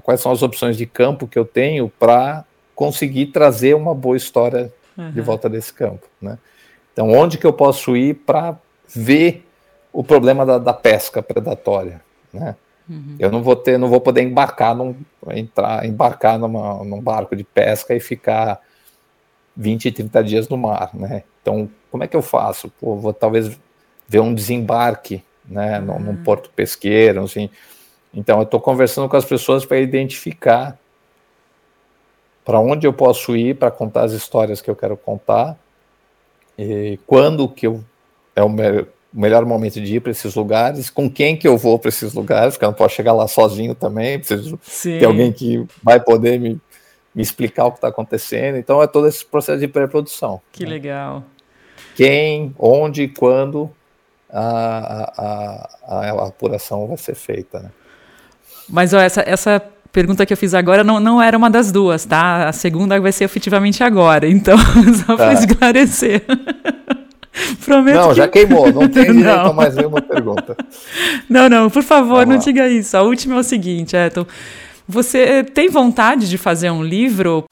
[0.03, 2.45] quais são as opções de campo que eu tenho para
[2.75, 5.11] conseguir trazer uma boa história uhum.
[5.11, 6.37] de volta desse campo, né?
[6.93, 8.57] Então, onde que eu posso ir para
[8.87, 9.45] ver
[9.91, 12.01] o problema da, da pesca predatória,
[12.33, 12.55] né?
[12.89, 13.15] Uhum.
[13.19, 14.95] Eu não vou ter, não vou poder embarcar num,
[15.29, 18.59] entrar, embarcar numa, num barco de pesca e ficar
[19.55, 21.23] 20, 30 dias no mar, né?
[21.41, 22.71] Então, como é que eu faço?
[22.79, 23.59] Pô, vou talvez
[24.07, 25.99] ver um desembarque, né, uhum.
[25.99, 27.49] num porto pesqueiro, assim.
[28.13, 30.77] Então, eu estou conversando com as pessoas para identificar
[32.45, 35.57] para onde eu posso ir para contar as histórias que eu quero contar,
[36.57, 37.83] e quando que eu,
[38.35, 41.57] é o, me, o melhor momento de ir para esses lugares, com quem que eu
[41.57, 44.97] vou para esses lugares, porque eu não posso chegar lá sozinho também, preciso Sim.
[44.97, 46.59] ter alguém que vai poder me
[47.13, 48.57] me explicar o que está acontecendo.
[48.57, 50.41] Então é todo esse processo de pré-produção.
[50.51, 50.69] Que né?
[50.69, 51.23] legal.
[51.95, 53.69] Quem, onde, quando
[54.31, 57.59] a, a, a, apuração vai ser feita.
[57.59, 57.69] Né?
[58.69, 59.61] Mas ó, essa, essa
[59.91, 62.47] pergunta que eu fiz agora não, não era uma das duas, tá?
[62.47, 64.27] A segunda vai ser efetivamente agora.
[64.27, 64.57] Então,
[65.05, 65.33] só para tá.
[65.33, 66.23] esclarecer.
[67.63, 68.15] Prometo não, que...
[68.15, 69.51] já queimou, não tem direito não.
[69.51, 70.57] a mais nenhuma pergunta.
[71.29, 72.43] Não, não, por favor, Vamos não lá.
[72.43, 72.97] diga isso.
[72.97, 74.25] A última é o seguinte, Eton.
[74.87, 77.45] Você tem vontade de fazer um livro?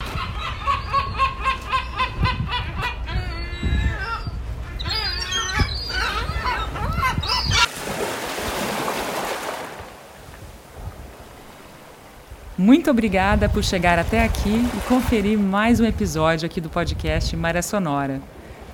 [12.58, 17.62] Muito obrigada por chegar até aqui e conferir mais um episódio aqui do podcast Maré
[17.62, 18.20] Sonora.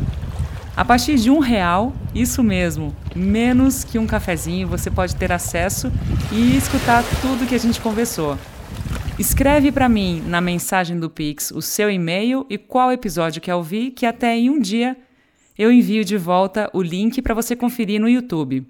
[0.78, 5.92] A partir de um real, isso mesmo, menos que um cafezinho, você pode ter acesso
[6.32, 8.38] e escutar tudo que a gente conversou.
[9.18, 13.92] Escreve para mim na mensagem do Pix o seu e-mail e qual episódio quer ouvir,
[13.92, 14.98] que até em um dia
[15.58, 18.68] eu envio de volta o link para você conferir no YouTube.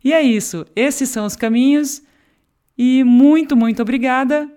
[0.05, 0.67] E é isso.
[0.75, 2.03] Esses são os caminhos.
[2.77, 4.51] E muito, muito obrigada.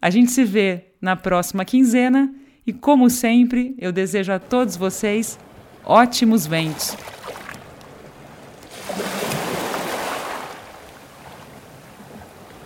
[0.00, 2.32] A gente se vê na próxima quinzena.
[2.66, 5.38] E como sempre, eu desejo a todos vocês
[5.84, 6.96] ótimos ventos.